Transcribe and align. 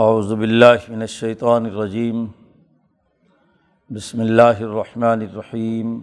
اعوذ 0.00 0.32
باللہ 0.32 0.84
من 0.88 1.00
الشیطان 1.00 1.64
الرجیم 1.66 2.26
بسم 3.90 4.20
اللہ 4.20 4.60
الرحمن 4.60 5.24
الرحیم 5.26 5.98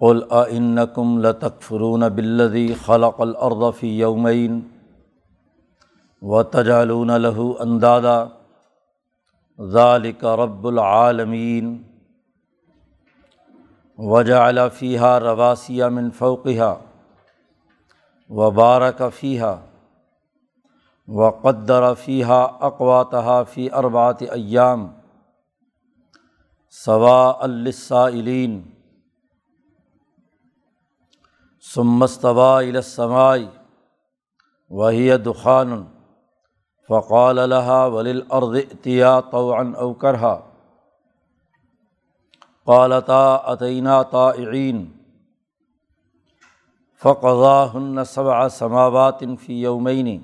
قل 0.00 0.20
ائنکم 0.40 1.18
لتکفرون 1.20 2.08
بالذی 2.16 2.66
خلق 2.84 3.20
الارض 3.20 3.64
فی 3.78 3.88
یومین 3.98 4.60
وتجعلون 6.22 7.10
له 7.18 7.48
اندادا 7.66 8.16
ذالک 9.58 10.24
رب 10.44 10.66
العالمین 10.66 11.76
وجعل 13.98 14.66
فیہا 14.78 15.18
رواسی 15.20 15.82
من 15.92 16.10
فوقها 16.18 16.74
وبارک 18.30 19.06
فیہا 19.20 19.56
وقدر 21.08 21.92
فیحہ 21.94 22.46
اقواتہ 22.60 23.42
فی 23.50 23.68
اربات 23.72 24.22
ایام 24.22 24.86
ثوا 26.74 27.32
السائلین 27.40 28.62
ثمستوا 31.64 32.56
السمائی 32.58 33.46
وہی 34.70 35.10
دخان 35.24 35.82
فقال 36.88 37.36
لها 37.50 37.92
وللارض 37.94 38.56
اتیا 38.56 39.20
طوعا 39.30 39.62
او 39.76 39.92
کرہا 39.94 40.34
قالتا 42.66 43.24
اتینا 43.52 44.02
طائعین 44.10 44.84
فقضاهن 47.02 48.04
سبع 48.04 48.46
سماوات 48.48 49.22
فی 49.40 49.60
یومین 49.62 50.18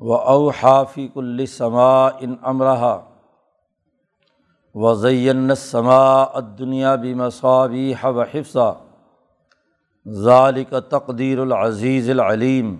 و 0.00 0.12
اوحافی 0.12 1.08
کل 1.08 1.44
سما 1.46 2.08
ان 2.08 2.34
امرہ 2.42 2.96
و 4.74 4.94
زین 4.94 5.54
سما 5.54 6.24
دنیا 6.58 6.94
بھی 6.94 7.14
مصابی 7.14 7.94
حب 8.00 8.20
حفصہ 8.20 8.72
ذالک 10.06 10.74
تقدیر 10.90 11.38
العزیز 11.38 12.10
العلیم 12.10 12.76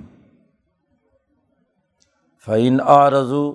فعین 2.47 2.81
آرزو 2.81 3.53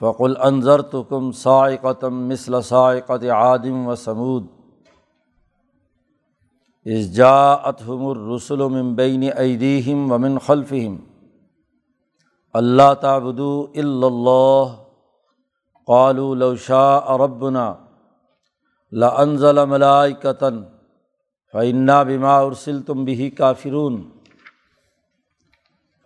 فق 0.00 0.20
العنظر 0.20 0.82
تو 0.82 1.02
کم 1.02 1.32
سائقتم 1.32 2.28
مثل 2.28 2.62
سائقت 2.62 3.24
عادم 3.24 3.86
و 3.86 3.94
سمود 3.94 4.46
ازجاءتہم 6.86 8.06
الرسل 8.06 8.68
من 8.68 8.94
بین 8.94 9.28
ایدیہم 9.36 10.12
ومن 10.12 10.38
خلفہم 10.38 10.96
اللہ 12.54 12.94
تعبد 13.00 13.40
اللہ 13.78 14.76
قالو 15.88 16.34
لوشا 16.34 17.16
ربنا 17.18 17.72
لنزل 18.92 19.64
ملائکتن 19.64 20.62
فعنا 21.54 22.02
بما 22.02 22.36
ارسل 22.38 22.82
تم 22.82 23.04
بھی 23.04 23.28
کافرون 23.30 24.02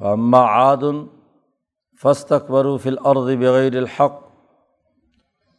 فما 0.01 0.43
عادن 0.47 1.05
فستقبرو 2.03 2.77
فل 2.79 2.99
عرض 3.05 3.31
بغیر 3.31 3.77
الحق 3.77 4.21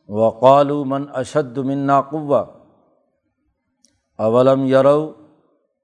وقالو 0.09 0.83
من 0.85 1.05
اشد 1.13 1.57
منا 1.57 2.01
قوا 2.01 2.43
اولم 4.19 4.65
یرو 4.65 5.11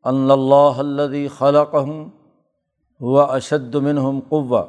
ان 0.05 0.31
اللہ 0.31 0.79
الدی 0.79 1.27
خلقہم 1.27 2.09
ہوا 3.01 3.25
اشد 3.35 3.75
منہم 3.75 4.19
قوا 4.29 4.61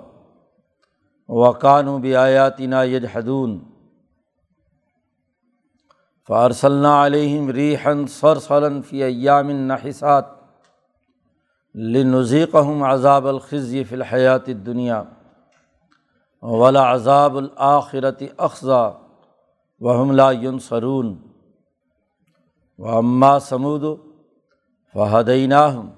وقان 1.33 1.89
و 1.89 1.99
بیاتینہ 1.99 2.77
یجحدون 2.85 3.59
فارسلہ 6.29 6.89
علیہم 6.89 7.51
ریحن 7.51 8.07
سرسلن 8.07 8.83
فی 8.83 9.03
ایام 9.03 9.51
نحسات 9.51 10.25
لنذیقہم 11.75 12.83
عذاب 12.83 13.29
الخزی 13.29 13.85
فی 13.85 13.95
الحیات 13.95 14.47
دنیا 14.67 15.03
ولا 16.43 16.93
عذاب 16.93 17.37
الآخرت 17.37 18.23
اخذا 18.37 18.91
وحم 19.81 20.13
لا 20.13 20.31
ینصرون 20.33 21.17
و 22.79 22.89
اماں 22.89 23.39
سمود 23.39 23.85
فہدیناہم 24.95 25.91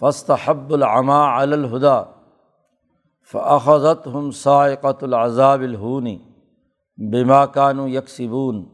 فاستحب 0.00 0.72
العما 0.74 1.42
علی 1.42 1.52
الہدا 1.52 2.02
فعضت 3.34 4.06
ہم 4.06 4.30
سائقۃ 4.30 5.02
العذاب 5.02 5.60
الہونی 5.60 6.18
بما 6.98 7.46
کانو 7.46 7.88
یکسبون 7.88 8.64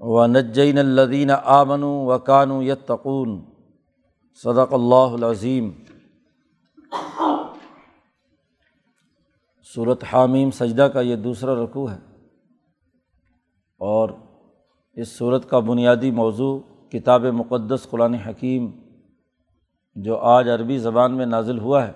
و 0.00 0.26
نجین 0.26 0.78
الدین 0.78 1.30
آمن 1.30 1.82
و 1.82 2.18
کانو 2.18 2.62
یتقون 2.62 3.40
صدق 4.40 4.72
اللہ 4.72 5.14
العظیم 5.14 5.70
صورت 9.74 10.04
حامیم 10.12 10.50
سجدہ 10.50 10.82
کا 10.82 11.00
یہ 11.00 11.16
دوسرا 11.16 11.54
رقوع 11.54 11.90
ہے 11.90 11.98
اور 13.80 14.08
اس 14.96 15.08
صورت 15.18 15.50
کا 15.50 15.58
بنیادی 15.58 16.10
موضوع 16.10 16.58
کتاب 16.92 17.24
مقدس 17.24 17.86
قرآن 17.90 18.14
حکیم 18.14 18.70
جو 19.96 20.18
آج 20.18 20.48
عربی 20.48 20.78
زبان 20.78 21.16
میں 21.16 21.26
نازل 21.26 21.58
ہوا 21.58 21.86
ہے 21.86 21.92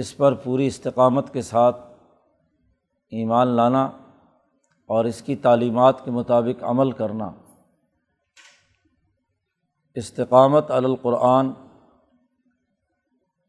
اس 0.00 0.16
پر 0.16 0.34
پوری 0.34 0.66
استقامت 0.66 1.32
کے 1.32 1.42
ساتھ 1.42 1.76
ایمان 3.10 3.48
لانا 3.48 3.84
اور 4.86 5.04
اس 5.04 5.22
کی 5.22 5.36
تعلیمات 5.36 6.04
کے 6.04 6.10
مطابق 6.10 6.64
عمل 6.64 6.92
کرنا۔ 6.92 7.30
استقامت 9.94 10.70
القرآن 10.70 11.50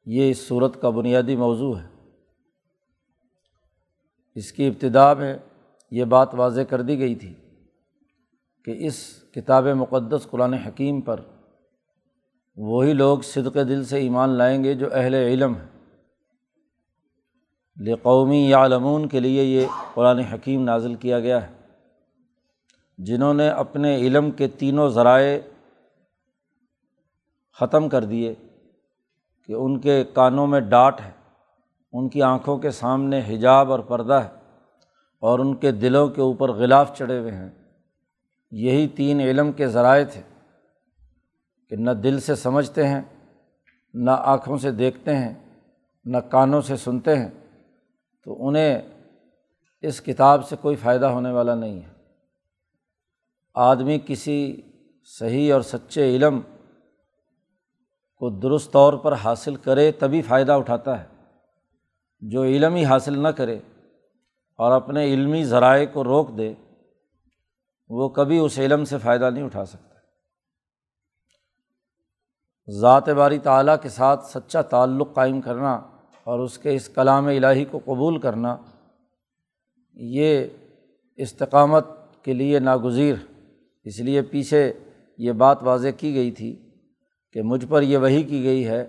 یہ 0.05 0.31
اس 0.31 0.47
صورت 0.47 0.81
کا 0.81 0.89
بنیادی 0.89 1.35
موضوع 1.35 1.79
ہے۔ 1.79 1.87
اس 4.35 4.51
کی 4.51 4.67
ابتدا 4.67 5.13
میں 5.13 5.37
یہ 5.91 6.03
بات 6.03 6.29
واضح 6.33 6.61
کر 6.61 6.81
دی 6.81 6.99
گئی 6.99 7.15
تھی 7.15 7.33
کہ 8.65 8.87
اس 8.87 9.23
کتاب 9.35 9.65
مقدس 9.65 10.27
قرآن 10.29 10.53
حکیم 10.53 11.01
پر 11.01 11.19
وہی 12.57 12.93
لوگ 12.93 13.19
صدق 13.19 13.53
دل 13.53 13.85
سے 13.85 13.97
ایمان 13.97 14.29
لائیں 14.29 14.63
گے 14.63 14.73
جو 14.73 14.87
اہل 14.93 15.13
علم 15.13 15.55
ہیں۔ 15.55 15.78
لقومی 17.79 18.49
یعلمون 18.49 19.07
کے 19.07 19.19
لیے 19.19 19.43
یہ 19.43 19.67
قرآن 19.93 20.19
حکیم 20.19 20.63
نازل 20.63 20.95
کیا 20.95 21.19
گیا 21.19 21.47
ہے۔ 21.47 21.53
جنہوں 22.97 23.33
نے 23.33 23.49
اپنے 23.49 23.95
علم 23.95 24.31
کے 24.31 24.47
تینوں 24.47 24.89
ذرائع 24.89 25.39
ختم 27.53 27.89
کر 27.89 28.03
دیے 28.03 28.35
کہ 29.45 29.53
ان 29.53 29.79
کے 29.79 30.03
کانوں 30.03 30.47
میں 30.47 30.59
ڈاٹ 30.59 31.01
ہے، 31.01 31.11
ان 31.93 32.09
کی 32.09 32.21
آنکھوں 32.21 32.57
کے 32.57 32.71
سامنے 32.71 33.21
حجاب 33.27 33.71
اور 33.71 33.79
پردہ 33.79 34.13
ہے 34.13 34.29
اور 35.19 35.39
ان 35.39 35.55
کے 35.55 35.71
دلوں 35.71 36.07
کے 36.07 36.21
اوپر 36.21 36.49
غلاف 36.49 36.97
چڑھے 36.97 37.19
ہوئے 37.19 37.31
ہیں۔ 37.31 37.49
یہی 38.51 38.87
تین 38.87 39.19
علم 39.19 39.51
کے 39.51 39.67
ذرائع 39.67 40.05
تھے 40.11 40.21
کہ 41.69 41.75
نہ 41.75 41.91
دل 41.91 42.19
سے 42.19 42.35
سمجھتے 42.35 42.87
ہیں، 42.87 43.01
نہ 43.93 44.11
آنکھوں 44.11 44.57
سے 44.57 44.71
دیکھتے 44.71 45.15
ہیں، 45.15 45.33
نہ 46.05 46.17
کانوں 46.17 46.61
سے 46.61 46.75
سنتے 46.75 47.15
ہیں۔ 47.15 47.29
تو 48.29 48.47
انہیں 48.47 48.81
اس 49.81 50.01
کتاب 50.01 50.47
سے 50.47 50.55
کوئی 50.61 50.75
فائدہ 50.75 51.05
ہونے 51.05 51.31
والا 51.31 51.55
نہیں 51.55 51.81
ہے۔ 51.81 51.93
آدمی 53.53 53.99
کسی 54.05 54.61
صحیح 55.03 55.53
اور 55.53 55.61
سچے 55.61 56.15
علم 56.15 56.41
کو 58.15 58.29
درست 58.29 58.71
طور 58.71 58.93
پر 58.93 59.13
حاصل 59.13 59.55
کرے 59.55 59.91
تبھی 59.91 60.21
فائدہ 60.21 60.51
اٹھاتا 60.51 61.03
ہے۔ 61.03 61.07
جو 62.19 62.43
علم 62.43 62.75
ہی 62.75 62.85
حاصل 62.85 63.19
نہ 63.19 63.27
کرے 63.27 63.59
اور 64.57 64.71
اپنے 64.71 65.05
علمی 65.05 65.43
ذرائع 65.43 65.85
کو 65.93 66.03
روک 66.03 66.37
دے، 66.37 66.53
وہ 67.89 68.09
کبھی 68.09 68.37
اس 68.37 68.59
علم 68.59 68.85
سے 68.85 68.97
فائدہ 68.97 69.29
نہیں 69.29 69.43
اٹھا 69.43 69.65
سکتا۔ 69.65 69.95
ذات 72.71 73.09
باری 73.09 73.39
تعلیٰ 73.39 73.75
کے 73.81 73.89
ساتھ 73.89 74.25
سچا 74.25 74.61
تعلق 74.61 75.13
قائم 75.13 75.41
کرنا 75.41 75.81
اور 76.29 76.39
اس 76.39 76.57
کے 76.57 76.75
اس 76.75 76.89
کلام 76.89 77.27
الہی 77.27 77.65
کو 77.65 77.79
قبول 77.85 78.19
کرنا 78.19 78.57
یہ 79.93 80.45
استقامت 81.17 81.85
کے 82.23 82.33
لیے 82.33 82.59
ناگزیر۔ 82.59 83.15
اس 83.83 83.99
لیے 83.99 84.21
پیچھے 84.21 84.73
یہ 85.17 85.31
بات 85.31 85.63
واضح 85.63 85.87
کی 85.97 86.15
گئی 86.15 86.31
تھی 86.31 86.69
کہ 87.33 87.41
مجھ 87.41 87.65
پر 87.69 87.81
یہ 87.81 87.97
وہی 87.97 88.23
کی 88.23 88.43
گئی 88.43 88.67
ہے 88.67 88.85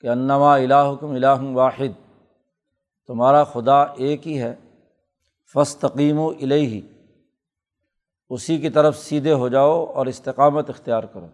کہ 0.00 0.06
انّما 0.06 0.54
الہکم 0.54 1.10
الہ 1.10 1.40
واحد، 1.40 1.92
تمہارا 3.06 3.44
خدا 3.44 3.82
ایک 3.82 4.28
ہی 4.28 4.40
ہے 4.42 4.54
فستقیم 5.54 6.18
و 6.18 6.28
الہی 6.28 6.80
اسی 8.30 8.58
کی 8.58 8.70
طرف 8.70 8.98
سیدھے 8.98 9.32
ہو 9.32 9.48
جاؤ 9.48 9.84
اور 9.84 10.06
استقامت 10.06 10.70
اختیار 10.70 11.02
کرو 11.02 11.28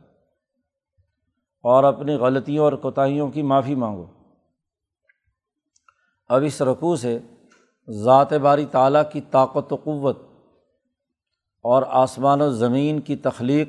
اور 1.64 1.84
اپنی 1.84 2.14
غلطیوں 2.14 2.64
اور 2.64 2.72
کوتاہیوں 2.72 3.30
کی 3.30 3.42
معافی 3.42 3.74
مانگو۔ 3.74 4.06
اب 6.28 6.42
اس 6.44 6.62
رقوع 6.62 6.96
سے 6.96 7.18
ذات 7.90 8.32
باری 8.32 8.66
تعلیٰ 8.66 9.02
کی 9.12 9.20
طاقت 9.30 9.72
و 9.72 9.76
قوت 9.76 10.18
اور 11.62 11.82
آسمان 11.86 12.40
و 12.40 12.50
زمین 12.50 13.00
کی 13.00 13.16
تخلیق 13.16 13.68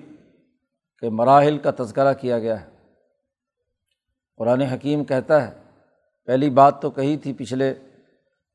کے 1.00 1.10
مراحل 1.10 1.58
کا 1.58 1.72
تذکرہ 1.80 2.14
کیا 2.14 2.40
گیا 2.40 2.62
ہے۔ 2.62 2.70
قرآن 4.38 4.62
حکیم 4.62 5.04
کہتا 5.04 5.48
ہے، 5.48 5.54
پہلی 6.26 6.50
بات 6.50 6.82
تو 6.82 6.90
کہی 6.90 7.18
تھی 7.18 7.34
پچھلے 7.34 7.74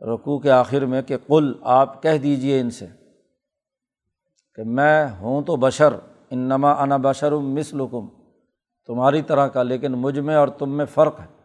رقوع 0.00 0.38
کے 0.38 0.50
آخر 0.50 0.84
میں 0.84 1.02
کہ 1.02 1.16
کل 1.26 1.52
آپ 1.62 2.02
کہہ 2.02 2.18
دیجیے 2.18 2.60
ان 2.60 2.70
سے 2.70 2.86
کہ 4.54 4.62
میں 4.62 5.08
ہوں 5.20 5.42
تو 5.42 5.56
بشر 5.56 5.92
ان 6.30 6.38
نما 6.38 6.72
انا 6.72 6.96
بشر 6.96 7.32
مثلکم، 7.32 8.08
تمہاری 8.86 9.22
طرح 9.22 9.46
کا، 9.46 9.62
لیکن 9.62 9.92
مجھ 9.92 10.18
میں 10.18 10.36
اور 10.36 10.48
تم 10.48 10.76
میں 10.76 10.84
فرق 10.84 11.20
ہے۔ 11.20 11.39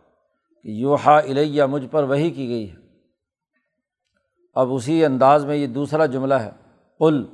کہ 0.66 0.70
یوہا 0.70 1.18
الیہ، 1.18 1.64
مجھ 1.64 1.88
پر 1.92 2.04
وہی 2.04 2.32
کی 2.32 2.50
گئی 2.50 2.72
ہے۔ 2.72 2.76
اب 4.56 4.74
اسی 4.74 5.06
انداز 5.06 5.46
میں 5.46 5.56
یہ 5.56 5.68
دوسرا 5.68 6.06
جملہ 6.06 6.34
ہے۔ 6.34 6.50
کل 7.00 7.26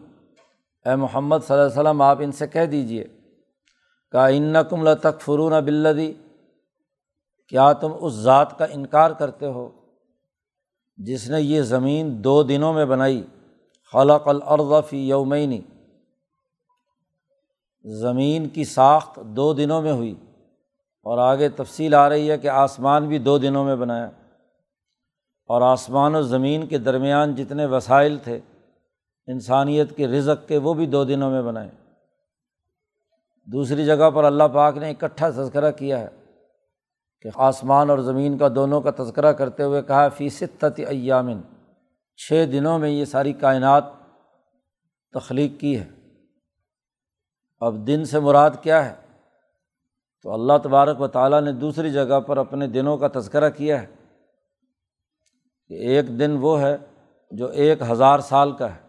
اے 0.85 0.95
محمد 0.95 1.37
صلی 1.47 1.57
اللہ 1.57 1.71
علیہ 1.71 1.81
وسلم، 1.81 2.01
آپ 2.01 2.17
ان 2.19 2.31
سے 2.31 2.47
کہہ 2.47 2.65
دیجیے 2.65 3.03
کہ 4.11 4.17
ان 4.17 4.55
کم 4.69 4.83
لطق 4.83 5.21
فرون 5.21 5.63
بلدی 5.63 6.13
کیا 7.47 7.73
تم 7.73 7.91
اس 8.01 8.13
ذات 8.13 8.57
کا 8.57 8.65
انکار 8.65 9.11
کرتے 9.11 9.45
ہو 9.45 9.69
جس 10.97 11.29
نے 11.29 11.41
یہ 11.41 11.61
زمین 11.61 12.23
دو 12.23 12.43
دنوں 12.43 12.73
میں 12.73 12.85
بنائی؟ 12.85 13.23
خلق 13.93 14.27
الارض 14.27 14.89
فی 14.89 15.09
یومینی 15.09 15.61
زمین 17.85 18.49
کی 18.49 18.63
ساخت 18.63 19.19
دو 19.25 19.53
دنوں 19.53 19.81
میں 19.81 19.91
ہوئی۔ 19.91 20.15
اور 21.03 21.17
آگے 21.17 21.49
تفصیل 21.49 21.93
آ 21.93 22.09
رہی 22.09 22.31
ہے 22.31 22.37
کہ 22.37 22.47
آسمان 22.47 23.07
بھی 23.07 23.17
دو 23.17 23.37
دنوں 23.37 23.65
میں 23.65 23.75
بنایا۔ 23.75 24.09
اور 25.45 25.61
آسمان 25.61 26.15
و 26.15 26.21
زمین 26.21 26.67
کے 26.67 26.77
درمیان 26.77 27.35
جتنے 27.35 27.65
وسائل 27.65 28.17
تھے، 28.23 28.39
انسانیت 29.27 29.97
کے 29.97 30.07
رزق 30.07 30.47
کے، 30.47 30.57
وہ 30.57 30.73
بھی 30.73 30.85
دو 30.85 31.03
دنوں 31.03 31.31
میں 31.31 31.41
بنائے۔ 31.41 31.69
دوسری 33.45 33.85
جگہ 33.85 34.09
پر 34.09 34.23
اللہ 34.23 34.43
پاک 34.53 34.77
نے 34.77 34.89
اکٹھا 34.89 35.29
تذکرہ 35.29 35.71
کیا 35.71 35.99
ہے 35.99 36.07
کہ 37.21 37.29
آسمان 37.35 37.89
اور 37.89 37.99
زمین 37.99 38.37
کا 38.37 38.47
دونوں 38.55 38.81
کا 38.81 39.03
تذکرہ 39.03 39.31
کرتے 39.31 39.63
ہوئے 39.63 39.81
کہا 39.81 40.09
فی 40.09 40.29
ستت 40.29 40.79
ایامن، 40.87 41.41
چھ 42.17 42.45
دنوں 42.51 42.79
میں 42.79 42.89
یہ 42.89 43.05
ساری 43.05 43.33
کائنات 43.33 43.83
تخلیق 45.11 45.59
کی 45.59 45.79
ہے۔ 45.79 45.89
اب 47.59 47.87
دن 47.87 48.05
سے 48.05 48.19
مراد 48.19 48.51
کیا 48.61 48.85
ہے؟ 48.85 49.00
تو 50.23 50.33
اللہ 50.33 50.53
تبارک 50.63 51.01
و 51.01 51.07
تعالیٰ 51.07 51.41
نے 51.41 51.51
دوسری 51.51 51.91
جگہ 51.91 52.19
پر 52.19 52.37
اپنے 52.37 52.67
دنوں 52.67 52.97
کا 52.97 53.07
تذکرہ 53.07 53.49
کیا 53.49 53.81
ہے 53.81 53.87
کہ 55.67 55.73
ایک 55.73 56.19
دن 56.19 56.37
وہ 56.41 56.61
ہے 56.61 56.77
جو 57.31 57.47
ایک 57.47 57.81
ہزار 57.81 58.19
سال 58.19 58.51
کا 58.51 58.75
ہے۔ 58.75 58.81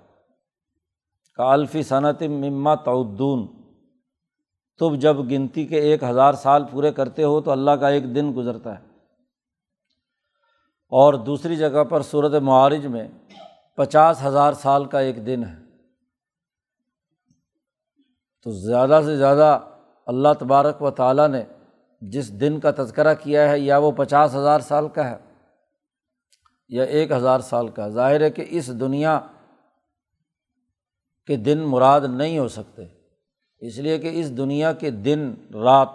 کا 1.35 1.53
الفی 1.53 1.83
صنعت 1.83 2.23
مما 2.23 2.75
تعدون۔ 2.75 3.47
تب 4.79 4.97
جب 4.97 5.19
گنتی 5.19 5.67
کے 5.67 5.79
ایک 5.79 6.03
ہزار 6.03 6.33
سال 6.33 6.65
پورے 6.71 6.93
کرتے 6.93 7.25
ہو 7.25 7.41
تو 7.41 7.51
اللہ 7.51 7.71
کا 7.71 7.89
ایک 7.89 8.15
دن 8.15 8.33
گزرتا 8.37 8.79
ہے۔ 8.79 8.85
اور 10.89 11.15
دوسری 11.15 11.57
جگہ 11.57 11.85
پر 11.85 12.03
صورت 12.03 12.43
معارج 12.43 12.87
میں 12.87 13.09
پچاس 13.77 14.25
ہزار 14.25 14.53
سال 14.53 14.85
کا 14.85 14.99
ایک 14.99 15.27
دن 15.27 15.45
ہے۔ 15.45 15.55
تو 18.43 18.51
زیادہ 18.51 19.01
سے 19.05 19.17
زیادہ 19.17 19.61
اللہ 20.07 20.29
تبارک 20.39 20.83
و 20.83 20.91
تعالیٰ 20.91 21.29
نے 21.29 21.45
جس 22.01 22.41
دن 22.41 22.61
کا 22.61 22.71
تذکرہ 22.71 23.15
کیا 23.15 23.51
ہے، 23.51 23.59
یا 23.59 23.79
وہ 23.79 23.91
پچاس 23.91 24.35
ہزار 24.35 24.61
سال 24.61 24.89
کا 24.89 25.11
ہے، 25.11 25.17
یا 26.69 26.83
ایک 26.83 27.11
ہزار 27.11 27.41
سال 27.41 27.69
کا 27.69 27.89
ظاہر 27.89 28.21
ہے 28.21 28.31
کہ 28.31 28.45
اس 28.49 28.81
دنیا 28.81 29.21
کے 31.27 31.37
دن 31.37 31.59
مراد 31.59 32.01
نہیں 32.01 32.39
ہو 32.39 32.49
سکتے۔ 32.49 32.83
اس 33.59 33.79
لیے 33.79 33.99
کہ 33.99 34.11
اس 34.15 34.37
دنیا 34.37 34.73
کے 34.73 34.91
دن، 34.91 35.35
رات 35.55 35.89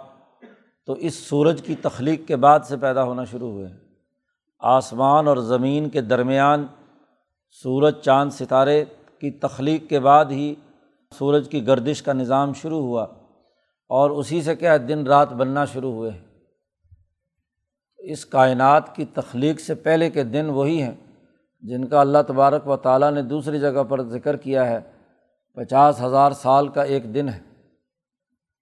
تو 0.86 0.92
اس 0.92 1.14
سورج 1.14 1.62
کی 1.62 1.74
تخلیق 1.74 2.26
کے 2.26 2.36
بعد 2.36 2.60
سے 2.60 2.76
پیدا 2.76 3.02
ہونا 3.02 3.24
شروع 3.24 3.50
ہوئے۔ 3.50 3.66
ہیں 3.66 3.76
آسمان 4.58 5.28
اور 5.28 5.36
زمین 5.36 5.88
کے 5.88 6.00
درمیان 6.00 6.66
سورج، 7.50 7.94
چاند، 8.00 8.30
ستارے 8.30 8.84
کی 9.18 9.30
تخلیق 9.30 9.88
کے 9.88 10.00
بعد 10.00 10.24
ہی 10.24 10.54
سورج 11.18 11.48
کی 11.48 11.66
گردش 11.66 12.02
کا 12.02 12.12
نظام 12.12 12.52
شروع 12.52 12.80
ہوا۔ 12.80 13.06
اور 13.88 14.10
اسی 14.10 14.42
سے 14.42 14.56
کیا 14.56 14.76
دن 14.76 15.06
رات 15.06 15.32
بننا 15.32 15.64
شروع 15.64 15.92
ہوئے 15.92 16.10
ہیں۔ 16.10 16.24
اس 17.98 18.26
کائنات 18.26 18.96
کی 18.96 19.04
تخلیق 19.04 19.60
سے 19.60 19.74
پہلے 19.74 20.10
کے 20.10 20.24
دن 20.24 20.46
وہی 20.46 20.82
ہیں 20.82 20.94
جن 21.60 21.88
کا 21.88 22.00
اللہ 22.00 22.18
تبارک 22.26 22.68
و 22.68 22.76
تعالیٰ 22.76 23.12
نے 23.12 23.22
دوسری 23.22 23.60
جگہ 23.60 23.82
پر 23.82 24.02
ذکر 24.02 24.36
کیا 24.36 24.66
ہے۔ 24.66 24.78
پچاس 25.54 26.02
ہزار 26.02 26.32
سال 26.32 26.68
کا 26.68 26.82
ایک 26.82 27.14
دن 27.14 27.28
ہے۔ 27.28 27.40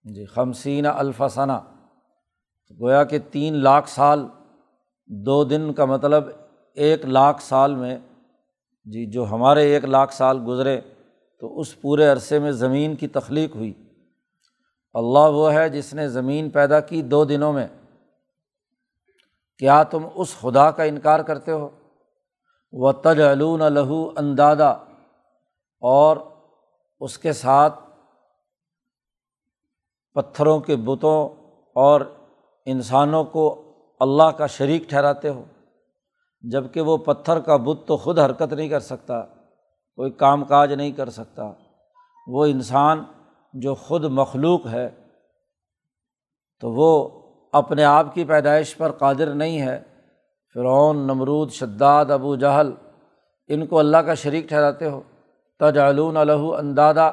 جی 0.04 0.24
خمسین 0.24 0.86
الفسنہ 0.86 1.60
گویا 2.80 3.04
کہ 3.04 3.18
تین 3.32 3.54
لاکھ 3.54 3.88
سال، 3.88 4.26
دو 5.06 5.44
دن 5.44 5.72
کا 5.72 5.84
مطلب 5.84 6.24
ایک 6.74 7.04
لاکھ 7.04 7.42
سال 7.42 7.74
میں۔ 7.74 7.98
جی 8.84 9.06
جو 9.06 9.26
ہمارے 9.30 9.74
ایک 9.74 9.84
لاکھ 9.84 10.14
سال 10.14 10.40
گزرے 10.46 10.80
تو 11.40 11.60
اس 11.60 11.80
پورے 11.80 12.06
عرصے 12.06 12.38
میں 12.38 12.52
زمین 12.52 12.94
کی 12.94 13.06
تخلیق 13.06 13.56
ہوئی۔ 13.56 13.85
اللہ 14.96 15.18
وہ 15.18 15.52
ہے 15.52 15.68
جس 15.68 15.94
نے 15.94 16.08
زمین 16.08 16.50
پیدا 16.50 16.80
کی 16.80 17.02
دو 17.02 17.24
دنوں 17.24 17.52
میں۔ 17.52 17.66
کیا 19.58 19.82
تم 19.82 20.06
اس 20.14 20.36
خدا 20.40 20.70
کا 20.70 20.82
انکار 20.82 21.20
کرتے 21.20 21.52
ہو؟ 21.52 21.68
وہ 22.72 22.92
تج 22.92 23.20
علون 23.20 23.58
لہو 23.58 24.10
اندادا۔ 24.16 24.70
اور 25.80 26.16
اس 27.00 27.18
کے 27.18 27.32
ساتھ 27.32 27.80
پتھروں 30.14 30.60
کے 30.60 30.76
بتوں 30.76 31.28
اور 31.74 32.00
انسانوں 32.66 33.24
کو 33.24 33.62
اللہ 34.00 34.30
کا 34.30 34.46
شریک 34.46 34.82
ٹھہراتے 34.88 35.28
ہو۔ 35.28 35.44
جبکہ 36.40 36.80
وہ 36.80 36.96
پتھر 36.96 37.40
کا 37.40 37.56
بت 37.56 37.86
تو 37.86 37.96
خود 37.96 38.18
حرکت 38.18 38.52
نہیں 38.52 38.68
کر 38.68 38.80
سکتا، 38.80 39.22
کوئی 39.96 40.10
کام 40.10 40.44
کاج 40.44 40.72
نہیں 40.72 40.92
کر 40.92 41.10
سکتا۔ 41.10 41.52
وہ 42.26 42.46
انسان 42.46 43.04
جو 43.60 43.74
خود 43.74 44.04
مخلوق 44.04 44.66
ہے، 44.66 44.90
تو 46.60 46.70
وہ 46.72 47.08
اپنے 47.52 47.84
آپ 47.84 48.14
کی 48.14 48.24
پیدائش 48.24 48.76
پر 48.76 48.92
قادر 48.92 49.34
نہیں 49.34 49.60
ہے۔ 49.60 49.82
فرعون، 50.54 50.96
نمرود، 50.96 51.50
شداد، 51.50 52.04
ابو 52.10 52.36
جہل، 52.36 52.70
ان 53.48 53.66
کو 53.66 53.78
اللہ 53.78 53.96
کا 53.96 54.14
شریک 54.14 54.48
ٹھہراتے 54.48 54.90
ہو۔ 54.90 55.00
تجعلون 55.58 56.16
الہ 56.16 56.32
اندادا۔ 56.32 57.10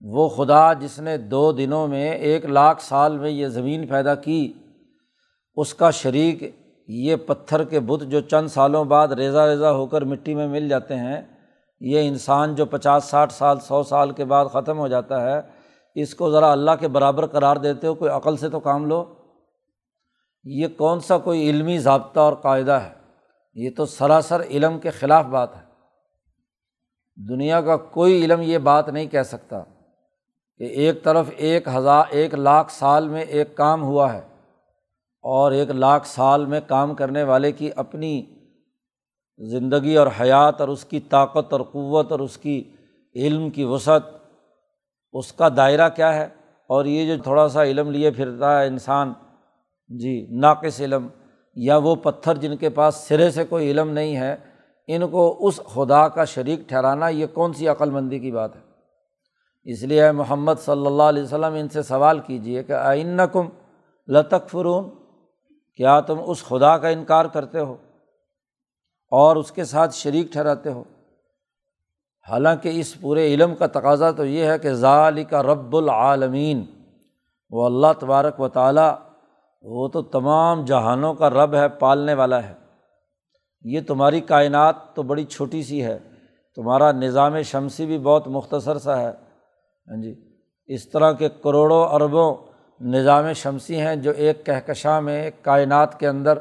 وہ 0.00 0.28
خدا 0.28 0.72
جس 0.72 0.98
نے 0.98 1.16
دو 1.16 1.52
دنوں 1.52 1.88
میں 1.88 2.12
ایک 2.12 2.44
لاکھ 2.44 2.82
سال 2.82 3.18
میں 3.18 3.30
یہ 3.30 3.46
زمین 3.46 3.86
پیدا 3.86 4.14
کی، 4.14 4.52
اس 5.56 5.74
کا 5.74 5.90
شریک 5.90 6.56
یہ 6.88 7.16
پتھر 7.16 7.64
کے 7.64 7.80
بت 7.80 8.02
جو 8.02 8.20
چند 8.20 8.48
سالوں 8.48 8.84
بعد 8.84 9.08
ریزا 9.08 9.50
ریزا 9.50 9.72
ہو 9.72 9.86
کر 9.86 10.02
مٹی 10.02 10.34
میں 10.34 10.48
مل 10.48 10.68
جاتے 10.68 10.96
ہیں 10.96 11.37
یہ 11.80 12.08
انسان 12.08 12.54
جو 12.54 12.66
پچاس، 12.66 13.04
ساٹھ 13.04 13.32
سال، 13.32 13.60
سو 13.60 13.82
سال 13.82 14.10
کے 14.10 14.24
بعد 14.24 14.46
ختم 14.52 14.78
ہو 14.78 14.88
جاتا 14.88 15.22
ہے، 15.22 15.40
اس 15.94 16.14
کو 16.14 16.30
ذرا 16.30 16.52
اللہ 16.52 16.70
کے 16.80 16.88
برابر 16.88 17.26
قرار 17.26 17.56
دیتے 17.56 17.86
ہو، 17.86 17.94
کوئی 17.94 18.10
عقل 18.10 18.36
سے 18.36 18.48
تو 18.48 18.60
کام 18.60 18.86
لو۔ 18.86 19.14
یہ 20.44 20.68
کون 20.68 21.00
سا 21.00 21.18
کوئی 21.18 21.50
علمی 21.50 21.78
ضابطہ 21.78 22.20
اور 22.20 22.32
قاعدہ 22.32 22.72
ہے؟ 22.72 22.92
یہ 23.54 23.70
تو 23.76 23.86
سراسر 23.86 24.40
علم 24.40 24.78
کے 24.78 24.90
خلاف 24.90 25.24
بات 25.24 25.56
ہے۔ 25.56 25.62
دنیا 27.28 27.60
کا 27.60 27.76
کوئی 27.76 28.24
علم 28.24 28.40
یہ 28.42 28.58
بات 28.58 28.88
نہیں 28.88 29.06
کہہ 29.06 29.22
سکتا 29.22 29.60
کہ 30.58 30.64
ایک 30.64 31.04
طرف 31.04 31.26
ایک 31.36 31.68
ہزار، 31.68 32.04
ایک 32.10 32.34
لاکھ 32.34 32.72
سال 32.72 33.08
میں 33.08 33.22
ایک 33.22 33.56
کام 33.56 33.82
ہوا 33.82 34.12
ہے 34.12 34.20
اور 35.22 35.52
ایک 35.52 35.70
لاکھ 35.70 36.06
سال 36.06 36.46
میں 36.46 36.60
کام 36.66 36.94
کرنے 36.94 37.22
والے 37.22 37.52
کی 37.52 37.70
اپنی 37.76 38.37
زندگی 39.40 39.96
اور 39.96 40.06
حیات 40.20 40.60
اور 40.60 40.68
اس 40.68 40.84
کی 40.84 41.00
طاقت 41.00 41.52
اور 41.52 41.60
قوت 41.60 42.12
اور 42.12 42.20
اس 42.20 42.36
کی 42.38 42.62
علم 43.14 43.50
کی 43.50 43.64
وسعت، 43.64 44.02
اس 45.12 45.32
کا 45.32 45.48
دائرہ 45.56 45.88
کیا 45.88 46.14
ہے؟ 46.14 46.28
اور 46.70 46.84
یہ 46.84 47.06
جو 47.06 47.22
تھوڑا 47.22 47.48
سا 47.48 47.62
علم 47.64 47.90
لیے 47.90 48.10
پھرتا 48.10 48.60
ہے 48.60 48.66
انسان 48.66 49.12
جی 49.90 50.26
ناقص 50.30 50.80
علم، 50.80 51.06
یا 51.56 51.76
وہ 51.76 51.94
پتھر 51.94 52.36
جن 52.36 52.56
کے 52.56 52.68
پاس 52.68 52.94
سرے 52.94 53.30
سے 53.30 53.44
کوئی 53.44 53.70
علم 53.70 53.90
نہیں 53.90 54.16
ہے، 54.16 54.36
ان 54.88 55.08
کو 55.08 55.46
اس 55.46 55.60
خدا 55.66 56.08
کا 56.08 56.24
شریک 56.24 56.68
ٹھہرانا 56.68 57.08
یہ 57.08 57.26
کون 57.26 57.52
سی 57.52 57.68
عقل 57.68 57.90
مندی 57.90 58.18
کی 58.18 58.32
بات 58.32 58.56
ہے؟ 58.56 58.60
اس 59.64 59.82
لیے 59.82 60.10
محمد 60.12 60.60
صلی 60.60 60.86
اللہ 60.86 61.02
علیہ 61.02 61.22
وسلم 61.22 61.54
ان 61.54 61.68
سے 61.68 61.82
سوال 61.82 62.20
کیجیے 62.20 62.62
کہ 62.62 62.72
آئین 62.72 63.20
کم 63.32 63.48
لطق 64.08 64.48
فرون 64.50 64.88
کیا 65.78 66.00
تم 66.00 66.18
اس 66.26 66.44
خدا 66.44 66.76
کا 66.78 66.88
انکار 66.88 67.24
کرتے 67.24 67.58
ہو؟ 67.58 67.76
اور 69.10 69.36
اس 69.36 69.52
کے 69.52 69.64
ساتھ 69.64 69.94
شریک 69.94 70.32
ٹھہراتے 70.32 70.72
ہو۔ 70.72 70.84
حالانکہ 72.28 72.70
اس 72.74 73.00
پورے 73.00 73.34
علم 73.34 73.54
کا 73.54 73.66
تقاضا 73.66 74.10
تو 74.10 74.26
یہ 74.26 74.44
ہے 74.44 74.58
کہ 74.58 74.72
ظالی 74.72 75.24
کا 75.24 75.42
رب 75.42 75.76
العالمین، 75.76 76.64
وہ 77.50 77.66
اللہ 77.66 77.86
تبارک 78.00 78.40
و 78.40 78.48
تعالیٰ، 78.48 78.94
وہ 79.62 79.88
تو 79.88 80.02
تمام 80.02 80.64
جہانوں 80.64 81.14
کا 81.14 81.30
رب 81.30 81.54
ہے، 81.54 81.68
پالنے 81.68 82.14
والا 82.14 82.42
ہے۔ 82.42 82.54
یہ 83.62 83.80
تمہاری 83.86 84.20
کائنات 84.20 84.76
تو 84.94 85.02
بڑی 85.02 85.24
چھوٹی 85.24 85.62
سی 85.62 85.84
ہے، 85.84 85.98
تمہارا 86.56 86.92
نظام 86.92 87.42
شمسی 87.42 87.86
بھی 87.86 87.98
بہت 87.98 88.28
مختصر 88.28 88.78
سا 88.78 89.00
ہے۔ 89.00 89.10
ہاں 89.88 90.02
جی 90.02 90.14
اس 90.66 90.88
طرح 90.88 91.12
کے 91.12 91.28
کروڑوں 91.28 91.84
اربوں 91.84 92.36
نظام 92.80 93.32
شمسی 93.32 93.80
ہیں 93.80 93.96
جو 93.96 94.10
ایک 94.10 94.46
کہکشاں 94.46 95.02
میں، 95.02 95.22
ایک 95.22 95.44
کائنات 95.44 96.00
کے 96.00 96.08
اندر، 96.08 96.38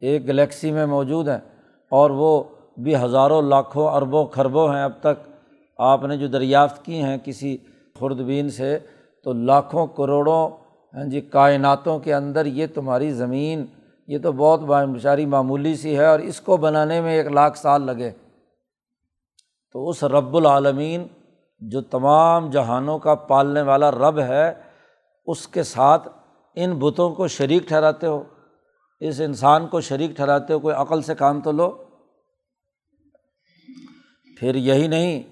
ایک 0.00 0.28
گلیکسی 0.28 0.72
میں 0.72 0.86
موجود 0.86 1.28
ہیں۔ 1.28 1.51
اور 1.92 2.10
وہ 2.10 2.42
بھی 2.76 2.96
ہزاروں 2.96 3.42
لاکھوں 3.42 3.86
اربوں 3.88 4.24
کھربوں 4.26 4.74
ہیں 4.74 4.82
اب 4.82 4.92
تک 5.00 5.28
آپ 5.78 6.04
نے 6.04 6.16
جو 6.16 6.26
دریافت 6.26 6.84
کی 6.84 7.02
ہیں 7.02 7.18
کسی 7.24 7.56
خوردبین 7.98 8.50
سے، 8.50 8.78
تو 9.24 9.32
لاکھوں 9.32 9.86
کروڑوں 9.86 10.48
ہاں 10.94 11.04
جی 11.04 11.20
کائناتوں 11.20 11.98
کے 11.98 12.14
اندر 12.14 12.46
یہ 12.46 12.66
تمہاری 12.74 13.10
زمین، 13.10 13.66
یہ 14.08 14.18
تو 14.18 14.32
بہت 14.32 14.60
بیچاری 14.60 15.26
معمولی 15.26 15.74
سی 15.74 15.96
ہے 15.98 16.06
اور 16.06 16.18
اس 16.18 16.40
کو 16.40 16.56
بنانے 16.56 17.00
میں 17.00 17.14
ایک 17.14 17.26
لاکھ 17.26 17.58
سال 17.58 17.82
لگے۔ 17.82 18.10
تو 19.72 19.88
اس 19.88 20.04
رب 20.04 20.36
العالمین 20.36 21.06
جو 21.60 21.80
تمام 21.80 22.50
جہانوں 22.50 22.98
کا 22.98 23.14
پالنے 23.14 23.62
والا 23.62 23.90
رب 23.90 24.18
ہے، 24.18 24.52
اس 25.26 25.48
کے 25.48 25.62
ساتھ 25.62 26.08
ان 26.54 26.78
بتوں 26.78 27.10
کو 27.10 27.26
شریک 27.28 27.68
ٹھہراتے 27.68 28.06
ہو۔ 28.06 28.22
اس 29.08 29.20
انسان 29.20 29.66
کو 29.66 29.80
شریک 29.80 30.10
ٹھہراتے 30.10 30.52
ہو 30.52 30.58
کوئی 30.58 30.74
عقل 30.74 31.02
سے 31.02 31.14
کام 31.14 31.40
تو 31.40 31.52
لو۔ 31.52 31.70
پھر 34.40 34.54
یہی 34.54 34.86
نہیں، 34.86 35.22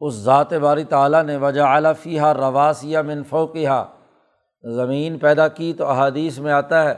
اس 0.00 0.14
ذات 0.14 0.52
باری 0.52 0.84
تعالیٰ 0.84 1.24
نے 1.24 1.36
وجہ 1.36 1.60
اعلیٰ 1.60 1.92
فیحہ 2.02 2.32
رواسیہ 2.32 2.98
منفو 2.98 3.46
کیا 3.46 3.84
زمین 4.74 5.18
پیدا 5.18 5.48
کی 5.48 5.72
تو 5.72 5.86
احادیث 5.86 6.38
میں 6.38 6.52
آتا 6.52 6.88
ہے 6.88 6.94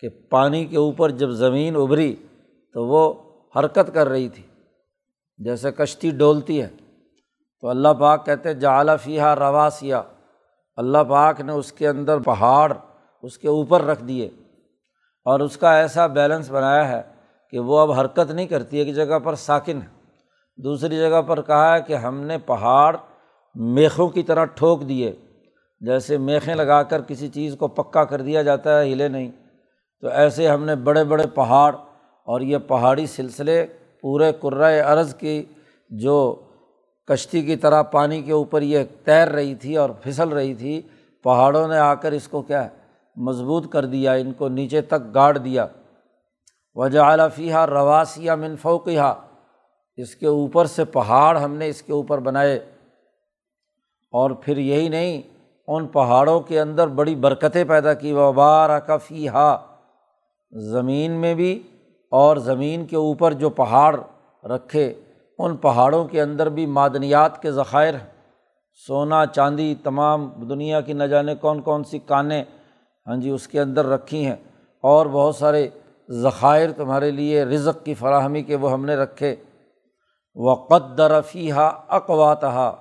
کہ 0.00 0.08
پانی 0.08 0.64
کے 0.64 0.76
اوپر 0.76 1.10
جب 1.10 1.30
زمین 1.30 1.76
ابھری 1.76 2.16
تو 2.72 2.86
وہ 2.86 3.14
حرکت 3.56 3.94
کر 3.94 4.08
رہی 4.08 4.28
تھی، 4.28 4.42
جیسے 5.38 5.72
کشتی 5.72 6.10
ڈولتی 6.10 6.62
ہے۔ 6.62 6.68
تو 7.60 7.68
اللہ 7.68 7.88
پاک 7.88 8.26
کہتے 8.26 8.54
جعلی 8.54 8.92
فیحہ 9.02 9.34
رواسیہ۔ 9.34 9.94
اللہ 10.76 10.98
پاک 11.08 11.40
نے 11.40 11.52
اس 11.52 11.72
کے 11.72 11.88
اندر 11.88 12.18
پہاڑ 12.18 12.72
اس 13.22 13.38
کے 13.38 13.48
اوپر 13.48 13.84
رکھ 13.84 14.04
دیے۔ 14.04 14.30
اور 15.28 15.40
اس 15.40 15.56
کا 15.56 15.76
ایسا 15.76 16.06
بیلنس 16.06 16.50
بنایا 16.50 16.88
ہے 16.88 17.02
کہ 17.52 17.58
وہ 17.58 17.78
اب 17.78 17.92
حرکت 17.92 18.30
نہیں 18.30 18.46
کرتی 18.46 18.78
ایک 18.78 18.94
جگہ 18.94 19.18
پر 19.18 19.34
ساکن 19.34 19.82
ہے۔ 19.82 19.86
دوسری 20.58 20.96
جگہ 20.96 21.22
پر 21.22 21.42
کہا 21.42 21.74
ہے 21.74 21.80
کہ 21.82 21.96
ہم 21.96 22.20
نے 22.20 22.38
پہاڑ 22.38 22.96
میخوں 23.54 24.08
کی 24.08 24.22
طرح 24.22 24.44
ٹھوک 24.44 24.88
دیے، 24.88 25.12
جیسے 25.80 26.18
میخیں 26.18 26.54
لگا 26.54 26.82
کر 26.82 27.02
کسی 27.02 27.28
چیز 27.28 27.56
کو 27.58 27.68
پکا 27.68 28.04
کر 28.04 28.20
دیا 28.20 28.42
جاتا 28.42 28.80
ہے، 28.80 28.92
ہلے 28.92 29.08
نہیں۔ 29.08 29.30
تو 30.00 30.08
ایسے 30.08 30.48
ہم 30.48 30.64
نے 30.64 30.74
بڑے 30.74 31.04
بڑے 31.04 31.26
پہاڑ 31.34 31.76
اور 32.24 32.40
یہ 32.40 32.58
پہاڑی 32.58 33.06
سلسلے 33.06 33.66
پورے 34.00 34.32
کرائے 34.42 34.80
ارض 34.80 35.14
کی، 35.14 35.44
جو 35.90 36.16
کشتی 37.06 37.42
کی 37.42 37.56
طرح 37.56 37.82
پانی 37.82 38.22
کے 38.22 38.32
اوپر 38.32 38.62
یہ 38.62 38.84
تیر 39.04 39.28
رہی 39.28 39.54
تھی 39.54 39.76
اور 39.76 39.90
پھسل 39.90 40.28
رہی 40.28 40.54
تھی، 40.54 40.82
پہاڑوں 41.24 41.68
نے 41.68 41.78
آ 41.78 41.94
کر 41.94 42.12
اس 42.12 42.28
کو 42.28 42.42
کیا 42.42 42.64
ہے؟ 42.64 42.68
مضبوط 43.18 43.72
کر 43.72 43.84
دیا، 43.84 44.12
ان 44.12 44.32
کو 44.32 44.48
نیچے 44.48 44.80
تک 44.80 45.14
گاڑ 45.14 45.38
دیا۔ 45.38 45.66
وجہ 46.74 47.00
اعلیٰ 47.00 47.28
فیحہ 47.34 47.66
رواسیہ 47.66 48.32
منفوقہ 48.32 49.20
اس 49.96 50.16
کے 50.16 50.26
اوپر 50.26 50.64
سے 50.64 50.84
پہاڑ 50.84 51.38
ہم 51.38 51.54
نے 51.54 51.68
اس 51.68 51.82
کے 51.82 51.92
اوپر 51.92 52.18
بنائے۔ 52.18 52.56
اور 54.12 54.30
پھر 54.30 54.56
یہی 54.56 54.88
نہیں، 54.88 55.22
ان 55.68 55.86
پہاڑوں 55.86 56.40
کے 56.40 56.60
اندر 56.60 56.88
بڑی 56.88 57.14
برکتیں 57.14 57.64
پیدا 57.64 57.94
کی۔ 57.94 58.12
وبار 58.12 58.78
کا 58.78 58.96
فیحہ 58.96 59.56
زمین 60.50 61.12
میں 61.12 61.34
بھی 61.34 61.62
اور 62.10 62.36
زمین 62.36 62.86
کے 62.86 62.96
اوپر 62.96 63.32
جو 63.32 63.50
پہاڑ 63.50 64.00
رکھے، 64.44 64.94
ان 65.38 65.56
پہاڑوں 65.56 66.04
کے 66.04 66.22
اندر 66.22 66.48
بھی 66.48 66.66
معدنیات 66.66 67.42
کے 67.42 67.52
ذخائر 67.52 67.94
سونا، 68.86 69.26
چاندی، 69.26 69.74
تمام 69.82 70.28
دنیا 70.48 70.80
کی 70.80 70.92
نہ 70.92 71.04
جانے 71.04 71.34
کون 71.34 71.60
کون 71.60 71.84
سی 71.84 71.98
کانیں 71.98 72.44
ہاں 73.08 73.16
جی 73.16 73.30
اس 73.30 73.48
کے 73.48 73.60
اندر 73.60 73.86
رکھی 73.86 74.26
ہیں۔ 74.26 74.36
اور 74.80 75.06
بہت 75.06 75.36
سارے 75.36 75.68
ذخائر 76.10 76.70
تمہارے 76.72 77.10
لیے، 77.10 77.44
رزق 77.44 77.84
کی 77.84 77.94
فراہمی 77.94 78.42
کے 78.42 78.56
وہ 78.56 78.72
ہم 78.72 78.84
نے 78.84 78.96
رکھے۔ 78.96 79.36
وقدر 80.36 81.20
فیحہ 81.20 81.70
اقواتہ 81.88 82.76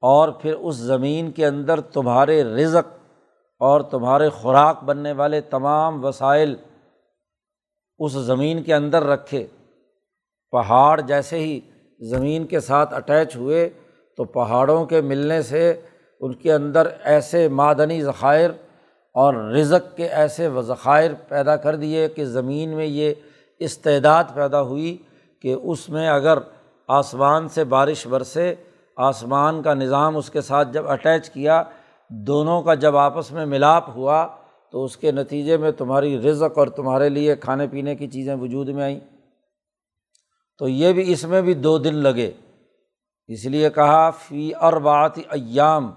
اور 0.00 0.28
پھر 0.28 0.54
اس 0.54 0.74
زمین 0.74 1.30
کے 1.30 1.46
اندر 1.46 1.80
تمہارے 1.80 2.44
رزق 2.44 2.98
اور 3.58 3.80
تمہارے 3.80 4.28
خوراک 4.28 4.84
بننے 4.84 5.12
والے 5.12 5.40
تمام 5.40 6.04
وسائل 6.04 6.56
اس 7.98 8.12
زمین 8.12 8.62
کے 8.62 8.74
اندر 8.74 9.02
رکھے۔ 9.02 9.46
پہاڑ 10.50 11.00
جیسے 11.00 11.38
ہی 11.38 11.60
زمین 12.00 12.46
کے 12.46 12.60
ساتھ 12.60 12.94
اٹیچ 12.94 13.36
ہوئے 13.36 13.70
تو 14.16 14.24
پہاڑوں 14.24 14.86
کے 14.86 15.00
ملنے 15.00 15.42
سے 15.42 15.80
ان 16.20 16.32
کے 16.34 16.52
اندر 16.52 16.88
ایسے 17.02 17.48
معدنی 17.48 18.02
ذخائر 18.02 18.50
اور 19.14 19.34
رزق 19.34 19.96
کے 19.96 20.08
ایسے 20.08 20.48
ذخائر 20.60 21.10
پیدا 21.28 21.56
کر 21.56 21.76
دیے 21.76 22.08
کہ 22.08 22.24
زمین 22.24 22.76
میں 22.76 22.86
یہ 22.86 23.14
استعداد 23.58 24.24
پیدا 24.34 24.62
ہوئی 24.62 24.98
کہ 25.42 25.52
اس 25.52 25.88
میں 25.88 26.08
اگر 26.08 26.38
آسمان 26.88 27.48
سے 27.48 27.64
بارش 27.64 28.06
برسے، 28.06 28.54
آسمان 28.96 29.62
کا 29.62 29.74
نظام 29.74 30.16
اس 30.16 30.30
کے 30.30 30.40
ساتھ 30.40 30.68
جب 30.72 30.88
اٹیچ 30.88 31.30
کیا، 31.30 31.62
دونوں 32.08 32.62
کا 32.62 32.74
جب 32.74 32.96
آپس 32.96 33.32
میں 33.32 33.46
ملاپ 33.46 33.88
ہوا، 33.88 34.28
تو 34.72 34.84
اس 34.84 34.96
کے 34.96 35.12
نتیجے 35.12 35.56
میں 35.56 35.70
تمہاری 35.70 36.18
رزق 36.18 36.58
اور 36.58 36.66
تمہارے 36.66 37.08
لیے 37.08 37.36
کھانے 37.36 37.66
پینے 37.66 37.96
کی 37.96 38.06
چیزیں 38.06 38.34
وجود 38.34 38.68
میں 38.68 38.82
آئیں۔ 38.82 39.00
تو 40.58 40.68
یہ 40.68 40.92
بھی 40.92 41.12
اس 41.12 41.24
میں 41.24 41.42
بھی 41.42 41.54
دو 41.54 41.78
دن 41.78 41.94
لگے۔ 41.94 42.30
اس 43.26 43.44
لیے 43.44 43.70
کہا، 43.70 44.10
فی 44.10 44.52
اربات 44.60 45.18
ایام 45.18 45.90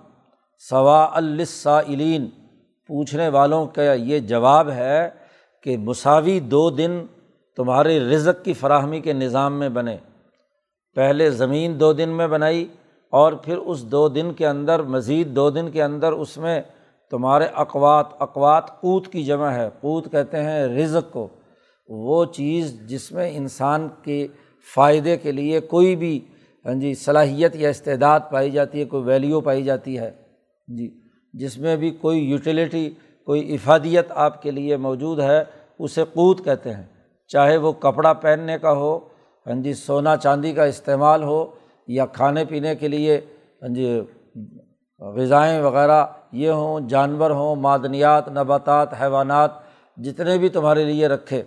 ثوا 0.69 1.09
السائلین 1.13 2.29
پوچھنے 2.87 3.29
والوں 3.29 3.65
کا 3.65 3.93
یہ 3.93 4.19
جواب 4.19 4.71
ہے 4.71 5.09
کہ 5.63 5.77
مساوی 5.77 6.39
دو 6.39 6.69
دن 6.69 7.05
تمہارے 7.55 7.99
رزق 7.99 8.45
کی 8.45 8.53
فراہمی 8.53 8.99
کے 8.99 9.13
نظام 9.13 9.59
میں 9.59 9.69
بنے۔ 9.69 9.97
پہلے 10.95 11.29
زمین 11.29 11.79
دو 11.79 11.93
دن 11.93 12.09
میں 12.09 12.27
بنائی 12.27 12.67
اور 13.11 13.33
پھر 13.33 13.57
اس 13.57 13.83
دو 13.83 14.09
دن 14.09 14.33
کے 14.33 14.47
اندر، 14.47 14.81
مزید 14.83 15.27
دو 15.27 15.49
دن 15.49 15.71
کے 15.71 15.83
اندر 15.83 16.11
اس 16.11 16.37
میں 16.37 16.61
تمہارے 17.11 17.45
اقوات 17.45 18.05
اقوات 18.19 18.81
قوت 18.81 19.07
کی 19.07 19.23
جمع 19.23 19.49
ہے۔ 19.49 19.69
قوت 19.81 20.11
کہتے 20.11 20.43
ہیں 20.43 20.67
رزق 20.67 21.13
کو۔ 21.13 21.27
وہ 21.89 22.25
چیز 22.25 22.81
جس 22.85 23.11
میں 23.11 23.37
انسان 23.37 23.87
کے 24.01 24.27
فائدے 24.75 25.17
کے 25.17 25.31
لیے 25.31 25.59
کوئی 25.59 25.95
بھی 25.95 26.27
ہاں 26.65 26.73
جی 26.73 26.93
صلاحیت 26.93 27.55
یا 27.55 27.69
استعداد 27.69 28.19
پائی 28.31 28.51
جاتی 28.51 28.79
ہے، 28.79 28.85
کوئی 28.85 29.03
ویلیو 29.03 29.41
پائی 29.41 29.63
جاتی 29.63 29.99
ہے۔ 29.99 30.11
جی۔ 30.67 31.06
جس 31.39 31.57
میں 31.57 31.75
بھی 31.75 31.89
کوئی 31.91 32.19
یوٹیلیٹی، 32.29 32.89
کوئی 33.27 33.53
افادیت 33.53 34.11
آپ 34.15 34.41
کے 34.41 34.51
لیے 34.51 34.77
موجود 34.77 35.19
ہے، 35.19 35.43
اسے 35.79 36.03
قوت 36.13 36.43
کہتے 36.45 36.73
ہیں۔ 36.73 36.85
چاہے 37.27 37.57
وہ 37.57 37.71
کپڑا 37.71 38.13
پہننے 38.13 38.57
کا 38.57 38.71
ہو 38.71 38.97
ہاں 39.45 39.55
جی 39.55 39.73
سونا 39.73 40.15
چاندی 40.17 40.51
کا 40.53 40.63
استعمال 40.63 41.23
ہو، 41.23 41.45
یا 41.87 42.05
کھانے 42.05 42.45
پینے 42.45 42.75
کے 42.75 42.87
لیے 42.87 43.21
ہاں 43.61 43.69
جی 43.69 44.01
غذائیں 45.01 45.61
وغیرہ 45.61 46.05
یہ 46.31 46.49
ہوں، 46.49 46.79
جانور 46.89 47.31
ہوں، 47.31 47.55
معدنیات، 47.55 48.27
نباتات، 48.27 48.93
حیوانات، 49.01 49.51
جتنے 49.97 50.37
بھی 50.37 50.49
تمہارے 50.49 50.83
لیے 50.83 51.07
رکھے، 51.07 51.43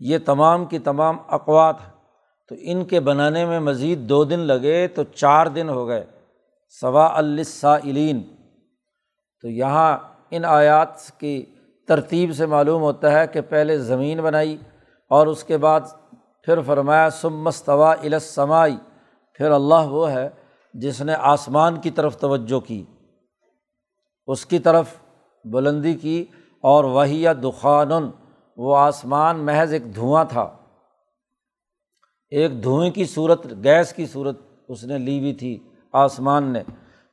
یہ 0.00 0.18
تمام 0.24 0.64
کی 0.64 0.78
تمام 0.78 1.16
اقوات 1.28 1.80
ہیں۔ 1.80 1.92
تو 2.48 2.54
ان 2.58 2.84
کے 2.84 3.00
بنانے 3.00 3.44
میں 3.44 3.60
مزید 3.60 3.98
دو 3.98 4.24
دن 4.24 4.40
لگے 4.40 4.88
تو 4.88 5.02
چار 5.04 5.46
دن 5.46 5.68
ہو 5.68 5.88
گئے۔ 5.88 6.04
ثوا 6.80 7.06
السائلین 7.16 8.22
تو 9.44 9.50
یہاں 9.50 9.98
ان 10.30 10.44
آیات 10.44 11.10
کی 11.18 11.46
ترتیب 11.88 12.34
سے 12.34 12.46
معلوم 12.46 12.82
ہوتا 12.82 13.12
ہے 13.12 13.26
کہ 13.26 13.40
پہلے 13.40 13.78
زمین 13.78 14.20
بنائی 14.20 14.56
اور 15.10 15.26
اس 15.26 15.44
کے 15.44 15.56
بعد 15.56 15.80
پھر 16.42 16.60
فرمایا 16.60 17.10
سمستوا 17.10 17.92
السمائی 17.92 18.76
پھر 19.34 19.50
اللہ 19.50 19.88
وہ 19.88 20.10
ہے 20.10 20.28
جس 20.74 21.00
نے 21.00 21.14
آسمان 21.14 21.80
کی 21.80 21.90
طرف 21.90 22.18
توجہ 22.18 22.60
کی، 22.60 22.84
اس 24.26 24.46
کی 24.46 24.58
طرف 24.58 24.86
بلندی 25.44 25.94
کی 25.94 26.24
اور 26.62 26.84
وہی 26.84 27.24
دخان۔ 27.42 28.10
وہ 28.56 28.76
آسمان 28.76 29.36
محض 29.36 29.72
ایک 29.72 29.94
دھواں 29.94 30.24
تھا۔ 30.24 30.56
ایک 32.30 32.62
دھوئیں 32.62 32.90
کی 32.90 33.04
صورت، 33.04 33.46
گیس 33.64 33.92
کی 33.92 34.06
صورت 34.06 34.38
اس 34.68 34.84
نے 34.84 34.98
لی 34.98 35.18
ہوئی 35.18 35.34
تھی 35.34 35.58
آسمان 35.92 36.44
نے۔ 36.44 36.62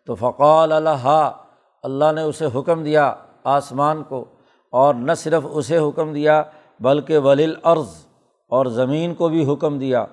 تو 0.06 0.16
فقال 0.16 0.72
اللہ 0.72 1.41
اللہ 1.84 2.12
نے 2.16 2.22
اسے 2.22 2.46
حکم 2.56 2.84
دیا 2.84 3.14
آسمان 3.44 4.04
کو 4.04 4.26
اور 4.72 4.96
نہ 4.96 5.12
صرف 5.14 5.44
اسے 5.52 5.78
حکم 5.78 6.14
دیا 6.14 6.44
بلکہ 6.80 7.18
ولیل 7.18 7.56
عرض 7.64 8.06
اور 8.50 8.66
زمین 8.66 9.14
کو 9.14 9.30
بھی 9.30 9.54
حکم 9.54 9.80
دیا 9.80 10.06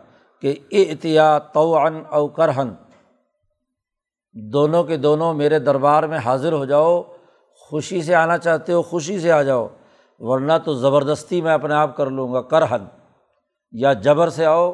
کہ 0.42 0.54
اعتیا 0.72 1.38
توعن 1.38 2.02
او 2.08 2.28
کرہن 2.28 2.68
دونوں 4.34 4.84
کے 4.84 4.96
دونوں 4.96 5.34
میرے 5.34 5.58
دربار 5.58 6.02
میں 6.02 6.18
حاضر 6.18 6.52
ہو 6.52 6.64
جاؤ، 6.64 7.02
خوشی 7.54 8.02
سے 8.02 8.14
آنا 8.14 8.38
چاہتے 8.38 8.72
ہو، 8.72 8.82
خوشی 8.82 9.20
سے 9.20 9.32
آ 9.32 9.42
جاؤ، 9.42 9.68
ورنہ 10.18 10.52
تو 10.64 10.74
زبردستی 10.74 11.40
میں 11.40 11.52
اپنے 11.52 11.74
آپ 11.74 11.96
کر 11.96 12.06
لوں 12.06 12.32
گا 12.32 12.40
کرہن۔ 12.40 12.84
یا 13.72 13.92
جبر 13.92 14.28
سے 14.28 14.46
آؤ 14.46 14.72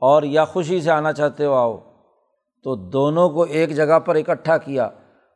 اور 0.00 0.22
یا 0.22 0.44
خوشی 0.44 0.80
سے 0.80 0.90
آنا 0.90 1.12
چاہتے 1.12 1.44
ہو، 1.44 1.54
آؤ۔ 1.54 1.78
تو 2.62 2.74
دونوں 2.74 3.28
کو 3.28 3.42
ایک 3.42 3.76
جگہ 3.76 3.98
پر 3.98 4.14
اکٹھا 4.14 4.58
کیا۔ 4.58 4.88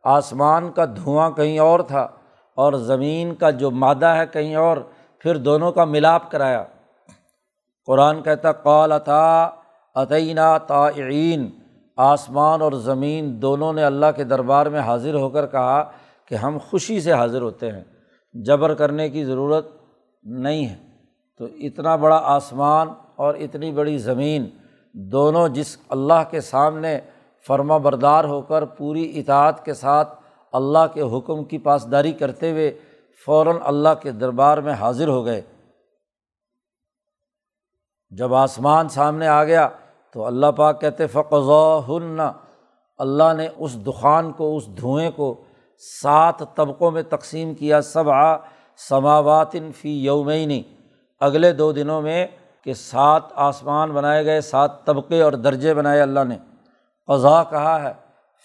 آسمان 0.05 0.73
کا 0.73 0.85
دھواں 0.85 1.31
کہیں 1.31 1.59
اور 1.59 1.81
تھا 1.81 2.09
اور 2.55 2.73
زمین 2.73 3.35
کا 3.35 3.51
جو 3.51 3.71
مادہ 3.71 4.07
ہے 4.07 4.27
کہیں 4.33 4.55
اور، 4.55 4.77
پھر 5.19 5.37
دونوں 5.37 5.73
کا 5.73 5.85
ملاپ 5.85 6.31
کرایا۔ 6.31 6.65
قرآن 7.87 8.23
کہتا، 8.23 8.53
قال 8.53 8.93
عطا 8.93 9.49
عطینہ 9.95 10.59
تعین 10.67 11.51
آسمان 11.97 12.63
اور 12.63 12.73
زمین 12.73 13.43
دونوں 13.43 13.73
نے 13.73 13.85
اللہ 13.85 14.07
کے 14.17 14.25
دربار 14.25 14.67
میں 14.67 14.81
حاضر 14.81 15.15
ہو 15.15 15.31
کر 15.31 15.47
کہا 15.47 15.91
کہ 16.29 16.35
ہم 16.35 16.59
خوشی 16.71 17.01
سے 17.01 17.13
حاضر 17.13 17.43
ہوتے 17.43 17.73
ہیں، 17.73 17.85
جبر 18.35 18.75
کرنے 18.75 19.09
کی 19.09 19.25
ضرورت 19.25 19.69
نہیں 20.23 20.67
ہے۔ 20.67 20.77
تو 21.39 21.45
اتنا 21.45 21.97
بڑا 21.97 22.21
آسمان 22.25 22.89
اور 23.17 23.35
اتنی 23.35 23.73
بڑی 23.73 23.99
زمین 23.99 24.47
دونوں 24.93 25.49
جس 25.49 25.77
اللہ 25.89 26.23
کے 26.31 26.41
سامنے 26.41 27.01
فرما 27.47 27.77
بردار 27.77 28.25
ہو 28.25 28.41
کر 28.43 28.65
پوری 28.65 29.19
اطاعت 29.21 29.65
کے 29.65 29.75
ساتھ 29.75 30.15
اللہ 30.53 30.87
کے 30.95 31.03
حکم 31.03 31.45
کی 31.45 31.59
پاسداری 31.59 32.13
کرتے 32.13 32.51
ہوئے 32.51 32.71
فوراً 33.27 33.57
اللہ 33.65 33.89
کے 34.03 34.11
دربار 34.11 34.59
میں 34.59 34.73
حاضر 34.73 35.09
ہو 35.09 35.25
گئے۔ 35.25 35.41
جب 38.11 38.35
آسمان 38.35 38.89
سامنے 38.89 39.29
آ 39.29 39.45
گیا 39.45 39.69
تو 40.15 40.25
اللہ 40.27 40.47
پاک 40.47 40.81
کہتے 40.81 41.07
فقض 41.07 41.51
اللہ 42.99 43.33
نے 43.37 43.49
اس 43.57 43.87
دخان 43.87 44.33
کو، 44.33 44.57
اس 44.57 44.67
دھوئیں 44.79 45.11
کو 45.11 45.35
سات 46.03 46.43
طبقوں 46.55 46.91
میں 46.91 47.03
تقسیم 47.03 47.55
کیا 47.55 47.81
سب 47.83 48.11
آ 48.11 48.37
سماوات 48.89 49.57
فی 49.77 49.91
یومینی 50.05 50.63
اگلے 51.21 51.53
دو 51.53 51.73
دنوں 51.73 52.03
میں 52.03 52.27
کہ 52.63 52.75
سات 52.75 53.23
آسمان 53.35 53.91
بنائے 53.91 54.25
گئے، 54.25 54.41
سات 54.41 54.85
طبقے 54.85 55.23
اور 55.23 55.33
درجے 55.33 55.75
بنائے 55.75 56.01
اللہ 56.01 56.25
نے۔ 56.29 56.39
قضا 57.09 57.43
کہا 57.43 57.83
ہے، 57.83 57.93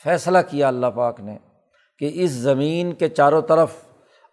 فیصلہ 0.03 0.37
کیا 0.49 0.67
اللہ 0.67 0.87
پاک 0.87 1.19
نے 1.19 1.37
کہ 1.99 2.11
اس 2.13 2.31
زمین 2.31 2.93
کے 2.93 3.09
چاروں 3.09 3.41
طرف 3.41 3.71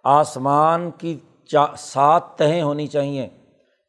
آسمان 0.04 0.90
کی 0.90 1.18
چا، 1.50 1.64
سات 1.78 2.37
تہیں 2.37 2.62
ہونی 2.62 2.87
چاہئیں 2.87 3.28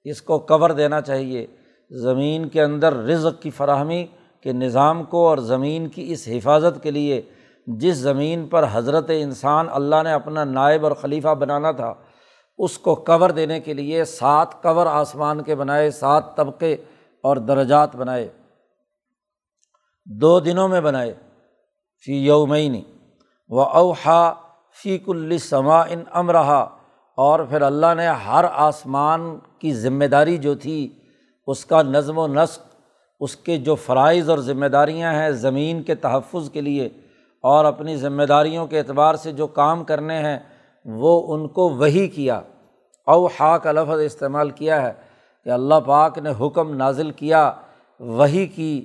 اس 0.03 0.21
کو 0.21 0.39
کور 0.39 0.69
دینا 0.69 1.01
چاہیے۔ 1.01 1.45
زمین 1.91 2.47
کے 2.49 2.61
اندر 2.61 2.93
رزق 2.93 3.41
کی 3.41 3.49
فراہمی 3.49 4.05
کے 4.43 4.53
نظام 4.53 5.03
کو 5.03 5.27
اور 5.27 5.37
زمین 5.37 5.87
کی 5.87 6.11
اس 6.13 6.27
حفاظت 6.27 6.83
کے 6.83 6.91
لیے، 6.91 7.21
جس 7.67 7.95
زمین 7.95 8.47
پر 8.47 8.65
حضرت 8.71 9.11
انسان 9.13 9.67
اللہ 9.69 10.03
نے 10.03 10.11
اپنا 10.11 10.43
نائب 10.43 10.83
اور 10.83 10.91
خلیفہ 10.91 11.33
بنانا 11.33 11.71
تھا، 11.71 11.93
اس 12.57 12.77
کو 12.77 12.95
کور 12.95 13.29
دینے 13.29 13.59
کے 13.59 13.73
لیے 13.73 14.05
سات 14.05 14.61
کور 14.63 14.85
آسمان 14.85 15.41
کے 15.43 15.55
بنائے، 15.55 15.91
سات 15.91 16.35
طبقے 16.37 16.73
اور 17.23 17.37
درجات 17.37 17.95
بنائے۔ 17.95 18.27
دو 20.07 20.39
دنوں 20.39 20.67
میں 20.67 20.81
بنائے، 20.81 21.13
فی 22.05 22.13
یومینی 22.25 22.81
و 23.49 23.61
اوہا 23.61 24.33
فی 24.77 24.97
کل 24.97 25.37
سما 25.37 25.79
ان 25.81 26.03
ام 26.11 26.31
رہا 26.31 26.59
اور 27.17 27.39
پھر 27.39 27.61
اللہ 27.61 27.93
نے 27.97 28.07
ہر 28.25 28.45
آسمان 28.51 29.21
کی 29.59 29.73
ذمہ 29.73 30.05
داری 30.05 30.37
جو 30.37 30.55
تھی، 30.55 30.87
اس 31.47 31.65
کا 31.65 31.81
نظم 31.81 32.17
و 32.17 32.27
نسق، 32.27 32.65
اس 33.21 33.35
کے 33.35 33.57
جو 33.57 33.75
فرائض 33.75 34.29
اور 34.29 34.37
ذمہ 34.39 34.65
داریاں 34.67 35.13
ہیں 35.13 35.29
زمین 35.37 35.81
کے 35.83 35.95
تحفظ 35.95 36.49
کے 36.51 36.61
لیے، 36.61 36.89
اور 37.43 37.65
اپنی 37.65 37.95
ذمہ 37.97 38.23
داریوں 38.23 38.65
کے 38.67 38.79
اعتبار 38.79 39.15
سے 39.15 39.31
جو 39.31 39.47
کام 39.53 39.83
کرنے 39.83 40.19
ہیں، 40.19 40.37
وہ 40.85 41.21
ان 41.33 41.47
کو 41.47 41.69
وہی 41.69 42.07
کیا۔ 42.07 42.41
او 43.07 43.27
کا 43.63 43.71
لفظ 43.71 44.01
استعمال 44.01 44.49
کیا 44.49 44.81
ہے 44.81 44.93
کہ 45.45 45.49
اللہ 45.49 45.79
پاک 45.85 46.17
نے 46.17 46.31
حکم 46.39 46.73
نازل 46.75 47.11
کیا، 47.11 47.51
وہی 47.99 48.45
کی 48.47 48.83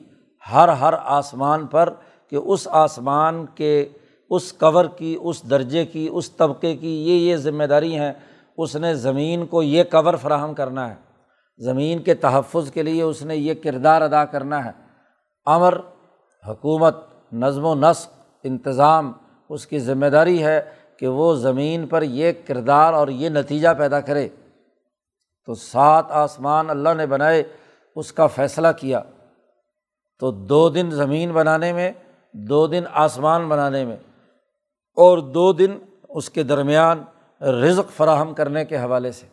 ہر 0.52 0.68
ہر 0.68 0.94
آسمان 1.04 1.66
پر 1.66 1.92
کہ 2.30 2.36
اس 2.36 2.68
آسمان 2.70 3.46
کے 3.54 3.88
اس 4.30 4.52
کور 4.52 4.84
کی، 4.84 5.18
اس 5.22 5.50
درجے 5.50 5.86
کی، 5.86 6.08
اس 6.12 6.30
طبقے 6.30 6.76
کی 6.76 7.08
یہ 7.08 7.30
یہ 7.30 7.36
ذمہ 7.36 7.64
داری 7.64 7.98
ہیں، 7.98 8.12
اس 8.58 8.76
نے 8.76 8.94
زمین 8.94 9.46
کو 9.46 9.62
یہ 9.62 9.84
کور 9.84 10.14
فراہم 10.14 10.54
کرنا 10.54 10.90
ہے۔ 10.90 10.94
زمین 11.58 11.98
کے 11.98 12.14
تحفظ 12.14 12.70
کے 12.70 12.82
لیے 12.82 13.02
اس 13.02 13.22
نے 13.22 13.36
یہ 13.36 13.54
کردار 13.54 14.02
ادا 14.02 14.24
کرنا 14.24 14.64
ہے۔ 14.64 14.70
امر، 15.46 15.78
حکومت، 16.48 16.96
نظم 17.32 17.64
و 17.64 17.74
نسق، 17.74 18.08
انتظام، 18.42 19.12
اس 19.48 19.66
کی 19.66 19.78
ذمہ 19.78 20.06
داری 20.06 20.44
ہے 20.44 20.62
کہ 20.96 21.08
وہ 21.08 21.34
زمین 21.34 21.86
پر 21.86 22.02
یہ 22.02 22.32
کردار 22.46 22.92
اور 22.92 23.08
یہ 23.08 23.28
نتیجہ 23.28 23.68
پیدا 23.78 24.00
کرے۔ 24.00 24.28
تو 25.46 25.54
سات 25.54 26.04
آسمان 26.08 26.70
اللہ 26.70 26.94
نے 26.96 27.06
بنائے، 27.06 27.42
اس 27.96 28.12
کا 28.12 28.26
فیصلہ 28.26 28.68
کیا۔ 28.80 29.00
تو 30.20 30.30
دو 30.30 30.68
دن 30.68 30.90
زمین 30.90 31.32
بنانے 31.32 31.72
میں، 31.72 31.92
دو 32.32 32.66
دن 32.66 32.84
آسمان 32.92 33.48
بنانے 33.48 33.84
میں 33.84 33.96
اور 34.96 35.18
دو 35.18 35.52
دن 35.52 35.78
اس 36.08 36.30
کے 36.30 36.42
درمیان 36.42 37.02
رزق 37.44 37.90
فراہم 37.96 38.34
کرنے 38.34 38.64
کے 38.64 38.76
حوالے 38.76 39.12
سے۔ 39.12 39.26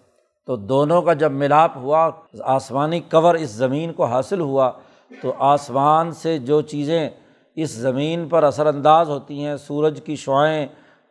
تو 0.46 0.56
دونوں 0.56 1.02
کا 1.02 1.14
جب 1.14 1.32
ملاپ 1.32 1.78
ہوا، 1.78 2.10
آسمانی 2.42 3.00
کور 3.00 3.36
اس 3.36 3.50
زمین 3.50 3.94
کو 3.94 4.06
حاصل 4.06 4.40
ہوا، 4.40 4.72
تو 5.22 5.34
آسمان 5.40 6.12
سے 6.12 6.38
جو 6.40 6.62
چیزیں 6.62 7.10
اس 7.56 7.72
زمین 7.72 8.28
پر 8.30 8.44
اثر 8.44 8.66
انداز 8.66 9.10
ہوتی 9.10 9.46
ہیں، 9.46 9.58
سورج 9.58 10.02
کی 10.06 10.16
شعائیں، 10.16 10.68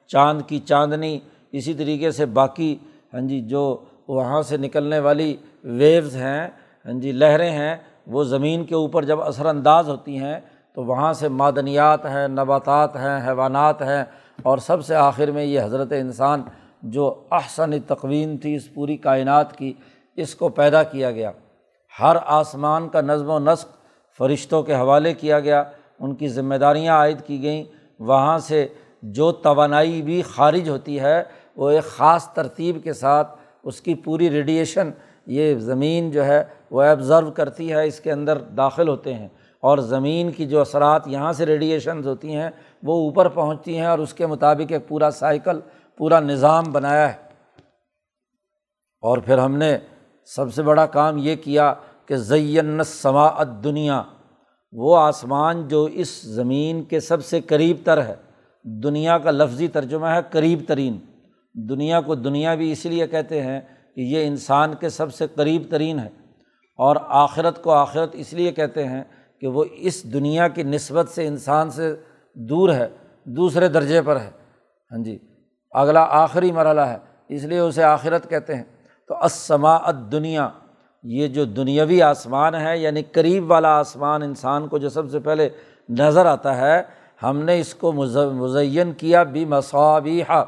چاند 0.07 0.43
کی 0.47 0.59
چاندنی، 0.59 1.19
اسی 1.53 1.75
طریقے 1.75 2.11
سے 2.11 2.27
باقی 2.27 2.77
ہاں 3.15 3.21
جی 3.21 3.41
جو 3.41 3.77
وہاں 4.09 4.43
سے 4.43 4.57
نکلنے 4.57 4.99
والی 4.99 5.37
ویوز 5.65 6.17
ہیں 6.17 6.49
ہاں 6.85 6.93
جی 6.93 7.13
لہریں 7.13 7.51
ہیں 7.51 7.77
وہ 8.09 8.25
زمین 8.25 8.65
کے 8.65 8.75
اوپر 8.75 9.05
جب 9.05 9.21
اثر 9.21 9.47
انداز 9.47 9.89
ہوتی 9.89 10.19
ہیں 10.19 10.41
تو 10.75 10.85
وہاں 10.85 11.13
سے 11.13 11.29
معدنیات 11.29 12.07
ہیں، 12.07 12.29
نباتات 12.29 12.97
ہیں، 12.97 13.29
حیوانات 13.29 13.83
ہیں 13.83 14.05
اور 14.43 14.59
سب 14.59 14.85
سے 14.85 14.95
آخر 14.95 15.31
میں 15.31 15.45
یہ 15.45 15.61
حضرت 15.61 15.93
انسان 15.93 16.43
جو 16.83 17.25
احسن 17.31 17.81
تقوین 17.81 18.39
تھی 18.39 18.55
اس 18.55 18.75
پوری 18.75 18.97
کائنات 18.97 19.57
کی، 19.57 19.73
اس 20.17 20.35
کو 20.35 20.49
پیدا 20.49 20.83
کیا 20.83 21.11
گیا۔ 21.11 21.31
ہر 22.01 22.17
آسمان 22.25 22.89
کا 22.89 23.01
نظم 23.01 23.31
و 23.31 23.39
نسق 23.39 23.69
فرشتوں 24.19 24.63
کے 24.63 24.75
حوالے 24.75 25.15
کیا 25.15 25.41
گیا، 25.41 25.65
ان 26.01 26.15
کی 26.15 26.29
ذمہ 26.29 26.55
داریاں 26.55 26.97
عائد 26.97 27.23
کی 27.23 27.43
گئیں۔ 27.43 27.65
وہاں 27.99 28.39
سے 28.39 28.67
جو 29.03 29.33
توانائی 29.33 30.03
بھی 30.03 30.23
خارج 30.23 30.69
ہوتی 30.69 31.01
ہے، 31.01 31.23
وہ 31.57 31.71
ایک 31.71 31.85
خاص 31.85 32.29
ترتیب 32.29 32.79
کے 32.85 32.93
ساتھ 32.93 33.37
اس 33.63 33.81
کی 33.81 33.95
پوری 33.95 34.31
ریڈیئیشن 34.31 34.91
یہ 35.29 35.55
زمین 35.55 36.11
جو 36.11 36.25
ہے 36.25 36.45
وہ 36.71 36.83
ایبزرو 36.83 37.31
کرتی 37.31 37.73
ہے، 37.73 37.87
اس 37.87 38.01
کے 38.01 38.13
اندر 38.13 38.39
داخل 38.39 38.89
ہوتے 38.89 39.15
ہیں۔ 39.15 39.29
اور 39.61 39.79
زمین 39.79 40.31
کی 40.31 40.47
جو 40.47 40.61
اثرات 40.61 41.09
یہاں 41.09 41.33
سے 41.33 41.47
ریڈیئیشنز 41.47 42.07
ہوتی 42.07 42.35
ہیں، 42.35 42.51
وہ 42.83 43.05
اوپر 43.05 43.29
پہنچتی 43.29 43.79
ہیں 43.79 43.87
اور 43.87 43.99
اس 43.99 44.15
کے 44.15 44.27
مطابق 44.27 44.73
ایک 44.73 44.89
پورا 44.89 45.11
سائیکل، 45.11 45.61
پورا 45.97 46.21
نظام 46.21 46.65
بنایا 46.73 47.13
ہے۔ 47.13 47.19
اور 49.01 49.19
پھر 49.19 49.39
ہم 49.39 49.57
نے 49.57 49.79
سب 50.25 50.55
سے 50.55 50.63
بڑا 50.63 50.87
کام 50.87 51.17
یہ 51.19 51.37
کیا 51.37 51.75
کہ 52.07 52.17
زین 52.17 52.81
سماعت 52.85 53.49
دنیا 53.65 54.03
وہ 54.73 54.97
آسمان 54.97 55.69
جو 55.69 55.85
اس 55.85 56.23
زمین 56.23 56.83
کے 56.83 57.01
سب 57.01 57.25
سے 57.25 57.41
قریب 57.41 57.77
تر 57.85 58.05
ہے۔ 58.05 58.15
دنیا 58.65 59.19
کا 59.19 59.31
لفظی 59.31 59.69
ترجمہ 59.69 60.07
ہے 60.07 60.19
قریب 60.31 60.63
ترین۔ 60.69 60.99
دنیا 61.55 62.01
کو 62.01 62.15
دنیا 62.15 62.55
بھی 62.55 62.73
اسی 62.73 62.89
لیے 62.89 63.07
کہتے 63.07 63.43
ہیں 63.43 63.61
کہ 63.99 64.03
یہ 64.03 64.27
انسان 64.27 64.75
کے 64.75 64.89
سب 64.89 65.15
سے 65.15 65.27
قریب 65.35 65.63
ترین 65.71 65.99
ہے 65.99 66.09
اور 66.79 66.97
آخرت 67.09 67.63
کو 67.63 67.71
آخرت 67.73 68.11
اس 68.13 68.33
لیے 68.33 68.53
کہتے 68.53 68.87
ہیں 68.89 69.03
کہ 69.41 69.47
وہ 69.47 69.65
اس 69.71 70.13
دنیا 70.13 70.49
کی 70.49 70.63
نسبت 70.63 71.09
سے 71.09 71.27
انسان 71.27 71.71
سے 71.71 71.97
دور 72.35 72.69
ہے، 72.69 72.89
دوسرے 73.25 73.69
درجے 73.69 74.03
پر 74.03 74.21
ہے۔ 74.21 74.31
ہاں 74.91 75.05
جی 75.05 75.19
اگلا 75.71 76.07
آخری 76.11 76.53
مرحلہ 76.53 76.81
ہے، 76.81 76.99
اس 77.29 77.45
لیے 77.45 77.59
اسے 77.59 77.83
آخرت 77.83 78.31
کہتے 78.31 78.55
ہیں۔ 78.55 78.63
تو 79.09 79.25
اسماعت 79.25 79.97
دنیا 80.13 80.49
یہ 81.03 81.29
جو 81.29 81.45
دنیاوی 81.45 82.03
آسمان 82.03 82.55
ہے 82.55 82.79
یعنی 82.79 83.03
قریب 83.03 83.51
والا 83.51 83.79
آسمان 83.79 84.23
انسان 84.23 84.69
کو 84.69 84.79
جو 84.79 84.89
سب 84.89 85.11
سے 85.11 85.19
پہلے 85.19 85.49
نظر 85.89 86.27
آتا 86.27 86.57
ہے، 86.57 86.83
ہم 87.23 87.39
نے 87.39 87.61
اس 87.61 87.75
کو 87.75 87.93
مزین 87.93 88.93
کیا 88.93 89.23
بھی 89.23 89.45
مصابیحہ 89.45 90.45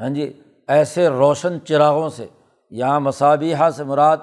ہاں 0.00 0.08
جی 0.08 0.32
ایسے 0.68 1.08
روشن 1.08 1.58
چراغوں 1.64 2.08
سے، 2.08 2.26
یہاں 2.70 3.00
مصابیحہ 3.00 3.70
سے 3.70 3.84
مراد 3.84 4.16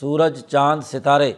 سورج، 0.00 0.42
چاند، 0.42 0.80
ستارے۔ 0.82 1.32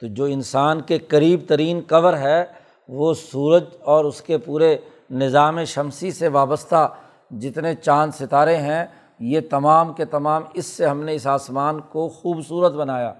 تو 0.00 0.06
جو 0.06 0.24
انسان 0.24 0.80
کے 0.80 0.98
قریب 0.98 1.40
ترین 1.48 1.80
کور 1.80 2.14
ہے، 2.14 2.44
وہ 2.88 3.14
سورج 3.14 3.64
اور 3.80 4.04
اس 4.04 4.22
کے 4.22 4.38
پورے 4.38 4.76
نظام 5.10 5.64
شمسی 5.64 6.10
سے 6.10 6.28
وابستہ 6.28 6.88
جتنے 7.30 7.74
چاند، 7.74 8.10
ستارے 8.14 8.56
ہیں، 8.56 8.86
یہ 9.20 9.40
تمام 9.50 9.92
کے 9.92 10.04
تمام 10.04 10.42
اس 10.54 10.66
سے 10.66 10.86
ہم 10.86 11.02
نے 11.02 11.14
اس 11.14 11.26
آسمان 11.26 11.80
کو 11.80 12.08
خوبصورت 12.08 12.72
بنایا۔ 12.72 13.12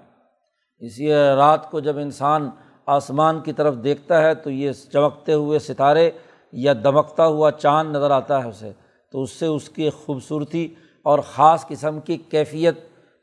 اس 0.79 0.99
لیے 0.99 1.15
رات 1.15 1.71
کو 1.71 1.81
جب 1.81 1.99
انسان 1.99 2.51
آسمان 2.87 3.41
کی 3.41 3.53
طرف 3.53 3.75
دیکھتا 3.85 4.23
ہے، 4.23 4.35
تو 4.35 4.51
یہ 4.51 4.73
چمکتے 4.73 5.33
ہوئے 5.33 5.59
ستارے 5.59 6.11
یا 6.53 6.73
دمکتا 6.85 7.27
ہوا 7.27 7.51
چاند 7.51 7.97
نظر 7.97 8.11
آتا 8.11 8.45
ہے 8.45 8.49
اسے۔ 8.49 8.73
تو 9.11 9.23
اس 9.23 9.31
سے 9.31 9.47
اس 9.47 9.69
کی 9.69 9.91
خوبصورتی 9.91 10.69
اور 11.03 11.19
خاص 11.19 11.67
قسم 11.67 12.01
کی 12.01 12.17
کیفیت، 12.17 12.75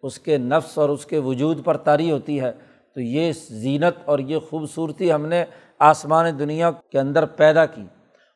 اس 0.04 0.19
کے 0.19 0.38
نفس 0.38 0.78
اور 0.78 0.89
اس 0.89 1.06
کے 1.06 1.17
وجود 1.17 1.63
پر 1.63 1.78
طاری 1.78 2.12
ہوتی 2.12 2.41
ہے۔ 2.41 2.52
تو 2.93 3.02
یہ 3.02 3.32
زینت 3.50 3.93
اور 4.06 4.19
یہ 4.19 4.38
خوبصورتی 4.38 5.12
ہم 5.12 5.26
نے 5.26 5.45
آسمان 5.80 6.39
دنیا 6.39 6.71
کے 6.71 7.00
اندر 7.00 7.26
پیدا 7.26 7.65
کی۔ 7.65 7.84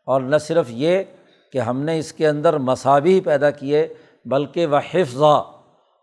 اور 0.05 0.21
نہ 0.21 0.37
صرف 0.37 0.65
یہ 0.69 1.03
کہ 1.51 1.57
ہم 1.57 1.81
نے 1.81 1.99
اس 1.99 2.13
کے 2.13 2.27
اندر 2.27 2.57
مساوی 2.57 3.21
پیدا 3.21 3.49
کیے، 3.49 3.87
بلکہ 4.25 4.65
وہ 4.65 4.77
حفظہ، 4.91 5.43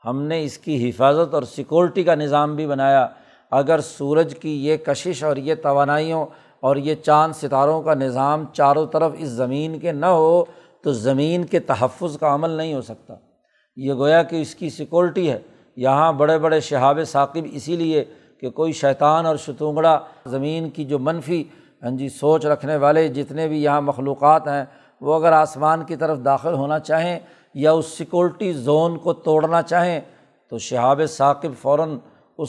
ہم 0.04 0.22
نے 0.22 0.44
اس 0.44 0.58
کی 0.58 0.90
حفاظت 0.90 1.34
اور 1.34 1.42
سیکورٹی 1.42 2.04
کا 2.04 2.14
نظام 2.14 2.56
بھی 2.56 2.66
بنایا۔ 2.66 3.08
اگر 3.50 3.80
سورج 3.80 4.34
کی 4.40 4.66
یہ 4.66 4.76
کشش 4.76 5.24
اور 5.24 5.36
یہ 5.36 5.54
توانائیوں 5.54 6.26
اور 6.60 6.76
یہ 6.76 6.94
چاند 6.94 7.32
ستاروں 7.32 7.82
کا 7.82 7.94
نظام 7.94 8.44
چاروں 8.52 8.86
طرف 8.86 9.12
اس 9.18 9.28
زمین 9.28 9.78
کے 9.78 9.92
نہ 9.92 10.06
ہو 10.06 10.44
تو 10.82 10.92
زمین 10.92 11.44
کے 11.44 11.58
تحفظ 11.58 12.18
کا 12.18 12.34
عمل 12.34 12.50
نہیں 12.50 12.74
ہو 12.74 12.82
سکتا۔ 12.82 13.14
یہ 13.76 13.94
گویا 13.94 14.22
کہ 14.22 14.36
اس 14.36 14.54
کی 14.54 14.70
سیکورٹی 14.70 15.30
ہے۔ 15.30 15.38
یہاں 15.76 16.12
بڑے 16.12 16.38
بڑے 16.38 16.60
شہاب 16.60 17.00
ثاقب 17.06 17.46
اسی 17.52 17.76
لیے 17.76 18.04
کہ 18.40 18.50
کوئی 18.50 18.72
شیطان 18.72 19.26
اور 19.26 19.36
شتونگڑا 19.36 20.00
زمین 20.26 20.70
کی 20.70 20.84
جو 20.84 20.98
منفی 20.98 21.44
ہاں 21.82 21.90
جی 21.90 22.08
سوچ 22.08 22.46
رکھنے 22.46 22.76
والے 22.76 23.08
جتنے 23.08 23.48
بھی 23.48 23.62
یہاں 23.62 23.80
مخلوقات 23.80 24.48
ہیں، 24.48 24.64
وہ 25.00 25.14
اگر 25.14 25.32
آسمان 25.32 25.84
کی 25.84 25.96
طرف 25.96 26.18
داخل 26.24 26.52
ہونا 26.52 26.78
چاہیں 26.78 27.18
یا 27.54 27.72
اس 27.72 27.86
سیکورٹی 27.86 28.52
زون 28.52 28.98
کو 28.98 29.12
توڑنا 29.12 29.62
چاہیں، 29.62 30.00
تو 30.50 30.58
شہاب 30.58 31.00
ثاقب 31.08 31.48
فوراً 31.62 31.98
اس 32.38 32.48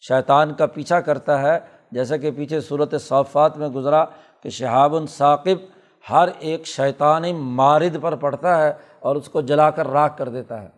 شیطان 0.00 0.54
کا 0.54 0.66
پیچھا 0.66 1.00
کرتا 1.00 1.42
ہے۔ 1.42 1.58
جیسا 1.92 2.16
کہ 2.16 2.30
پیچھے 2.30 2.60
صورت 2.60 2.94
صافات 3.00 3.58
میں 3.58 3.68
گزرا 3.68 4.04
کہ 4.42 4.50
شہاب 4.50 4.96
الثاقب 4.96 5.77
ہر 6.10 6.28
ایک 6.38 6.66
شیطانی 6.66 7.32
مارد 7.32 7.96
پر 8.00 8.16
پڑتا 8.16 8.64
ہے 8.64 8.72
اور 9.00 9.16
اس 9.16 9.28
کو 9.28 9.40
جلا 9.40 9.70
کر 9.70 9.88
راکھ 9.88 10.18
کر 10.18 10.28
دیتا 10.28 10.62
ہے۔ 10.62 10.68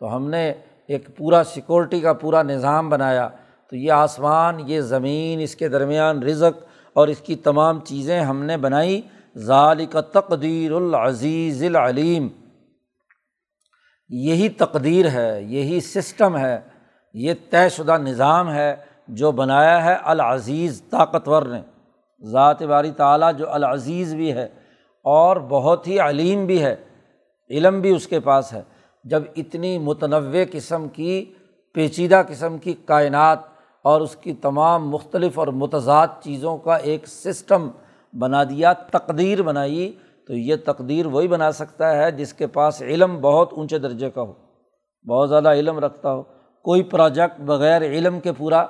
تو 0.00 0.16
ہم 0.16 0.28
نے 0.28 0.52
ایک 0.86 1.16
پورا 1.16 1.44
سیکورٹی 1.44 2.00
کا 2.00 2.12
پورا 2.12 2.42
نظام 2.42 2.88
بنایا۔ 2.88 3.28
تو 3.70 3.76
یہ 3.76 3.92
آسمان، 3.92 4.60
یہ 4.66 4.80
زمین، 4.80 5.40
اس 5.40 5.56
کے 5.56 5.68
درمیان 5.68 6.22
رزق 6.22 6.64
اور 6.92 7.08
اس 7.08 7.18
کی 7.18 7.36
تمام 7.36 7.80
چیزیں 7.80 8.20
ہم 8.20 8.42
نے 8.42 8.56
بنائی۔ 8.56 9.00
ذالک 9.36 9.96
تقدیر 10.12 10.72
العزیز 10.72 11.64
العلیم۔ 11.64 12.28
یہی 14.08 14.48
تقدیر 14.48 15.08
ہے، 15.08 15.42
یہی 15.42 15.80
سسٹم 15.80 16.38
ہے، 16.38 16.60
یہ 17.14 17.34
طے 17.50 17.68
شدہ 17.68 17.98
نظام 17.98 18.52
ہے 18.52 18.76
جو 19.08 19.32
بنایا 19.32 19.84
ہے 19.84 19.96
العزیز 20.04 20.82
طاقتور 20.90 21.42
نے۔ 21.42 21.62
ذات 22.24 22.62
باری 22.62 22.90
تعالیٰ 22.90 23.34
جو 23.38 23.52
العزیز 23.52 24.14
بھی 24.14 24.32
ہے 24.32 24.48
اور 25.08 25.36
بہت 25.36 25.88
ہی 25.88 25.98
علیم 25.98 26.46
بھی 26.46 26.64
ہے، 26.64 26.76
علم 27.50 27.80
بھی 27.80 27.90
اس 27.90 28.06
کے 28.06 28.20
پاس 28.20 28.52
ہے۔ 28.52 28.62
جب 29.04 29.22
اتنی 29.36 29.78
متنوع 29.78 30.40
قسم 30.52 30.88
کی، 30.88 31.34
پیچیدہ 31.74 32.22
قسم 32.28 32.58
کی 32.58 32.74
کائنات 32.84 33.38
اور 33.84 34.00
اس 34.00 34.16
کی 34.16 34.32
تمام 34.32 34.88
مختلف 34.88 35.38
اور 35.38 35.48
متضاد 35.48 36.06
چیزوں 36.20 36.58
کا 36.58 36.76
ایک 36.76 37.08
سسٹم 37.08 37.68
بنا 38.18 38.44
دیا، 38.44 38.72
تقدیر 38.72 39.42
بنائی، 39.42 39.92
تو 40.26 40.34
یہ 40.34 40.56
تقدیر 40.64 41.06
وہی 41.06 41.28
بنا 41.28 41.52
سکتا 41.52 41.96
ہے 41.96 42.10
جس 42.10 42.32
کے 42.32 42.46
پاس 42.46 42.82
علم 42.82 43.20
بہت 43.20 43.52
اونچے 43.52 43.78
درجے 43.78 44.10
کا 44.10 44.22
ہو۔ 44.22 44.32
بہت 45.08 45.28
زیادہ 45.28 45.52
علم 45.52 45.78
رکھتا 45.78 46.12
ہو۔ 46.12 46.22
کوئی 46.62 46.82
پروجیکٹ 46.82 47.40
بغیر 47.40 47.82
علم 47.82 48.20
کے 48.20 48.32
پورا 48.32 48.66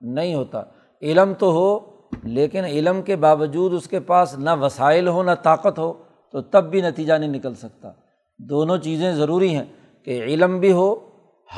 نہیں 0.00 0.34
ہوتا۔ 0.34 0.62
علم 1.02 1.32
تو 1.38 1.50
ہو 1.50 1.91
لیکن 2.22 2.64
علم 2.64 3.02
کے 3.02 3.16
باوجود 3.16 3.74
اس 3.74 3.88
کے 3.88 4.00
پاس 4.00 4.38
نہ 4.38 4.50
وسائل 4.60 5.08
ہو، 5.08 5.22
نہ 5.22 5.30
طاقت 5.42 5.78
ہو، 5.78 5.92
تو 6.30 6.40
تب 6.40 6.64
بھی 6.64 6.80
نتیجہ 6.80 7.12
نہیں 7.12 7.30
نکل 7.30 7.54
سکتا۔ 7.54 7.92
دونوں 8.38 8.78
چیزیں 8.78 9.12
ضروری 9.12 9.56
ہیں 9.56 9.64
کہ 10.04 10.22
علم 10.22 10.60
بھی 10.60 10.72
ہو 10.72 10.94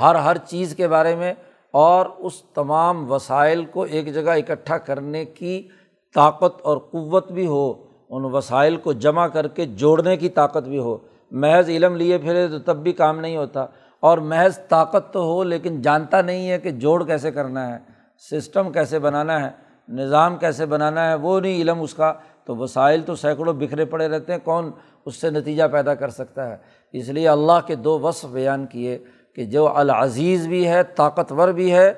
ہر 0.00 0.14
ہر 0.14 0.36
چیز 0.36 0.74
کے 0.74 0.88
بارے 0.88 1.16
میں 1.16 1.34
اور 1.70 2.06
اس 2.18 2.42
تمام 2.42 3.12
وسائل 3.12 3.64
کو 3.64 3.82
ایک 3.82 4.14
جگہ 4.14 4.30
اکٹھا 4.30 4.78
کرنے 4.78 5.24
کی 5.24 5.68
طاقت 6.14 6.60
اور 6.62 6.78
قوت 6.78 7.32
بھی 7.32 7.46
ہو، 7.46 7.70
ان 8.10 8.24
وسائل 8.24 8.76
کو 8.76 8.92
جمع 8.92 9.26
کر 9.26 9.48
کے 9.48 9.64
جوڑنے 9.64 10.16
کی 10.16 10.28
طاقت 10.28 10.68
بھی 10.68 10.78
ہو۔ 10.78 10.98
محض 11.30 11.68
علم 11.68 11.96
لیے 11.96 12.18
پھرے 12.18 12.48
تو 12.48 12.58
تب 12.58 12.76
بھی 12.76 12.92
کام 12.92 13.20
نہیں 13.20 13.36
ہوتا۔ 13.36 13.66
اور 14.00 14.18
محض 14.18 14.58
طاقت 14.68 15.12
تو 15.12 15.22
ہو، 15.22 15.44
لیکن 15.44 15.82
جانتا 15.82 16.22
نہیں 16.22 16.50
ہے 16.50 16.58
کہ 16.58 16.70
جوڑ 16.70 17.06
کیسے 17.06 17.30
کرنا 17.30 17.72
ہے، 17.72 17.78
سسٹم 18.18 18.72
کیسے 18.72 18.98
بنانا 18.98 19.46
ہے۔ 19.46 19.63
نظام 19.88 20.36
کیسے 20.36 20.66
بنانا 20.66 21.08
ہے، 21.08 21.14
وہ 21.14 21.40
نہیں 21.40 21.62
علم 21.62 21.80
اس 21.80 21.94
کا۔ 21.94 22.12
تو 22.44 22.56
وسائل 22.56 23.02
تو 23.02 23.14
سینکڑوں 23.14 23.52
بکھرے 23.52 23.84
پڑے 23.84 24.08
رہتے 24.08 24.32
ہیں، 24.32 24.38
کون 24.44 24.70
اس 25.06 25.16
سے 25.16 25.30
نتیجہ 25.30 25.64
پیدا 25.72 25.94
کر 25.94 26.08
سکتا 26.08 26.48
ہے؟ 26.48 26.56
اس 26.92 27.08
لیے 27.08 27.28
اللہ 27.28 27.66
کے 27.66 27.74
دو 27.74 28.00
وصف 28.00 28.28
بیان 28.28 28.66
کیے 28.66 29.04
کہ 29.34 29.44
جو 29.44 29.76
العزیز 29.76 30.46
بھی 30.46 30.68
ہے، 30.68 30.82
طاقتور 30.82 31.48
بھی 31.48 31.72
ہے 31.72 31.88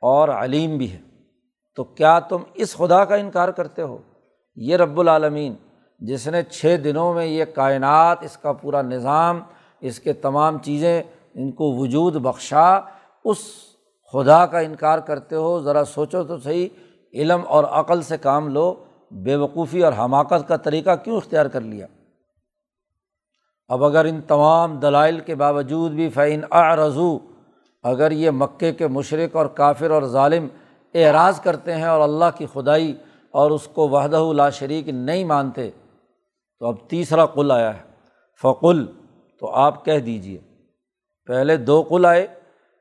اور 0.00 0.28
علیم 0.28 0.78
بھی 0.78 0.92
ہے۔ 0.92 0.98
تو 1.76 1.84
کیا 1.84 2.18
تم 2.18 2.36
اس 2.54 2.76
خدا 2.76 3.04
کا 3.04 3.14
انکار 3.14 3.48
کرتے 3.48 3.82
ہو؟ 3.82 3.98
یہ 4.56 4.76
رب 4.76 5.00
العالمین، 5.00 5.54
جس 5.98 6.28
نے 6.28 6.42
چھ 6.42 6.76
دنوں 6.84 7.14
میں 7.14 7.26
یہ 7.26 7.44
کائنات، 7.44 8.18
اس 8.20 8.36
کا 8.36 8.52
پورا 8.52 8.82
نظام، 8.82 9.40
اس 9.80 10.00
کے 10.00 10.12
تمام 10.12 10.58
چیزیں 10.58 11.02
ان 11.34 11.52
کو 11.52 11.76
وجود 11.76 12.16
بخشا، 12.16 12.80
اس 13.24 13.38
خدا 14.12 14.46
کا 14.46 14.58
انکار 14.58 14.98
کرتے 14.98 15.36
ہو؟ 15.36 15.60
ذرا 15.60 15.84
سوچو 15.84 16.22
تو 16.24 16.38
صحیح۔ 16.38 16.68
علم 17.14 17.42
اور 17.46 17.64
عقل 17.64 18.02
سے 18.02 18.18
کام 18.18 18.48
لو، 18.48 18.84
بے 19.10 19.36
وقوفی 19.36 19.82
اور 19.82 19.92
حماقت 19.98 20.48
کا 20.48 20.56
طریقہ 20.56 20.96
کیوں 20.96 21.16
اختیار 21.16 21.46
کر 21.46 21.60
لیا؟ 21.60 21.86
اب 23.68 23.84
اگر 23.84 24.04
ان 24.04 24.20
تمام 24.20 24.76
دلائل 24.76 25.20
کے 25.20 25.34
باوجود 25.34 25.92
بھی 25.92 26.08
فعین 26.08 26.44
اعرضو 26.50 27.18
اگر 27.82 28.10
یہ 28.10 28.30
مکے 28.30 28.72
کے 28.72 28.86
مشرق 28.86 29.36
اور 29.36 29.46
کافر 29.46 29.90
اور 29.90 30.02
ظالم 30.02 30.46
اعراض 30.94 31.40
کرتے 31.40 31.74
ہیں 31.74 31.86
اور 31.86 32.00
اللہ 32.00 32.24
کی 32.36 32.46
خدائی 32.52 32.96
اور 33.30 33.50
اس 33.50 33.68
کو 33.72 33.88
وحدہ 33.88 34.32
لا 34.32 34.50
شریک 34.50 34.88
نہیں 34.88 35.24
مانتے، 35.24 35.70
تو 36.58 36.66
اب 36.66 36.88
تیسرا 36.88 37.26
قل 37.26 37.50
آیا 37.50 37.74
ہے۔ 37.74 37.82
فقل، 38.42 38.86
تو 39.40 39.50
آپ 39.50 39.84
کہہ 39.84 39.98
دیجیے 39.98 40.38
پہلے 41.26 41.56
دو 41.56 41.82
قل 41.82 42.06
آئے 42.06 42.26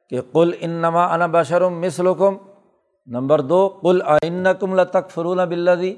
کہ 0.10 0.22
قل 0.32 0.52
انما 0.60 1.14
انا 1.14 1.26
بشرم 1.26 1.80
مثلکم 1.80 2.36
نمبر 3.08 3.42
دو، 3.42 3.68
قل 3.82 4.02
آئن 4.06 4.48
کم 4.60 4.74
لطق 4.76 5.10
فرون 5.10 5.38
بلّی 5.50 5.96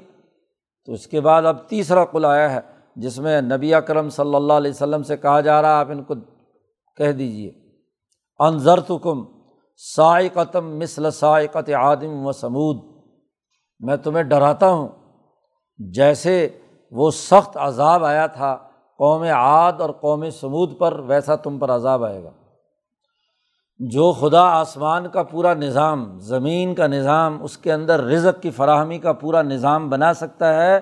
تو 0.88 0.92
اس 0.92 1.06
کے 1.06 1.20
بعد 1.20 1.42
اب 1.42 1.68
تیسرا 1.68 2.04
قل 2.04 2.24
آیا 2.24 2.50
ہے، 2.52 2.60
جس 2.96 3.18
میں 3.18 3.40
نبی 3.40 3.74
اکرم 3.74 4.08
صلی 4.08 4.34
اللہ 4.34 4.52
علیہ 4.52 4.70
وسلم 4.70 5.02
سے 5.02 5.16
کہا 5.16 5.40
جا 5.40 5.62
رہا 5.62 5.78
آپ 5.80 5.90
ان 5.90 6.02
کو 6.02 6.14
کہہ 6.96 7.12
دیجیے 7.12 7.50
انضر 8.38 8.80
تو 8.80 8.98
کم 8.98 9.24
سائقتم 9.96 10.78
مثل 10.78 11.10
سائقت 11.10 11.70
عادم 11.70 12.26
و 12.26 12.32
سمود 12.32 12.76
میں 13.80 13.96
تمہیں 13.96 14.22
ڈراتا 14.22 14.68
ہوں، 14.68 14.88
جیسے 15.78 16.48
وہ 16.92 17.10
سخت 17.10 17.56
عذاب 17.56 18.04
آیا 18.04 18.26
تھا، 18.26 18.56
قوم 18.98 19.22
عاد 19.22 19.80
اور 19.80 19.90
قوم 19.90 20.30
سمود 20.30 20.78
پر، 20.78 20.98
ویسا 20.98 21.36
تم 21.36 21.58
پر 21.58 21.70
عذاب 21.70 22.04
آئے 22.04 22.22
گا۔ 22.24 22.30
جو 23.78 24.12
خدا 24.12 24.42
آسمان 24.42 25.08
کا 25.08 25.22
پورا 25.22 25.54
نظام، 25.54 26.18
زمین 26.18 26.74
کا 26.74 26.86
نظام، 26.86 27.42
اس 27.42 27.58
کے 27.58 27.72
اندر 27.72 28.04
رزق 28.04 28.42
کی 28.42 28.50
فراہمی 28.50 28.98
کا 28.98 29.12
پورا 29.12 29.42
نظام 29.42 29.90
بنا 29.90 30.14
سکتا 30.14 30.54
ہے، 30.54 30.80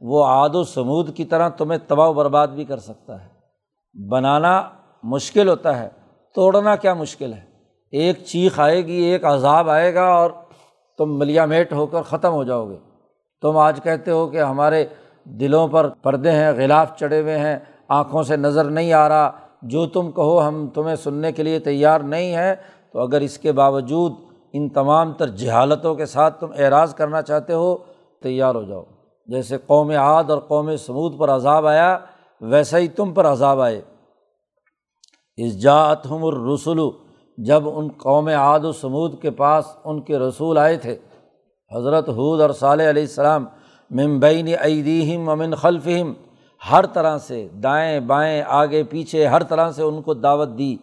وہ 0.00 0.24
عاد 0.24 0.50
و 0.52 0.64
سمود 0.64 1.16
کی 1.16 1.24
طرح 1.24 1.48
تمہیں 1.48 1.78
تباہ 1.86 2.08
و 2.08 2.12
برباد 2.12 2.48
بھی 2.48 2.64
کر 2.64 2.78
سکتا 2.78 3.24
ہے۔ 3.24 3.28
بنانا 4.08 4.62
مشکل 5.02 5.48
ہوتا 5.48 5.78
ہے، 5.78 5.88
توڑنا 6.34 6.76
کیا 6.76 6.94
مشکل 6.94 7.32
ہے؟ 7.32 7.40
ایک 7.92 8.24
چیخ 8.24 8.60
آئے 8.60 8.86
گی، 8.86 9.02
ایک 9.02 9.24
عذاب 9.24 9.70
آئے 9.70 9.94
گا 9.94 10.04
اور 10.04 10.30
تم 10.98 11.18
ملیا 11.18 11.44
میٹ 11.44 11.72
ہو 11.72 11.86
کر 11.86 12.02
ختم 12.02 12.32
ہو 12.32 12.44
جاؤ 12.44 12.68
گے۔ 12.70 12.76
تم 13.42 13.56
آج 13.56 13.80
کہتے 13.82 14.10
ہو 14.10 14.26
کہ 14.26 14.42
ہمارے 14.42 14.86
دلوں 15.24 15.68
پر 15.68 15.88
پردے 15.88 16.30
ہیں، 16.30 16.52
غلاف 16.52 16.96
چڑھے 16.98 17.20
ہوئے 17.20 17.38
ہیں، 17.38 17.58
آنکھوں 17.88 18.22
سے 18.22 18.36
نظر 18.36 18.64
نہیں 18.64 18.92
آ 18.92 19.08
رہا 19.08 19.30
جو 19.62 19.86
تم 19.86 20.10
کہو 20.10 20.48
ہم 20.48 20.68
تمہیں 20.74 20.96
سننے 20.96 21.32
کے 21.32 21.42
لیے 21.42 21.58
تیار 21.58 22.00
نہیں 22.00 22.34
ہے 22.34 22.54
تو 22.92 23.00
اگر 23.00 23.20
اس 23.20 23.38
کے 23.38 23.52
باوجود 23.52 24.12
ان 24.52 24.68
تمام 24.68 25.12
تر 25.12 25.28
جہالتوں 25.28 25.94
کے 25.94 26.06
ساتھ 26.06 26.40
تم 26.40 26.46
اعراض 26.56 26.94
کرنا 26.94 27.22
چاہتے 27.22 27.52
ہو، 27.52 27.76
تیار 28.22 28.54
ہو 28.54 28.62
جاؤ۔ 28.62 28.82
جیسے 29.26 29.58
قوم 29.66 29.90
عاد 29.90 30.24
اور 30.28 30.38
قوم 30.38 30.76
سمود 30.76 31.18
پر 31.18 31.28
عذاب 31.28 31.66
آیا 31.66 31.98
ویسا 32.40 32.78
ہی 32.78 32.88
تم 32.88 33.12
پر 33.12 33.26
عذاب 33.26 33.60
آئے۔ 33.60 33.82
اسجاعت 35.36 36.06
ہم 36.10 36.24
الرسول 36.24 36.80
جب 37.38 37.62
ان 37.78 37.88
قوم 37.88 38.28
عاد 38.28 38.60
و 38.60 38.72
سمود 38.72 39.22
کے 39.22 39.30
پاس 39.30 39.64
ان 39.84 40.00
کے 40.00 40.18
رسول 40.18 40.58
آئے 40.58 40.76
تھے۔ 40.76 40.98
حضرت 41.76 42.08
حود 42.08 42.40
اور 42.40 42.50
صالح 42.50 42.90
علیہ 42.90 43.02
السلام 43.02 43.46
ممبئی 43.90 44.54
عیدیم 44.54 45.28
امن 45.28 45.54
خلفہم 45.54 46.12
ہر 46.70 46.86
طرح 46.86 47.18
سے 47.18 47.48
دائیں 47.62 48.00
بائیں، 48.00 48.42
آگے 48.46 48.82
پیچھے 48.82 49.26
ہر 49.26 49.42
طرح 49.42 49.70
سے 49.70 49.82
ان 49.82 50.02
کو 50.02 50.14
دعوت 50.14 50.48
دی 50.58 50.76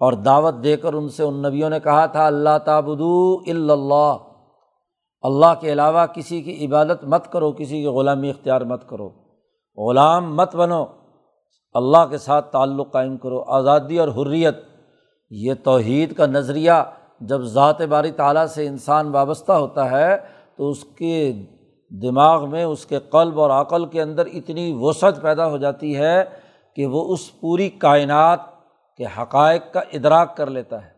اور 0.00 0.12
دعوت 0.12 0.54
دے 0.64 0.76
کر 0.76 0.92
ان 0.92 1.08
سے 1.08 1.22
ان 1.22 1.42
نبیوں 1.42 1.70
نے 1.70 1.80
کہا 1.80 2.06
تھا، 2.06 2.26
اللہ 2.26 2.58
تعبدو 2.64 3.36
اللہ 3.46 4.16
اللہ 5.22 5.54
کے 5.60 5.72
علاوہ 5.72 6.06
کسی 6.06 6.42
کی 6.42 6.66
عبادت 6.66 7.04
مت 7.04 7.32
کرو، 7.32 7.52
کسی 7.52 7.80
کی 7.80 7.86
غلامی 7.86 8.30
اختیار 8.30 8.60
مت 8.60 8.88
کرو۔ 8.88 9.10
غلام 9.76 10.36
مت 10.36 10.56
بنو، 10.56 10.84
اللہ 11.74 12.04
کے 12.10 12.18
ساتھ 12.18 12.52
تعلق 12.52 12.92
قائم 12.92 13.16
کرو۔ 13.16 13.42
آزادی 13.46 13.98
اور 13.98 14.08
حریت، 14.08 14.56
یہ 15.30 15.54
توحید 15.64 16.14
کا 16.14 16.26
نظریہ 16.26 16.72
جب 17.20 17.40
ذات 17.42 17.82
باری 17.82 18.10
تعالیٰ 18.10 18.46
سے 18.46 18.66
انسان 18.66 19.08
وابستہ 19.08 19.52
ہوتا 19.52 19.90
ہے 19.90 20.16
تو 20.56 20.70
اس 20.70 20.84
کے 20.84 21.32
دماغ 21.90 22.50
میں 22.50 22.64
اس 22.64 22.86
کے 22.86 22.98
قلب 22.98 23.40
اور 23.40 23.50
عقل 23.50 23.86
کے 23.86 24.02
اندر 24.02 24.26
اتنی 24.26 24.72
وسعت 24.80 25.22
پیدا 25.22 25.48
ہو 25.48 25.58
جاتی 25.58 25.96
ہے 25.96 26.24
کہ 26.76 26.86
وہ 26.86 27.12
اس 27.12 27.40
پوری 27.40 27.70
کائنات 27.70 28.40
کے 28.96 29.04
حقائق 29.18 29.62
کا 29.72 29.80
ادراک 29.92 30.36
کر 30.36 30.50
لیتا 30.50 30.84
ہے۔ 30.84 30.90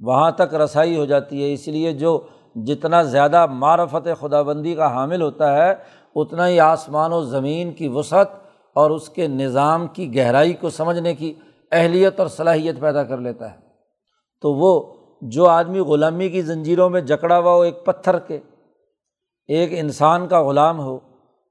وہاں 0.00 0.30
تک 0.30 0.54
رسائی 0.54 0.96
ہو 0.96 1.04
جاتی 1.04 1.44
ہے، 1.44 1.52
اس 1.52 1.68
لیے 1.68 1.92
جو 1.92 2.20
جتنا 2.54 3.02
زیادہ 3.02 3.46
معرفت 3.46 4.08
خدا 4.20 4.42
بندی 4.42 4.74
کا 4.74 4.94
حامل 4.94 5.22
ہوتا 5.22 5.56
ہے، 5.56 5.74
اتنا 6.14 6.48
ہی 6.48 6.60
آسمان 6.60 7.12
و 7.12 7.22
زمین 7.22 7.72
کی 7.72 7.88
وسعت 7.88 8.28
اور 8.74 8.90
اس 8.90 9.08
کے 9.08 9.28
نظام 9.28 9.86
کی 9.86 10.16
گہرائی 10.16 10.52
کو 10.52 10.70
سمجھنے 10.70 11.14
کی 11.14 11.34
اہلیت 11.72 12.20
اور 12.20 12.28
صلاحیت 12.28 12.80
پیدا 12.80 13.02
کر 13.02 13.18
لیتا 13.18 13.50
ہے۔ 13.50 13.56
تو 14.42 14.52
وہ 14.52 14.94
جو 15.22 15.48
آدمی 15.48 15.78
غلامی 15.78 16.28
کی 16.28 16.42
زنجیروں 16.42 16.90
میں 16.90 17.00
جکڑا 17.00 17.38
ہوا 17.38 17.52
ہو 17.52 17.60
ایک 17.60 17.84
پتھر 17.84 18.18
کے 18.18 18.38
ایک 19.46 19.70
انسان 19.72 20.28
کا 20.28 20.42
غلام 20.42 20.80
ہو 20.80 20.98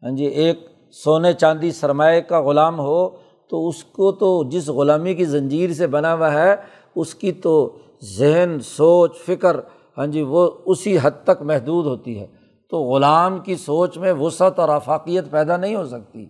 ہاں 0.04 0.12
جی 0.12 0.26
ایک 0.26 0.68
سونے 0.92 1.34
چاندی 1.34 1.72
سرمایہ 1.72 2.22
کا 2.22 2.42
غلام 2.42 2.80
ہو، 2.80 3.10
تو 3.50 3.68
اس 3.68 3.84
کو 3.84 4.12
تو 4.12 4.44
جس 4.50 4.70
غلامی 4.70 5.14
کی 5.14 5.26
زنجیر 5.26 5.74
سے 5.74 5.88
بنا 5.88 6.14
ہوا 6.14 6.34
ہے، 6.34 6.56
اس 6.96 7.16
کی 7.16 7.32
تو 7.32 7.78
ذہن، 8.18 8.60
سوچ، 8.60 9.18
فکر 9.26 9.60
ہاں 9.98 10.08
جی 10.08 10.22
وہ 10.22 10.50
اسی 10.66 10.98
حد 11.02 11.12
تک 11.24 11.42
محدود 11.42 11.86
ہوتی 11.86 12.20
ہے۔ 12.20 12.28
تو 12.70 12.82
غلام 12.82 13.40
کی 13.40 13.56
سوچ 13.56 13.98
میں 13.98 14.14
وسعت 14.14 14.60
اور 14.60 14.70
افاقیت 14.70 15.32
پیدا 15.32 15.58
نہیں 15.58 15.76
ہو 15.76 15.86
سکتی۔ 15.86 16.26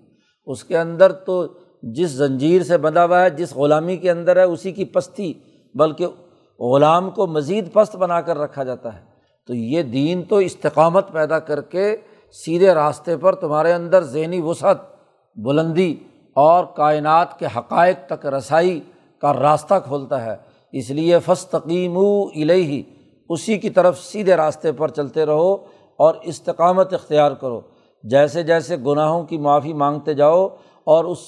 اس 0.46 0.64
کے 0.64 0.78
اندر 0.78 1.12
تو 1.12 1.46
جس 1.84 2.10
زنجیر 2.10 2.64
سے 2.64 2.78
بندھا 2.78 3.06
ہوا 3.06 3.22
ہے، 3.22 3.30
جس 3.30 3.56
غلامی 3.56 3.98
کے 3.98 4.12
اندر 4.12 4.36
ہے، 4.36 4.44
اسی 4.44 4.72
کی 4.72 4.86
پستی، 4.86 5.34
بلکہ 5.76 6.08
غلام 6.60 7.10
کو 7.10 7.28
مزید 7.28 7.74
پست 7.74 7.96
بنا 7.96 8.22
کر 8.22 8.38
رکھا 8.38 8.64
جاتا 8.64 8.96
ہے۔ 8.96 9.09
تو 9.50 9.56
یہ 9.56 9.82
دین 9.82 10.24
تو 10.24 10.36
استقامت 10.36 11.12
پیدا 11.12 11.40
کر 11.40 11.62
کے 11.62 11.96
سیدھے 12.32 12.74
راستے 12.74 13.18
پر 13.18 13.36
تمہارے 13.36 13.74
اندر 13.74 14.04
ذہنی 14.04 14.42
وسعت، 14.42 14.78
بلندی 15.36 15.96
اور 16.36 16.66
کائنات 16.76 17.40
کے 17.40 17.46
حقائق 17.58 17.96
تک 18.10 18.26
رسائی 18.26 18.80
کا 19.22 19.34
راستہ 19.34 19.74
کھولتا 19.86 20.26
ہے۔ 20.26 20.36
اس 20.72 20.90
لیے 20.90 21.20
فستقیم 21.26 21.98
الہی 21.98 22.84
اسی 23.30 23.58
کی 23.58 23.70
طرف 23.70 24.00
سیدھے 24.00 24.36
راستے 24.36 24.72
پر 24.72 24.88
چلتے 24.88 25.26
رہو 25.26 25.54
اور 25.96 26.16
استقامت 26.24 26.94
اختیار 26.94 27.32
کرو۔ 27.32 27.62
جیسے 28.04 28.44
جیسے 28.44 28.78
گناہوں 28.78 29.24
کی 29.24 29.38
معافی 29.38 29.74
مانگتے 29.74 30.14
جاؤ 30.14 30.48
اور 30.84 31.06
اس 31.06 31.20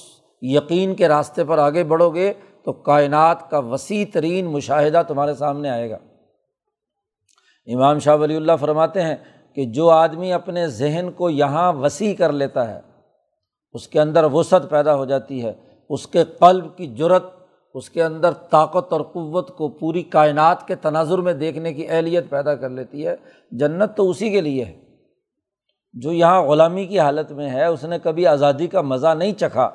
یقین 0.42 0.96
کے 0.96 1.08
راستے 1.08 1.44
پر 1.44 1.58
آگے 1.58 1.84
بڑھو 1.84 2.10
گے، 2.10 2.34
تو 2.64 2.74
کائنات 2.74 3.50
کا 3.50 3.60
وسیع 3.60 4.06
ترین 4.14 4.46
مشاہدہ 4.46 5.02
تمہارے 5.08 5.34
سامنے 5.34 5.70
آئے 5.70 5.90
گا۔ 5.90 5.98
امام 7.65 8.00
شاہ 8.00 8.17
ولی 8.17 8.36
اللہ 8.36 8.52
فرماتے 8.60 9.02
ہیں 9.02 9.15
کہ 9.56 9.65
جو 9.65 9.89
آدمی 9.89 10.34
اپنے 10.34 10.67
ذہن 10.67 11.10
کو 11.15 11.30
یہاں 11.30 11.74
وسیع 11.74 12.13
کر 12.13 12.32
لیتا 12.32 12.76
ہے، 12.76 12.80
اس 13.74 13.88
کے 13.88 14.02
اندر 14.02 14.24
وسعت 14.24 14.69
پیدا 14.69 14.95
ہو 14.95 15.06
جاتی 15.06 15.43
ہے، 15.43 15.54
اس 15.89 16.08
کے 16.08 16.24
قلب 16.24 16.78
کی 16.78 16.88
جرت 16.88 17.24
اس 17.74 17.89
کے 17.89 18.04
اندر 18.04 18.32
طاقت 18.32 18.93
اور 18.93 19.02
قوت 19.02 19.58
کو 19.58 19.69
پوری 19.69 20.04
کائنات 20.04 20.67
کے 20.67 20.76
تناظر 20.76 21.17
میں 21.17 21.34
دیکھنے 21.34 21.74
کی 21.74 21.88
اہلیت 21.89 22.30
پیدا 22.30 22.56
کر 22.56 22.69
لیتی 22.69 23.08
ہے، 23.08 23.15
جنت 23.52 23.97
تو 23.97 24.10
اسی 24.10 24.30
کے 24.30 24.41
لیے 24.41 24.65
ہے۔ 24.65 24.82
جو 25.93 26.12
یہاں 26.12 26.41
غلامی 26.41 26.86
کی 26.86 27.00
حالت 27.00 27.32
میں 27.32 27.50
ہے، 27.50 27.65
اس 27.65 27.84
نے 27.84 28.00
کبھی 28.00 28.28
آزادی 28.28 28.67
کا 28.67 28.82
مزہ 28.82 29.08
نہیں 29.08 29.32
چکھا۔ 29.32 29.69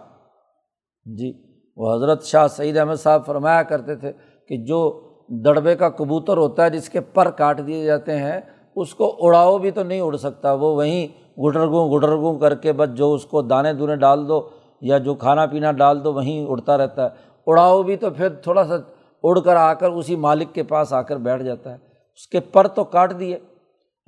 جی 1.05 1.33
وہ 1.77 1.95
حضرت 1.95 2.25
شاہ 2.25 2.47
سعید 2.47 2.77
احمد 2.77 2.95
صاحب 2.95 3.27
فرمایا 3.27 3.63
کرتے 3.63 3.97
تھے 3.97 4.13
کہ 4.49 4.57
جو 4.57 5.06
دڑبے 5.29 5.75
کا 5.75 5.89
کبوتر 5.89 6.37
ہوتا 6.37 6.65
ہے 6.65 6.71
جس 6.71 6.89
کے 6.89 7.01
پر 7.01 7.31
کاٹ 7.31 7.61
دیے 7.67 7.85
جاتے 7.85 8.19
ہیں، 8.19 8.41
اس 8.77 8.95
کو 8.95 9.17
اڑاؤ 9.21 9.59
بھی 9.59 9.71
تو 9.71 9.83
نہیں 9.83 10.01
اڑ 10.01 10.17
سکتا، 10.17 10.53
وہ 10.53 10.75
وہیں 10.77 11.07
گٹرگوں 11.41 11.91
گٹرگوں 11.91 12.39
کر 12.39 12.55
کے 12.55 12.73
بس 12.73 12.89
جو 12.95 13.13
اس 13.15 13.27
کو 13.27 13.43
دانے 13.43 13.73
دونے 13.73 13.97
ڈال 13.97 14.29
دو 14.29 14.49
یا 14.81 14.99
جو 14.99 15.15
کھانا 15.15 15.47
پینا 15.47 15.73
ڈال 15.73 16.05
دو، 16.05 16.13
وہیں 16.13 16.47
اڑتا 16.49 16.79
رہتا 16.79 17.05
ہے۔ 17.05 17.09
اڑاؤ 17.47 17.83
بھی 17.83 17.97
تو 17.97 18.11
پھر 18.11 18.29
تھوڑا 18.29 18.65
سا 18.65 18.75
اڑ 19.23 19.41
کر 19.41 19.57
آ 19.57 19.75
کر 19.75 19.91
اسی 19.91 20.17
مالک 20.17 20.55
کے 20.55 20.63
پاس 20.63 20.93
آ 20.93 21.03
کر 21.03 21.17
بیٹھ 21.17 21.43
جاتا 21.43 21.71
ہے۔ 21.71 21.77
اس 22.15 22.27
کے 22.29 22.41
پر 22.41 22.67
تو 22.67 22.85
کاٹ 22.85 23.19
دیے۔ 23.21 23.39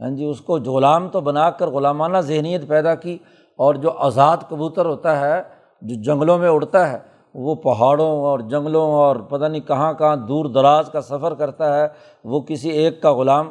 ہاں 0.01 0.11
جی 0.11 0.25
اس 0.25 0.41
کو 0.41 0.57
غلام 0.57 1.09
تو 1.09 1.21
بنا 1.21 1.51
کر 1.51 1.69
غلامانہ 1.69 2.19
ذہنیت 2.19 2.69
پیدا 2.69 2.95
کی 2.95 3.19
اور 3.57 3.75
جو 3.75 3.91
آزاد 3.91 4.37
کبوتر 4.49 4.87
ہوتا 4.87 5.21
ہے، 5.21 5.43
جو 5.83 6.03
جنگلوں 6.03 6.39
میں 6.39 6.49
اڑتا 6.49 6.93
ہے 6.93 6.99
وہ 7.35 7.55
پہاڑوں 7.55 8.25
اور 8.25 8.41
جنگلوں 8.41 8.93
اور 8.93 9.17
پتہ 9.17 9.45
نہیں 9.45 9.61
کہاں 9.61 9.93
کہاں 9.93 10.17
دور 10.17 10.45
دراز 10.45 10.91
کا 10.91 11.01
سفر 11.01 11.35
کرتا 11.35 11.83
ہے، 11.83 11.89
وہ 12.25 12.41
کسی 12.41 12.71
ایک 12.71 13.03
کا 13.03 13.13
غلام 13.13 13.51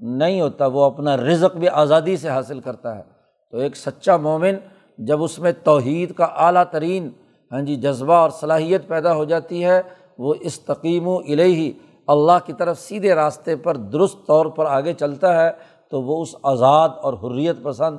نہیں 0.00 0.40
ہوتا، 0.40 0.66
وہ 0.66 0.84
اپنا 0.84 1.16
رزق 1.16 1.56
بھی 1.56 1.68
آزادی 1.68 2.16
سے 2.16 2.28
حاصل 2.28 2.60
کرتا 2.60 2.96
ہے۔ 2.96 3.02
تو 3.50 3.58
ایک 3.58 3.76
سچا 3.76 4.16
مومن 4.16 4.56
جب 4.98 5.22
اس 5.22 5.38
میں 5.38 5.52
توحید 5.64 6.12
کا 6.12 6.24
اعلیٰ 6.24 6.64
ترین 6.70 7.10
ہاں 7.52 7.60
جی 7.60 7.76
جذبہ 7.76 8.14
اور 8.14 8.30
صلاحیت 8.30 8.88
پیدا 8.88 9.14
ہو 9.14 9.24
جاتی 9.24 9.64
ہے، 9.64 9.82
وہ 10.18 10.34
استقیم 10.40 11.08
و 11.08 11.18
الہی 11.18 11.72
اللہ 12.06 12.46
کی 12.46 12.52
طرف 12.52 12.78
سیدھے 12.78 13.14
راستے 13.14 13.56
پر 13.56 13.76
درست 13.76 14.26
طور 14.26 14.46
پر 14.46 14.66
آگے 14.66 14.92
چلتا 14.92 15.44
ہے، 15.44 15.50
تو 15.88 16.02
وہ 16.02 16.22
اس 16.22 16.34
آزاد 16.42 16.88
اور 17.02 17.12
حریت 17.12 17.56
پسند 17.62 17.98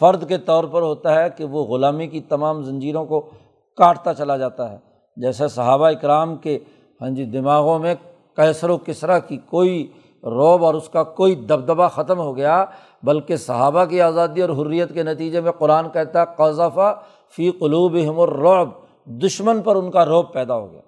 فرد 0.00 0.28
کے 0.28 0.38
طور 0.38 0.64
پر 0.64 0.82
ہوتا 0.82 1.14
ہے 1.14 1.30
کہ 1.36 1.44
وہ 1.44 1.64
غلامی 1.64 2.06
کی 2.06 2.20
تمام 2.20 2.62
زنجیروں 2.62 3.04
کو 3.04 3.30
کاٹتا 3.76 4.14
چلا 4.14 4.36
جاتا 4.36 4.72
ہے۔ 4.72 4.78
جیسے 5.16 5.48
صحابہ 5.48 5.88
اکرام 5.88 6.36
کے 6.36 6.58
ہاں 7.00 7.10
جی 7.10 7.24
دماغوں 7.24 7.78
میں 7.78 7.94
کیسر 8.36 8.70
و 8.70 8.76
کسرا 8.76 9.18
کی 9.18 9.36
کوئی 9.36 9.92
روب 10.22 10.64
اور 10.64 10.74
اس 10.74 10.88
کا 10.88 11.02
کوئی 11.02 11.34
دبدبہ 11.34 11.88
ختم 11.88 12.18
ہو 12.18 12.36
گیا، 12.36 12.64
بلکہ 13.02 13.36
صحابہ 13.36 13.84
کی 13.84 14.00
آزادی 14.00 14.42
اور 14.42 14.50
حریت 14.50 14.94
کے 14.94 15.02
نتیجے 15.02 15.40
میں 15.40 15.52
قرآن 15.52 15.90
کہتا 15.90 16.20
ہے 16.20 16.24
قذفہ 16.36 17.00
فی 17.36 17.50
قلوب 17.50 18.20
الرعب، 18.20 18.68
دشمن 19.06 19.62
پر 19.62 19.76
ان 19.76 19.90
کا 19.90 20.04
روب 20.04 20.32
پیدا 20.32 20.54
ہو 20.54 20.72
گیا۔ 20.72 20.80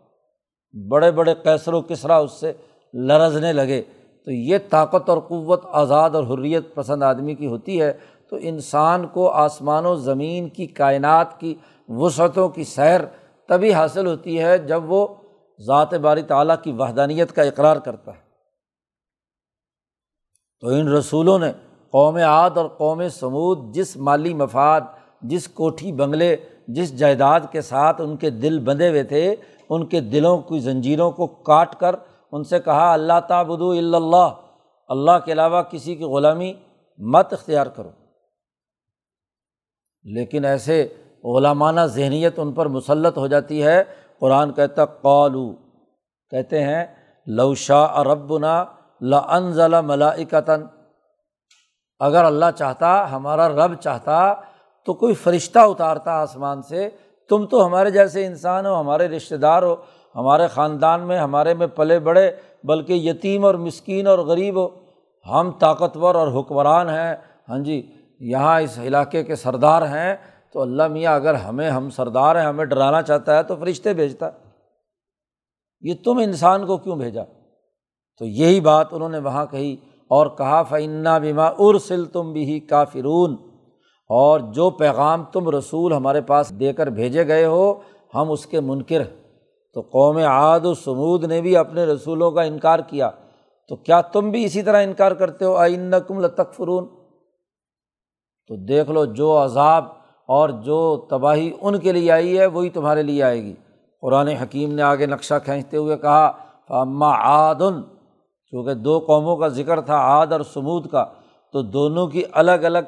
بڑے 0.88 1.10
بڑے 1.10 1.34
کیسر 1.34 1.72
و 1.72 1.80
کسرا 1.80 2.16
اس 2.16 2.32
سے 2.32 2.52
لرزنے 2.94 3.52
لگے۔ 3.52 3.82
تو 4.24 4.30
یہ 4.30 4.58
طاقت 4.70 5.10
اور 5.10 5.18
قوت، 5.18 5.60
آزاد 5.68 6.10
اور 6.10 6.24
حریت 6.24 6.74
پسند 6.74 7.02
آدمی 7.02 7.34
کی 7.34 7.46
ہوتی 7.46 7.82
ہے۔ 7.82 7.92
تو 8.30 8.36
انسان 8.40 9.06
کو 9.06 9.30
آسمان 9.30 9.86
و 9.86 9.94
زمین 9.94 10.48
کی 10.48 10.66
کائنات 10.66 11.40
کی 11.40 11.54
وسعتوں 11.88 12.48
کی 12.48 12.64
سیر 12.64 13.00
تبھی 13.48 13.72
حاصل 13.72 14.06
ہوتی 14.06 14.40
ہے 14.40 14.58
جب 14.58 14.92
وہ 14.92 15.06
ذات 15.66 15.94
باری 15.94 16.22
تعلیٰ 16.22 16.56
کی 16.62 16.72
وحدانیت 16.72 17.32
کا 17.32 17.42
اقرار 17.42 17.76
کرتا 17.76 18.10
ہے۔ 18.10 18.24
تو 20.60 20.68
ان 20.68 20.88
رسولوں 20.88 21.38
نے 21.38 21.52
قوم 21.90 22.16
عاد 22.16 22.50
اور 22.54 22.68
قوم 22.68 23.08
سمود، 23.08 23.74
جس 23.74 23.96
مالی 23.96 24.34
مفاد، 24.34 24.80
جس 25.22 25.48
کوٹھی 25.48 25.92
بنگلے، 25.92 26.36
جس 26.68 26.98
جائیداد 26.98 27.40
کے 27.50 27.60
ساتھ 27.60 28.00
ان 28.00 28.16
کے 28.16 28.30
دل 28.30 28.58
بندھے 28.58 28.88
ہوئے 28.88 29.02
تھے، 29.02 29.34
ان 29.70 29.86
کے 29.86 30.00
دلوں 30.00 30.38
کی 30.38 30.58
زنجیروں 30.58 31.10
کو 31.10 31.26
کاٹ 31.26 31.76
کر 31.76 31.96
ان 32.32 32.44
سے 32.44 32.58
کہا، 32.60 32.92
اللہ 32.92 33.20
تعبدو 33.28 33.70
اللہ 33.70 34.34
اللہ 34.88 35.18
کے 35.24 35.32
علاوہ 35.32 35.62
کسی 35.62 35.94
کی 35.94 36.04
غلامی 36.04 36.52
مت 36.98 37.32
اختیار 37.32 37.66
کرو۔ 37.66 38.03
لیکن 40.04 40.44
ایسے 40.44 40.88
غلامانہ 41.24 41.80
ذہنیت 41.80 42.38
ان 42.38 42.52
پر 42.52 42.66
مسلط 42.66 43.18
ہو 43.18 43.26
جاتی 43.26 43.62
ہے۔ 43.62 43.82
قرآن 44.18 44.52
کہتا 44.52 44.84
قالو، 44.84 45.52
کہتے 46.30 46.62
ہیں 46.62 46.84
لوشا 47.26 48.04
ربنا 48.04 48.64
لنزل 49.02 49.80
ملائکتاً۔ 49.80 50.62
اگر 52.00 52.24
اللہ 52.24 52.44
چاہتا، 52.58 53.10
ہمارا 53.10 53.48
رب 53.48 53.74
چاہتا، 53.74 54.34
تو 54.86 54.94
کوئی 54.94 55.14
فرشتہ 55.14 55.58
اتارتا 55.58 56.10
آسمان 56.10 56.62
سے۔ 56.62 56.88
تم 57.28 57.46
تو 57.46 57.66
ہمارے 57.66 57.90
جیسے 57.90 58.26
انسان 58.26 58.66
ہو، 58.66 58.80
ہمارے 58.80 59.08
رشتہ 59.08 59.34
دار 59.34 59.62
ہو، 59.62 59.76
ہمارے 60.16 60.46
خاندان 60.46 61.00
میں، 61.00 61.18
ہمارے 61.18 61.54
میں 61.54 61.66
پلے 61.66 61.98
بڑے، 61.98 62.30
بلکہ 62.64 62.92
یتیم 62.92 63.44
اور 63.44 63.54
مسکین 63.54 64.06
اور 64.06 64.18
غریب 64.18 64.56
ہو۔ 64.56 64.68
ہم 65.30 65.50
طاقتور 65.50 66.14
اور 66.14 66.40
حکمران 66.40 66.88
ہیں۔ 66.88 67.14
ہاں 67.48 67.58
جی 67.58 67.93
یہاں 68.20 68.60
اس 68.60 68.78
علاقے 68.78 69.24
کے 69.24 69.36
سردار 69.36 69.82
ہیں، 69.82 70.16
تو 70.52 70.62
اللہ 70.62 70.88
میاں 70.88 71.14
اگر 71.14 71.34
ہمیں، 71.34 71.70
ہم 71.70 71.90
سردار 71.90 72.36
ہیں، 72.36 72.42
ہمیں 72.42 72.64
ڈرانا 72.64 73.02
چاہتا 73.02 73.38
ہے 73.38 73.42
تو 73.42 73.56
فرشتے 73.56 73.92
بھیجتا۔ 73.92 74.30
یہ 75.80 75.94
تم 76.04 76.18
انسان 76.18 76.66
کو 76.66 76.76
کیوں 76.76 76.96
بھیجا؟ 76.96 77.22
تو 78.18 78.24
یہی 78.24 78.60
بات 78.60 78.86
انہوں 78.90 79.08
نے 79.08 79.18
وہاں 79.18 79.46
کہی 79.46 79.76
اور 80.08 80.26
کہا 80.26 80.62
فعنا 80.62 81.18
بیما 81.18 81.46
ارسل 81.58 82.04
تم 82.04 82.32
بھی 82.32 82.60
کافرون 82.60 83.36
اور 84.08 84.40
جو 84.40 84.70
پیغام 84.70 85.24
تم 85.24 85.48
رسول 85.48 85.92
ہمارے 85.92 86.20
پاس 86.20 86.50
دے 86.60 86.72
کر 86.72 86.86
بھیجے 86.86 87.26
گئے 87.26 87.44
ہو، 87.44 87.74
ہم 88.14 88.30
اس 88.30 88.46
کے 88.46 88.60
منکر 88.60 89.00
ہیں۔ 89.00 89.24
تو 89.74 89.80
قوم 89.80 90.16
عاد 90.16 90.60
و 90.60 90.74
سمود 90.74 91.24
نے 91.24 91.40
بھی 91.40 91.56
اپنے 91.56 91.84
رسولوں 91.84 92.30
کا 92.30 92.42
انکار 92.42 92.78
کیا۔ 92.78 93.10
تو 93.68 93.76
کیا 93.76 94.00
تم 94.00 94.30
بھی 94.30 94.44
اسی 94.44 94.62
طرح 94.62 94.82
انکار 94.82 95.12
کرتے 95.12 95.44
ہو؟ 95.44 95.54
آئین 95.54 95.94
کم 96.08 96.20
لطق 96.20 96.54
فرون 96.54 96.88
تو 98.48 98.56
دیکھ 98.56 98.90
لو 98.90 99.04
جو 99.04 99.44
عذاب 99.44 99.84
اور 100.26 100.48
جو 100.48 101.06
تباہی 101.10 101.52
ان 101.60 101.78
کے 101.78 101.92
لیے 101.92 102.12
آئی 102.12 102.38
ہے، 102.38 102.46
وہی 102.46 102.70
تمہارے 102.70 103.02
لیے 103.02 103.22
آئے 103.22 103.42
گی۔ 103.42 103.54
قرآن 104.00 104.28
حکیم 104.28 104.72
نے 104.72 104.82
آگے 104.82 105.06
نقشہ 105.06 105.34
کھینچتے 105.44 105.76
ہوئے 105.76 105.96
کہا 105.96 106.32
فما 106.68 107.14
عادن 107.14 107.82
چونکہ 108.50 108.74
دو 108.74 108.98
قوموں 108.98 109.36
کا 109.36 109.48
ذکر 109.48 109.80
تھا، 109.80 109.96
عاد 109.96 110.26
اور 110.26 110.40
سمود 110.40 110.86
کا، 110.86 111.04
تو 111.52 111.62
دونوں 111.62 112.06
کی 112.06 112.22
الگ 112.32 112.50
الگ 112.50 112.78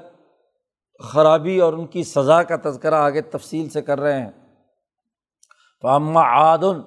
خرابی 1.04 1.58
اور 1.58 1.72
ان 1.72 1.86
کی 1.86 2.04
سزا 2.04 2.42
کا 2.42 2.56
تذکرہ 2.64 2.94
آگے 2.94 3.20
تفصیل 3.20 3.68
سے 3.68 3.82
کر 3.82 4.00
رہے 4.00 4.20
ہیں۔ 4.22 4.30
فما 5.82 6.22
عادن 6.22 6.80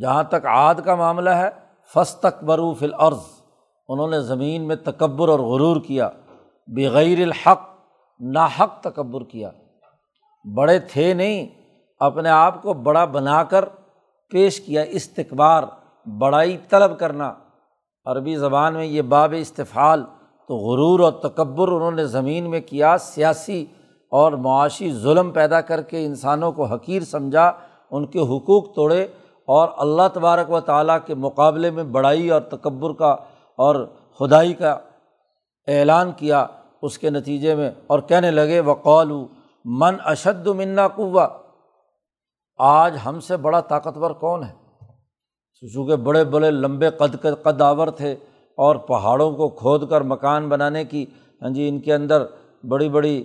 جہاں 0.00 0.22
تک 0.22 0.46
عاد 0.46 0.74
کا 0.84 0.94
معاملہ 0.94 1.30
ہے 1.30 1.48
فس 1.94 2.16
تک 2.16 2.44
بروف 2.44 2.82
العرض 2.82 3.42
انہوں 3.88 4.08
نے 4.08 4.20
زمین 4.20 4.62
میں 4.62 4.76
تکبر 4.76 5.28
اور 5.28 5.38
غرور 5.38 5.80
کیا۔ 5.80 6.08
بغیر 6.66 7.22
الحق 7.22 7.69
ناحق 8.20 8.80
تکبر 8.80 9.24
کیا۔ 9.24 9.50
بڑے 10.54 10.78
تھے 10.78 11.14
نہیں، 11.14 11.46
اپنے 11.98 12.28
آپ 12.28 12.62
کو 12.62 12.72
بڑا 12.72 13.04
بنا 13.04 13.44
کر 13.44 13.64
پیش 14.30 14.60
کیا، 14.60 14.82
استقبار، 14.82 15.62
بڑائی 16.06 16.56
طلب 16.68 16.98
کرنا۔ 16.98 17.34
عربی 18.04 18.36
زبان 18.36 18.74
میں 18.74 18.84
یہ 18.84 19.02
باب 19.02 19.34
استفعال 19.38 20.04
تو 20.48 20.56
غرور 20.56 21.00
اور 21.00 21.12
تکبر 21.12 21.68
انہوں 21.68 21.90
نے 21.90 22.04
زمین 22.04 22.50
میں 22.50 22.60
کیا، 22.60 22.98
سیاسی 22.98 23.66
اور 24.10 24.32
معاشی 24.32 24.92
ظلم 24.92 25.30
پیدا 25.30 25.60
کر 25.60 25.82
کے 25.82 26.06
انسانوں 26.06 26.52
کو 26.52 26.64
حقیر 26.64 27.02
سمجھا، 27.02 27.52
ان 27.90 28.06
کے 28.06 28.18
حقوق 28.18 28.74
توڑے 28.74 29.02
اور 29.46 29.68
اللہ 29.76 30.02
تبارک 30.14 30.50
و 30.50 30.60
تعالیٰ 30.60 30.98
کے 31.06 31.14
مقابلے 31.14 31.70
میں 31.70 31.84
بڑائی 31.84 32.30
اور 32.30 32.40
تکبر 32.40 32.92
کا 32.92 33.10
اور 33.56 33.86
خدائی 34.18 34.52
کا 34.52 34.78
اعلان 35.66 36.12
کیا۔ 36.16 36.46
اس 36.82 36.98
کے 36.98 37.10
نتیجے 37.10 37.54
میں 37.54 37.70
اور 37.86 37.98
کہنے 37.98 38.30
لگے 38.30 38.60
وقول 38.60 39.12
من 39.64 39.96
اشد 40.04 40.46
منا 40.46 40.88
قوا 40.88 41.26
آج 42.58 42.96
ہم 43.06 43.20
سے 43.20 43.36
بڑا 43.36 43.60
طاقتور 43.60 44.10
کون 44.10 44.44
ہے؟ 44.44 44.52
چونکہ 45.72 45.96
بڑے 45.96 46.24
بڑے 46.24 46.50
لمبے 46.50 46.90
قد 46.90 47.16
قداور 47.42 47.88
تھے 47.88 48.16
اور 48.58 48.76
پہاڑوں 48.76 49.30
کو 49.32 49.48
کھود 49.48 49.90
کر 49.90 50.00
مکان 50.00 50.48
بنانے 50.48 50.84
کی 50.84 51.06
ہاں 51.42 51.50
جی 51.50 51.68
ان 51.68 51.80
کے 51.80 51.94
اندر 51.94 52.24
بڑی 52.68 52.88
بڑی 52.88 53.24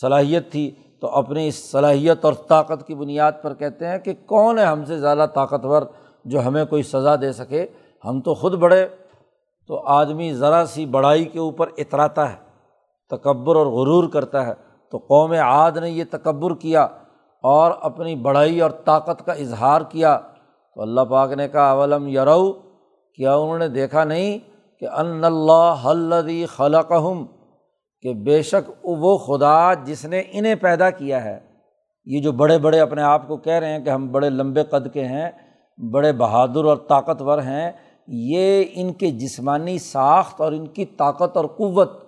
صلاحیت 0.00 0.50
تھی، 0.52 0.70
تو 1.00 1.08
اپنی 1.08 1.48
اس 1.48 1.70
صلاحیت 1.70 2.24
اور 2.24 2.32
طاقت 2.32 2.86
کی 2.86 2.94
بنیاد 2.94 3.32
پر 3.42 3.54
کہتے 3.54 3.86
ہیں 3.86 3.98
کہ 3.98 4.14
کون 4.26 4.58
ہے 4.58 4.64
ہم 4.64 4.84
سے 4.84 4.98
زیادہ 4.98 5.26
طاقتور 5.34 5.82
جو 6.24 6.46
ہمیں 6.46 6.64
کوئی 6.64 6.82
سزا 6.82 7.14
دے 7.16 7.32
سکے؟ 7.32 7.66
ہم 8.04 8.20
تو 8.20 8.34
خود 8.34 8.54
بڑے، 8.54 8.88
تو 9.66 9.82
آدمی 9.86 10.34
ذرا 10.34 10.64
سی 10.66 10.86
بڑائی 10.86 11.24
کے 11.24 11.38
اوپر 11.38 11.68
اتراتا 11.78 12.32
ہے۔ 12.32 12.45
تکبر 13.10 13.56
اور 13.56 13.66
غرور 13.66 14.08
کرتا 14.08 14.46
ہے۔ 14.46 14.52
تو 14.90 14.98
قوم 14.98 15.32
عاد 15.32 15.72
نے 15.72 15.90
یہ 15.90 16.04
تکبر 16.10 16.54
کیا 16.54 16.82
اور 17.42 17.72
اپنی 17.80 18.14
بڑائی 18.14 18.60
اور 18.60 18.70
طاقت 18.70 19.26
کا 19.26 19.32
اظہار 19.32 19.80
کیا۔ 19.80 20.18
تو 20.74 20.82
اللہ 20.82 21.00
پاک 21.00 21.32
نے 21.32 21.48
کہا، 21.48 21.70
اولم 21.70 22.06
یرو، 22.06 22.52
کیا 23.14 23.34
انہوں 23.34 23.58
نے 23.58 23.68
دیکھا 23.68 24.04
نہیں 24.04 24.38
کہ 24.80 24.86
ان 24.88 25.24
اللہ 25.24 25.74
حلدی 25.86 26.46
خلقہم، 26.46 27.26
کہ 28.02 28.14
بے 28.14 28.42
شک 28.42 28.70
وہ 28.84 29.18
خدا 29.18 29.74
جس 29.74 30.04
نے 30.04 30.22
انہیں 30.32 30.54
پیدا 30.54 30.90
کیا 30.90 31.24
ہے۔ 31.24 31.38
یہ 32.04 32.20
جو 32.20 32.32
بڑے 32.32 32.58
بڑے 32.58 32.80
اپنے 32.80 33.02
آپ 33.02 33.28
کو 33.28 33.36
کہہ 33.36 33.52
رہے 33.52 33.72
ہیں 33.72 33.84
کہ 33.84 33.90
ہم 33.90 34.12
بڑے 34.12 34.30
لمبے 34.30 34.62
قد 34.62 34.92
کے 34.92 35.04
ہیں، 35.04 35.30
بڑے 35.92 36.12
بہادر 36.12 36.64
اور 36.64 36.76
طاقتور 36.76 37.38
ہیں، 37.38 37.72
یہ 38.08 38.64
ان 38.74 38.92
کے 38.92 39.10
جسمانی 39.10 39.78
ساخت 39.78 40.40
اور 40.40 40.52
ان 40.52 40.66
کی 40.66 40.84
طاقت 40.84 41.36
اور 41.36 41.44
قوت 41.44 42.05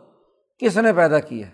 کس 0.59 0.79
نے 0.79 0.93
پیدا 0.93 1.21
کی 1.21 1.45
ہے؟ 1.45 1.51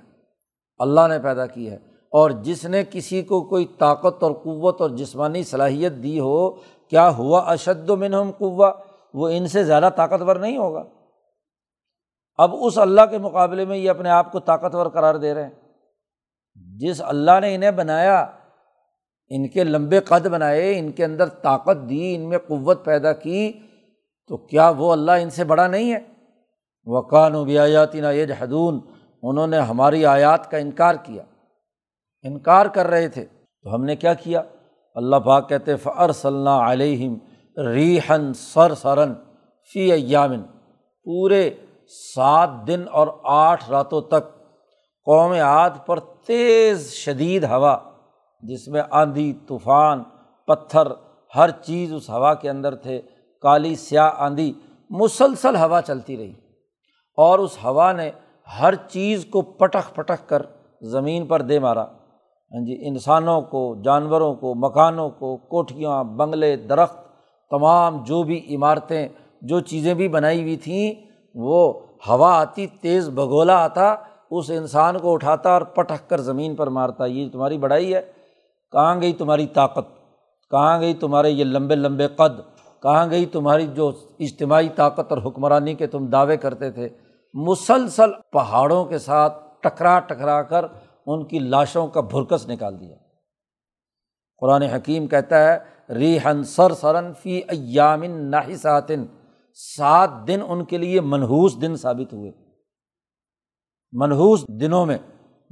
اللہ 0.79 1.09
نے 1.09 1.19
پیدا 1.19 1.47
کی 1.47 1.71
ہے۔ 1.71 1.77
اور 2.11 2.31
جس 2.31 2.65
نے 2.65 2.83
کسی 2.91 3.23
کو 3.23 3.49
کوئی 3.49 3.65
طاقت 3.79 4.23
اور 4.23 4.33
قوت 4.33 4.81
اور 4.81 4.91
جسمانی 4.91 5.43
صلاحیت 5.43 5.93
دی 5.93 6.21
ہو، 6.21 6.51
کیا 6.89 7.09
ہوا 7.09 7.41
اشد 7.41 7.91
و 7.91 7.97
منہم 7.97 8.31
قوا 8.39 8.73
وہ 9.15 9.29
ان 9.29 9.47
سے 9.47 9.65
زیادہ 9.65 9.89
طاقتور 9.97 10.37
نہیں 10.37 10.57
ہوگا۔ 10.57 10.85
اب 12.37 12.55
اس 12.61 12.79
اللہ 12.79 13.01
کے 13.11 13.19
مقابلے 13.19 13.65
میں 13.65 13.77
یہ 13.77 13.91
اپنے 13.91 14.11
آپ 14.11 14.33
کو 14.33 14.41
طاقتور 14.41 14.87
قرار 14.87 15.15
دے 15.15 15.35
رہے 15.35 15.43
ہیں۔ 15.43 15.51
جس 16.79 17.03
اللہ 17.05 17.41
نے 17.41 17.55
انہیں 17.55 17.71
بنایا، 17.71 18.27
ان 19.29 19.49
کے 19.49 19.65
لمبے 19.65 20.01
قد 20.01 20.27
بنائے، 20.27 20.79
ان 20.79 20.93
کے 20.93 21.05
اندر 21.05 21.29
طاقت 21.29 21.89
دی، 21.89 22.15
ان 22.15 22.29
میں 22.29 22.39
قوت 22.39 22.85
پیدا 22.85 23.13
کی، 23.13 23.53
تو 24.29 24.37
کیا 24.37 24.69
وہ 24.69 24.93
اللہ 24.93 25.13
ان 25.13 25.31
سے 25.31 25.45
بڑا 25.45 25.67
نہیں 25.67 25.93
ہے؟ 25.93 25.99
وقان 26.87 27.35
و 27.35 27.45
بیاتی 27.45 28.01
نا 28.01 28.11
یہ 28.11 28.25
جہدون 28.25 28.81
انہوں 29.25 29.47
نے 29.47 29.59
ہماری 29.59 30.07
آیات 30.07 30.51
کا 30.51 30.57
انکار 30.57 30.95
کیا۔ 30.95 31.23
انکار 32.23 32.67
کر 32.67 32.87
رہے 32.87 33.09
تھے۔ 33.09 33.25
تو 33.63 33.75
ہم 33.75 33.85
نے 33.85 33.97
کیا 33.97 34.15
کیا؟ 34.15 34.43
اللہ 34.95 35.17
پاک 35.17 35.49
کہتے 35.49 35.77
فر 35.77 36.13
صلی 36.13 36.71
علیہم 36.71 37.19
ریحن 37.61 38.35
سر 38.35 38.75
سرن 38.75 39.15
فی 39.73 39.93
ایامن 39.93 40.43
پورے 41.05 41.51
سات 42.15 42.51
دن 42.67 42.85
اور 42.93 43.09
آٹھ 43.23 43.71
راتوں 43.71 44.01
تک 44.01 44.39
قوم 45.05 45.33
عاد 45.33 45.71
پر 45.87 46.01
تیز 46.01 46.93
شدید 46.93 47.45
ہوا، 47.45 47.79
جس 48.43 48.69
میں 48.69 48.83
آندھی، 48.91 49.33
طوفان، 49.49 50.03
پتھر، 50.47 50.89
ہر 51.37 51.51
چیز 51.51 51.95
اس 51.95 52.11
ہوا 52.11 52.35
کے 52.35 52.51
اندر 52.51 52.75
تھے۔ 52.75 53.03
کالی، 53.43 53.77
سیاہ 53.77 54.11
آندھی، 54.17 54.53
مسلسل 54.91 55.57
ہوا 55.57 55.83
چلتی 55.83 56.17
رہی۔ 56.17 56.33
اور 57.17 57.39
اس 57.39 57.59
ہوا 57.65 57.93
نے 57.93 58.11
ہر 58.61 58.75
چیز 58.75 59.27
کو 59.31 59.43
پٹخ 59.43 59.95
پٹخ 59.95 60.29
کر 60.29 60.43
زمین 60.83 61.27
پر 61.27 61.43
دے 61.43 61.59
مارا۔ 61.59 61.85
ہاں 61.85 62.65
جی 62.65 62.89
انسانوں 62.89 63.41
کو، 63.41 63.77
جانوروں 63.85 64.35
کو، 64.35 64.55
مکانوں 64.55 65.11
کو، 65.11 65.37
کوٹھیاں، 65.37 66.05
بنگلے، 66.05 66.57
درخت، 66.57 66.99
تمام 67.51 68.05
جو 68.05 68.23
بھی 68.23 68.57
عمارتیں، 68.57 69.09
جو 69.43 69.61
چیزیں 69.61 69.95
بھی 69.95 70.09
بنائی 70.09 70.43
ہوئی 70.43 70.57
تھیں، 70.57 70.95
وہ 71.35 71.73
ہوا 72.09 72.41
آتی، 72.41 72.67
تیز 72.67 73.09
بگولا 73.09 73.65
آتا، 73.65 73.95
اس 74.31 74.51
انسان 74.51 74.99
کو 74.99 75.13
اٹھاتا 75.13 75.51
اور 75.51 75.63
پٹخ 75.63 76.09
کر 76.09 76.21
زمین 76.21 76.55
پر 76.55 76.67
مارتا۔ 76.67 77.07
یہ 77.07 77.29
تمہاری 77.33 77.59
بڑائی 77.59 77.95
ہے۔ 77.95 78.03
کہاں 78.73 79.01
گئی 79.01 79.13
تمہاری 79.13 79.47
طاقت؟ 79.47 79.89
کہاں 80.51 80.81
گئی 80.81 80.95
تمہارے 80.95 81.31
یہ 81.31 81.45
لمبے 81.45 81.75
لمبے 81.75 82.07
قد؟ 82.07 82.41
کہاں 82.83 83.11
گئی 83.11 83.27
تمہاری 83.27 83.67
جو 83.67 83.93
اجتماعی 84.21 84.69
طاقت 84.69 85.13
اور 85.13 85.19
حکمرانی 85.27 85.75
کے 85.75 85.87
تم 85.87 86.07
دعوے 86.07 86.37
کرتے 86.37 86.71
تھے؟ 86.71 86.89
مسلسل 87.35 88.11
پہاڑوں 88.33 88.85
کے 88.85 88.99
ساتھ 88.99 89.45
ٹکرا 89.61 89.99
ٹکرا 89.99 90.43
کر 90.43 90.65
ان 91.07 91.25
کی 91.25 91.39
لاشوں 91.39 91.87
کا 91.87 92.01
بھرکس 92.01 92.49
نکال 92.49 92.81
دیا۔ 92.81 92.97
قرآن 94.39 94.63
حکیم 94.63 95.07
کہتا 95.07 95.53
ہے 95.53 95.59
ری 95.95 96.19
سر 96.47 96.73
سرن 96.73 97.13
فی 97.23 97.41
ایامن 97.49 98.31
ناحساتن 98.31 99.07
سات 99.77 100.11
دن 100.27 100.41
ان 100.49 100.65
کے 100.65 100.79
لیے 100.79 101.01
منحوس 101.01 101.63
دن 101.63 101.77
ثابت 101.77 102.13
ہوئے۔ 102.13 102.31
منحوس 103.93 104.49
دنوں 104.49 104.87
میں 104.87 104.99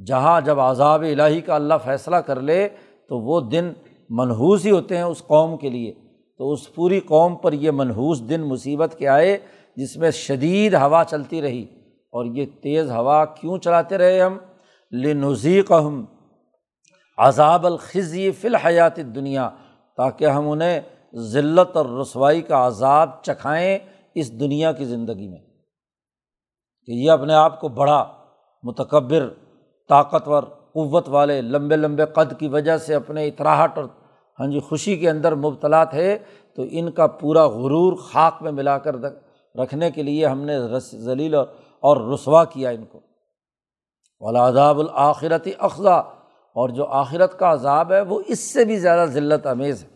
جہاں 0.07 0.40
جب 0.40 0.61
عذاب 0.61 1.03
الہی 1.03 1.40
کا 1.40 1.55
اللہ 1.55 1.75
فیصلہ 1.85 2.16
کر 2.16 2.40
لے، 2.40 2.68
تو 3.09 3.18
وہ 3.18 3.40
دن 3.40 3.73
منحوس 4.11 4.66
ہی 4.66 4.71
ہوتے 4.71 4.97
ہیں 4.97 5.03
اس 5.03 5.23
قوم 5.27 5.57
کے 5.57 5.71
لیے۔ 5.71 5.92
تو 6.38 6.53
اس 6.53 6.75
پوری 6.75 7.01
قوم 7.01 7.37
پر 7.37 7.53
یہ 7.53 7.71
منحوس 7.71 8.29
دن 8.29 8.40
مصیبت 8.40 8.95
کے 8.99 9.09
آئے 9.09 9.38
جس 9.76 9.96
میں 9.96 10.11
شدید 10.11 10.74
ہوا 10.74 11.04
چلتی 11.04 11.42
رہی 11.42 11.62
اور 12.11 12.24
یہ 12.24 12.46
تیز 12.62 12.90
ہوا 12.90 13.24
کیوں 13.24 13.58
چلاتے 13.58 13.98
رہے 13.98 14.20
ہم؟ 14.20 14.38
لنزیق 14.92 15.70
ہم 15.70 16.04
عذاب 17.18 17.66
الخذی 17.66 18.30
فی 18.30 18.48
الحیات 18.48 18.96
دنیا 18.96 19.50
تاکہ 19.96 20.26
ہم 20.26 20.50
انہیں 20.50 20.80
ذلت 21.14 21.76
اور 21.76 21.87
رسوائی 21.87 22.40
کا 22.40 22.66
عذاب 22.66 23.11
چکھائیں 23.22 23.78
اس 24.14 24.40
دنیا 24.40 24.72
کی 24.72 24.85
زندگی 24.85 25.28
میں۔ 25.28 25.38
کہ 26.87 26.92
یہ 26.92 27.11
اپنے 27.11 27.35
آپ 27.35 27.61
کو 27.61 27.68
بڑا، 27.68 28.12
متکبر، 28.62 29.28
طاقتور، 29.88 30.42
قوت 30.42 31.08
والے 31.08 31.42
لمبے 31.42 31.76
لمبے 31.76 32.04
قد 32.04 32.38
کی 32.38 32.48
وجہ 32.48 32.76
سے 32.76 32.94
اپنے 32.94 33.26
اطراہٹ 33.26 33.78
اور 33.78 33.84
ہاں 34.40 34.47
جی 34.47 34.61
خوشی 34.61 34.97
کے 34.97 35.11
اندر 35.11 35.34
مبتلا 35.34 35.84
تھے، 35.84 36.18
تو 36.57 36.62
ان 36.70 36.90
کا 36.90 37.07
پورا 37.07 37.47
غرور 37.47 37.97
خاک 37.97 38.42
میں 38.42 38.53
ملا 38.53 38.78
کر 38.78 38.97
رکھنے 39.55 39.90
کے 39.90 40.03
لیے 40.03 40.26
ہم 40.26 40.40
نے 40.40 40.59
رس، 40.59 40.94
ذلیل 40.96 41.34
اور 41.80 42.12
رسوا 42.12 42.44
کیا 42.44 42.70
ان 42.70 42.84
کو۔ 42.84 43.00
ولاداب 44.20 44.78
الآخرتی 44.78 45.50
اقضا 45.59 45.96
اور 46.55 46.68
جو 46.68 46.86
آخرت 46.86 47.38
کا 47.38 47.53
عذاب 47.53 47.92
ہے، 47.92 48.00
وہ 48.00 48.20
اس 48.26 48.53
سے 48.53 48.64
بھی 48.64 48.78
زیادہ 48.78 49.09
ذلت 49.09 49.46
امیز 49.46 49.84
ہے۔ 49.84 49.88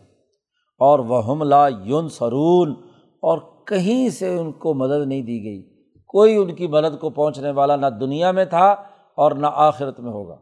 اور 0.79 0.99
وہ 0.99 1.43
لا 1.43 1.67
یون 1.67 2.09
سرون 2.09 2.75
اور 3.21 3.37
کہیں 3.65 4.09
سے 4.09 4.37
ان 4.37 4.51
کو 4.51 4.73
مدد 4.73 5.07
نہیں 5.07 5.21
دی 5.21 5.43
گئی۔ 5.43 5.83
کوئی 6.07 6.35
ان 6.35 6.55
کی 6.55 6.67
مدد 6.67 6.99
کو 6.99 7.09
پہنچنے 7.09 7.51
والا 7.51 7.75
نہ 7.75 7.85
دنیا 7.85 8.31
میں 8.31 8.45
تھا 8.45 8.71
اور 9.15 9.31
نہ 9.31 9.47
آخرت 9.53 9.99
میں 9.99 10.11
ہوگا۔ 10.11 10.35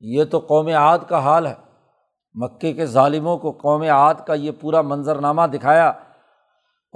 یہ 0.00 0.24
تو 0.24 0.38
قوم 0.38 0.66
عاد 0.66 0.98
کا 1.08 1.18
حال 1.18 1.46
ہے۔ 1.46 1.54
مکے 2.34 2.72
کے 2.72 2.86
ظالموں 2.86 3.38
کو 3.38 3.50
قوم 3.50 3.82
عاد 3.82 4.14
کا 4.26 4.34
یہ 4.34 4.50
پورا 4.60 4.82
منظرنامہ 4.82 5.42
دکھایا۔ 5.42 5.92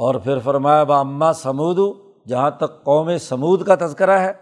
اور 0.01 0.15
پھر 0.15 0.39
فرمایا، 0.39 0.85
با 0.85 1.01
اماں 1.01 1.33
سمود 1.33 1.79
جہاں 2.27 2.51
تک 2.51 2.85
قوم 2.85 3.17
سمود 3.17 3.67
کا 3.67 3.75
تذکرہ 3.75 4.19
ہے 4.19 4.33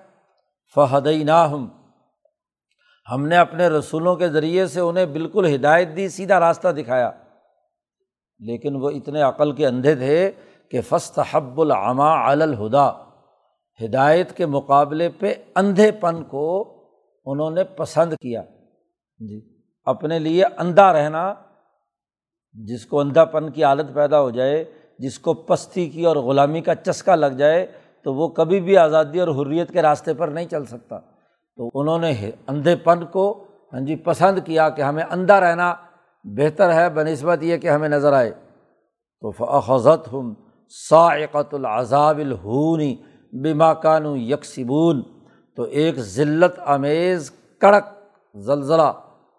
فہدئی 0.75 1.31
ہم 1.31 1.69
ہم 3.13 3.27
نے 3.27 3.37
اپنے 3.37 3.69
رسولوں 3.69 4.17
کے 4.17 4.29
ذریعے 4.29 4.67
سے 4.67 4.81
انہیں 4.81 5.07
بالکل 5.07 5.55
ہدایت 5.55 5.89
دی، 5.97 6.09
سیدھا 6.09 6.41
راستہ 6.41 6.69
دکھایا۔ 6.69 7.11
لیکن 8.39 8.77
وہ 8.77 8.91
اتنے 8.91 9.23
عقل 9.23 9.53
کے 9.53 9.67
اندھے 9.67 9.95
تھے 9.95 10.31
کہ 10.71 10.81
فسط 10.81 11.19
حب 11.31 11.61
العما 11.61 12.31
الہدا 12.31 12.91
ہدایت 13.85 14.37
کے 14.37 14.47
مقابلے 14.47 15.09
پہ 15.09 15.35
اندھے 15.57 15.93
پن 15.93 16.25
کو 16.25 16.47
انہوں 17.25 17.51
نے 17.51 17.65
پسند 17.65 18.13
کیا۔ 18.13 18.43
جی 19.19 19.63
اپنے 19.85 20.19
لیے 20.19 20.45
اندھا 20.45 20.93
رہنا، 20.93 21.35
جس 22.53 22.87
کو 22.87 23.01
اندھا 23.01 23.25
پن 23.25 23.51
کی 23.51 23.65
عادت 23.65 23.95
پیدا 23.95 24.21
ہو 24.21 24.31
جائے 24.31 24.65
جس 24.99 25.19
کو 25.19 25.35
پستی 25.35 25.89
کی 25.89 26.05
اور 26.05 26.17
غلامی 26.17 26.61
کا 26.61 26.75
چسکا 26.75 27.15
لگ 27.15 27.27
جائے 27.27 27.67
تو 28.03 28.15
وہ 28.15 28.29
کبھی 28.29 28.61
بھی 28.61 28.77
آزادی 28.77 29.21
اور 29.21 29.29
حریت 29.29 29.73
کے 29.73 29.83
راستے 29.83 30.15
پر 30.15 30.29
نہیں 30.29 30.47
چل 30.47 30.65
سکتا۔ 30.65 30.99
تو 31.57 31.71
انہوں 31.75 31.99
نے 31.99 32.31
اندھے 32.47 32.77
پن 32.77 33.05
کو 33.05 33.45
ہاں 33.73 33.81
جی 33.81 33.97
پسند 33.97 34.39
کیا 34.45 34.69
کہ 34.69 34.83
ہمیں 34.83 35.05
اندھا 35.11 35.41
رہنا 35.41 35.75
بہتر 36.25 36.73
ہے، 36.73 36.89
بہ 36.91 37.03
نسبت 37.03 37.43
یہ 37.43 37.57
کہ 37.57 37.71
ہمیں 37.71 37.89
نظر 37.89 38.13
آئے۔ 38.13 38.33
تو 39.21 39.31
فضت 39.31 40.13
ہم 40.13 40.35
ساقت 40.91 41.55
العذاب 41.55 42.19
الہونی 42.19 42.97
بما 43.33 43.75
کانو 43.75 44.17
یکسبون 44.17 45.03
تو 45.57 45.63
ایک 45.63 45.95
ذلت 45.95 46.59
امیز 46.67 47.31
کڑک 47.59 47.85
زلزلہ 48.35 48.93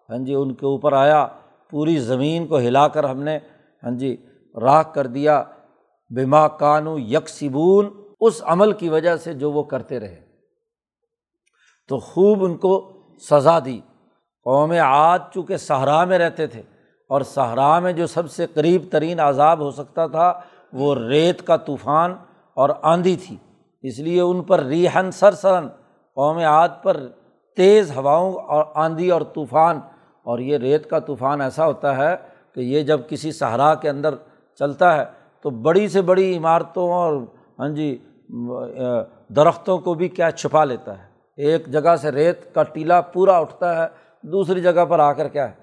ہاں 0.09 0.17
جی 0.17 0.33
ان 0.33 0.53
کے 0.53 0.65
اوپر 0.65 0.93
آیا۔ 0.93 1.27
پوری 1.69 1.97
زمین 1.97 2.47
کو 2.47 2.59
ہلا 2.59 2.87
کر 2.87 3.03
ہم 3.03 3.21
نے 3.23 3.39
ہاں 3.83 3.91
جی 3.91 4.15
راکھ 4.55 4.93
کر 4.93 5.07
دیا، 5.07 5.43
بما 6.09 6.47
کانو 6.47 6.99
یکسبون، 6.99 7.89
اس 8.21 8.41
عمل 8.45 8.71
کی 8.71 8.89
وجہ 8.89 9.15
سے 9.15 9.33
جو 9.33 9.51
وہ 9.51 9.63
کرتے 9.63 9.99
رہے۔ 9.99 10.21
تو 11.87 11.99
خوب 11.99 12.45
ان 12.45 12.57
کو 12.57 12.91
سزا 13.29 13.59
دی۔ 13.65 13.79
قوم 14.43 14.71
عاد 14.71 15.19
چونکہ 15.33 15.57
صحرا 15.57 16.03
میں 16.03 16.19
رہتے 16.19 16.47
تھے 16.47 16.61
اور 17.09 17.21
صحرا 17.21 17.79
میں 17.79 17.93
جو 17.93 18.07
سب 18.07 18.31
سے 18.31 18.47
قریب 18.47 18.81
ترین 18.91 19.19
عذاب 19.19 19.59
ہو 19.59 19.71
سکتا 19.71 20.07
تھا، 20.07 20.33
وہ 20.73 20.95
ریت 20.95 21.47
کا 21.47 21.57
طوفان 21.57 22.15
اور 22.53 22.69
آندھی 22.81 23.15
تھی۔ 23.15 23.37
اس 23.81 23.99
لیے 23.99 24.21
ان 24.21 24.43
پر 24.43 24.59
ریحن 24.59 25.11
سر 25.11 25.31
سرن 25.31 25.67
قوم 26.15 26.37
عاد 26.37 26.69
پر 26.83 27.07
تیز 27.55 27.97
ہواؤں 27.97 28.33
اور 28.33 28.63
آندھی 28.75 29.09
اور 29.09 29.21
طوفان۔ 29.21 29.79
اور 30.19 30.39
یہ 30.39 30.57
ریت 30.57 30.89
کا 30.89 30.99
طوفان 30.99 31.41
ایسا 31.41 31.65
ہوتا 31.65 31.97
ہے 31.97 32.15
کہ 32.55 32.59
یہ 32.59 32.83
جب 32.83 32.99
کسی 33.09 33.31
صحرا 33.31 33.75
کے 33.75 33.89
اندر 33.89 34.15
چلتا 34.59 34.95
ہے 34.97 35.03
تو 35.45 35.49
بڑی 35.65 35.87
سے 35.87 36.01
بڑی 36.01 36.35
عمارتوں 36.37 36.91
اور 36.93 37.13
ہاں 37.59 37.69
جی 37.69 37.97
درختوں 39.35 39.77
کو 39.77 39.93
بھی 39.93 40.07
کیا 40.09 40.29
چھپا 40.31 40.63
لیتا 40.65 40.97
ہے۔ 40.97 41.07
ایک 41.37 41.67
جگہ 41.67 41.95
سے 41.95 42.11
ریت 42.11 42.53
کا 42.55 42.63
ٹیلا 42.63 42.99
پورا 43.13 43.37
اٹھتا 43.37 43.75
ہے، 43.75 43.87
دوسری 44.23 44.61
جگہ 44.61 44.85
پر 44.89 44.99
آ 44.99 45.11
کر 45.13 45.27
کیا 45.27 45.47
ہے، 45.49 45.53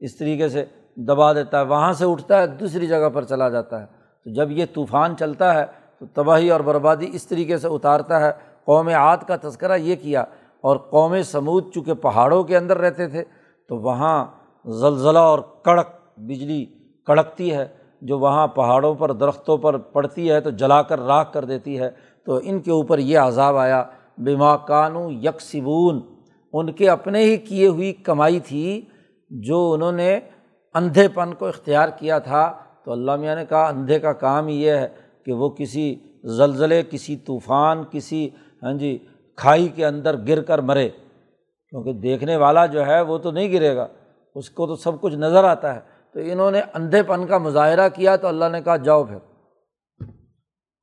اس 0.00 0.16
طریقے 0.16 0.48
سے 0.48 0.64
دبا 1.08 1.32
دیتا 1.32 1.60
ہے، 1.60 1.64
وہاں 1.66 1.92
سے 1.92 2.04
اٹھتا 2.04 2.40
ہے، 2.40 2.46
دوسری 2.60 2.86
جگہ 2.86 3.08
پر 3.14 3.24
چلا 3.24 3.48
جاتا 3.48 3.80
ہے۔ 3.80 3.86
تو 3.86 4.30
جب 4.34 4.50
یہ 4.50 4.66
طوفان 4.74 5.16
چلتا 5.16 5.52
ہے 5.54 5.64
تو 6.00 6.06
تباہی 6.14 6.50
اور 6.50 6.60
بربادی 6.60 7.08
اس 7.12 7.26
طریقے 7.26 7.56
سے 7.58 7.68
اتارتا 7.68 8.20
ہے۔ 8.20 8.30
قوم 8.64 8.88
عاد 8.88 9.18
کا 9.28 9.36
تذکرہ 9.42 9.76
یہ 9.78 9.96
کیا، 9.96 10.24
اور 10.64 10.76
قوم 10.90 11.20
سمود 11.22 11.72
چونکہ 11.74 11.94
پہاڑوں 12.02 12.42
کے 12.44 12.56
اندر 12.56 12.78
رہتے 12.78 13.06
تھے 13.08 13.22
تو 13.68 13.76
وہاں 13.78 14.24
زلزلہ 14.64 15.18
اور 15.18 15.38
کڑک، 15.64 15.88
بجلی 16.18 16.64
کڑکتی 17.06 17.54
ہے۔ 17.54 17.66
جو 18.00 18.18
وہاں 18.18 18.46
پہاڑوں 18.46 18.94
پر، 18.94 19.12
درختوں 19.12 19.58
پر 19.58 19.78
پڑتی 19.78 20.30
ہے 20.30 20.40
تو 20.40 20.50
جلا 20.50 20.82
کر 20.82 21.00
راکھ 21.00 21.32
کر 21.32 21.44
دیتی 21.44 21.78
ہے، 21.78 21.90
تو 22.24 22.40
ان 22.42 22.60
کے 22.60 22.70
اوپر 22.70 22.98
یہ 22.98 23.18
عذاب 23.18 23.56
آیا۔ 23.56 23.84
بیما 24.18 24.56
کانو 24.56 25.10
یکسبون، 25.10 26.00
ان 26.52 26.72
کے 26.72 26.90
اپنے 26.90 27.22
ہی 27.22 27.36
کیے 27.36 27.68
ہوئی 27.68 27.92
کمائی 27.92 28.40
تھی 28.40 28.82
جو 29.30 29.72
انہوں 29.72 29.92
نے 29.92 30.20
اندھے 30.74 31.08
پن 31.08 31.34
کو 31.34 31.46
اختیار 31.46 31.88
کیا 31.88 32.18
تھا۔ 32.18 32.52
تو 32.84 32.92
اللہ 32.92 33.16
میاں 33.16 33.36
نے 33.36 33.44
کہا، 33.46 33.68
اندھے 33.68 33.98
کا 33.98 34.12
کام 34.12 34.48
یہ 34.48 34.70
ہے 34.70 34.88
کہ 35.24 35.32
وہ 35.32 35.48
کسی 35.48 35.96
زلزلے، 36.24 36.82
کسی 36.90 37.16
طوفان، 37.16 37.84
کسی 37.90 38.30
ہاں 38.62 38.72
جی 38.72 38.98
کھائی 39.36 39.68
کے 39.68 39.86
اندر 39.86 40.16
گر 40.28 40.42
کر 40.42 40.58
مرے۔ 40.58 40.88
کیونکہ 41.70 41.92
دیکھنے 41.92 42.36
والا 42.36 42.66
جو 42.66 42.86
ہے 42.86 43.00
وہ 43.00 43.18
تو 43.18 43.30
نہیں 43.30 43.52
گرے 43.52 43.76
گا، 43.76 43.86
اس 44.34 44.50
کو 44.50 44.66
تو 44.66 44.76
سب 44.76 45.00
کچھ 45.00 45.14
نظر 45.14 45.44
آتا 45.44 45.74
ہے۔ 45.74 45.80
تو 46.14 46.20
انہوں 46.20 46.50
نے 46.50 46.60
اندھے 46.74 47.02
پن 47.02 47.26
کا 47.26 47.38
مظاہرہ 47.38 47.88
کیا 47.88 48.16
تو 48.16 48.26
اللہ 48.26 48.44
نے 48.52 48.62
کہا، 48.62 48.76
جاؤ 48.76 49.04
پھر۔ 49.04 49.16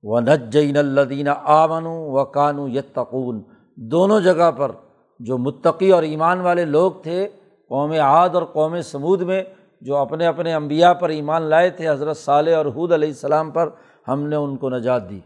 و 0.03 0.19
نجین 0.19 0.77
الدین 0.77 1.27
آمن 1.43 1.85
و 1.85 2.25
کانو 2.25 2.67
یتقون 2.67 3.43
دونوں 3.75 4.21
جگہ 4.21 4.51
پر 4.51 4.71
جو 5.19 5.37
متقی 5.37 5.91
اور 5.91 6.03
ایمان 6.03 6.41
والے 6.41 6.65
لوگ 6.65 6.91
تھے، 6.91 7.27
قوم 7.69 7.91
عاد 7.91 8.29
اور 8.29 8.43
قوم 8.43 8.81
سمود 8.81 9.21
میں، 9.21 9.43
جو 9.81 9.95
اپنے 9.95 10.25
اپنے 10.25 10.53
انبیاء 10.53 10.93
پر 10.93 11.09
ایمان 11.09 11.41
لائے 11.41 11.69
تھے، 11.69 11.89
حضرت 11.89 12.17
صالح 12.17 12.57
اور 12.57 12.65
حود 12.65 12.91
علیہ 12.91 13.09
السلام 13.09 13.51
پر، 13.51 13.69
ہم 14.07 14.23
نے 14.23 14.35
ان 14.35 14.57
کو 14.57 14.69
نجات 14.69 15.09
دی۔ 15.09 15.19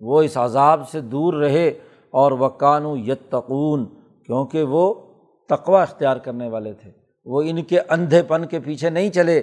وہ 0.00 0.22
اس 0.22 0.36
عذاب 0.36 0.88
سے 0.88 1.00
دور 1.00 1.34
رہے 1.34 1.68
اور 2.10 2.32
وہ 2.32 2.48
کانو 2.48 2.96
یتقون 2.96 3.84
کیونکہ 4.26 4.62
وہ 4.62 4.94
تقوا 5.48 5.82
اختیار 5.82 6.16
کرنے 6.16 6.48
والے 6.48 6.72
تھے۔ 6.72 7.05
وہ 7.26 7.42
ان 7.46 7.62
کے 7.62 7.80
اندھے 7.80 8.22
پن 8.22 8.46
کے 8.46 8.60
پیچھے 8.60 8.90
نہیں 8.90 9.10
چلے 9.10 9.38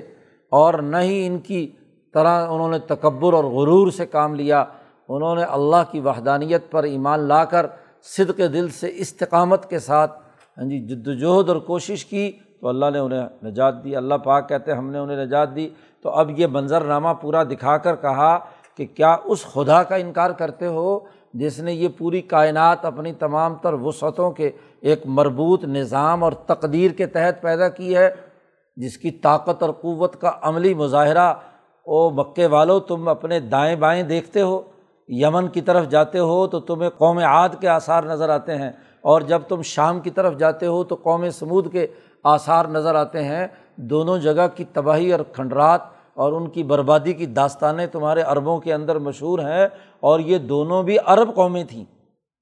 اور 0.49 0.73
نہ 0.73 0.97
ہی 0.97 1.27
ان 1.27 1.39
کی 1.39 1.71
طرح 2.13 2.47
انہوں 2.47 2.69
نے 2.69 2.79
تکبر 2.79 3.33
اور 3.33 3.43
غرور 3.43 3.91
سے 3.91 4.05
کام 4.05 4.35
لیا۔ 4.35 4.63
انہوں 5.09 5.35
نے 5.35 5.43
اللہ 5.43 5.91
کی 5.91 5.99
وحدانیت 5.99 6.71
پر 6.71 6.83
ایمان 6.83 7.19
لا 7.19 7.45
کر 7.45 7.65
صدق 8.03 8.37
دل 8.37 8.69
سے 8.69 8.91
استقامت 8.95 9.69
کے 9.69 9.79
ساتھ 9.79 10.19
ہاں 10.57 10.69
جی 10.69 10.79
جد 10.79 11.07
وجہد 11.07 11.49
اور 11.49 11.57
کوشش 11.57 12.05
کی 12.05 12.31
تو 12.61 12.67
اللہ 12.67 12.85
نے 12.93 12.99
انہیں 12.99 13.27
نجات 13.43 13.83
دی۔ 13.83 13.95
اللہ 13.95 14.15
پاک 14.15 14.49
کہتے 14.49 14.71
ہم 14.71 14.89
نے 14.89 14.97
انہیں 14.97 15.25
نجات 15.25 15.55
دی۔ 15.55 15.69
تو 16.01 16.09
اب 16.09 16.39
یہ 16.39 16.47
منظر 16.47 16.81
نامہ 16.81 17.09
پورا 17.21 17.43
دکھا 17.43 17.77
کر 17.77 17.95
کہا 17.95 18.39
کہ 18.77 18.85
کیا 18.85 19.15
اس 19.25 19.43
خدا 19.43 19.83
کا 19.83 19.95
انکار 19.95 20.31
کرتے 20.31 20.67
ہو 20.67 20.99
جس 21.33 21.59
نے 21.59 21.73
یہ 21.73 21.87
پوری 21.97 22.21
کائنات 22.21 22.85
اپنی 22.85 23.13
تمام 23.13 23.55
تر 23.55 23.73
وسعتوں 23.73 24.31
کے 24.31 24.51
ایک 24.83 25.05
مربوط 25.07 25.63
نظام 25.65 26.23
اور 26.23 26.31
تقدیر 26.47 26.91
کے 26.91 27.05
تحت 27.07 27.41
پیدا 27.41 27.67
کی 27.69 27.95
ہے، 27.95 28.09
جس 28.77 28.97
کی 28.97 29.11
طاقت 29.23 29.63
اور 29.63 29.71
قوت 29.81 30.19
کا 30.21 30.31
عملی 30.41 30.73
مظاہرہ، 30.73 31.33
او 31.87 32.09
مکے 32.11 32.45
والو، 32.47 32.79
تم 32.81 33.07
اپنے 33.07 33.39
دائیں 33.39 33.75
بائیں 33.75 34.03
دیکھتے 34.03 34.41
ہو، 34.41 34.61
یمن 35.09 35.47
کی 35.47 35.61
طرف 35.61 35.87
جاتے 35.89 36.19
ہو 36.19 36.45
تو 36.47 36.59
تمہیں 36.61 36.89
قوم 36.89 37.17
عاد 37.19 37.49
کے 37.59 37.67
آثار 37.69 38.03
نظر 38.03 38.29
آتے 38.29 38.55
ہیں، 38.55 38.71
اور 39.01 39.21
جب 39.21 39.41
تم 39.47 39.61
شام 39.65 39.99
کی 39.99 40.09
طرف 40.09 40.37
جاتے 40.37 40.65
ہو 40.65 40.83
تو 40.83 40.95
قوم 41.03 41.29
سمود 41.29 41.71
کے 41.71 41.85
آثار 42.25 42.65
نظر 42.65 42.95
آتے 42.95 43.23
ہیں۔ 43.23 43.47
دونوں 43.89 44.17
جگہ 44.17 44.47
کی 44.55 44.63
تباہی 44.73 45.11
اور 45.11 45.19
کھنڈرات 45.33 45.81
اور 46.13 46.33
ان 46.33 46.49
کی 46.49 46.63
بربادی 46.63 47.13
کی 47.13 47.25
داستانیں 47.25 47.85
تمہارے 47.87 48.21
عربوں 48.21 48.59
کے 48.59 48.73
اندر 48.73 48.99
مشہور 48.99 49.39
ہیں، 49.39 49.67
اور 49.99 50.19
یہ 50.19 50.37
دونوں 50.47 50.83
بھی 50.83 50.97
عرب 51.05 51.33
قومیں 51.35 51.63
تھیں۔ 51.63 51.83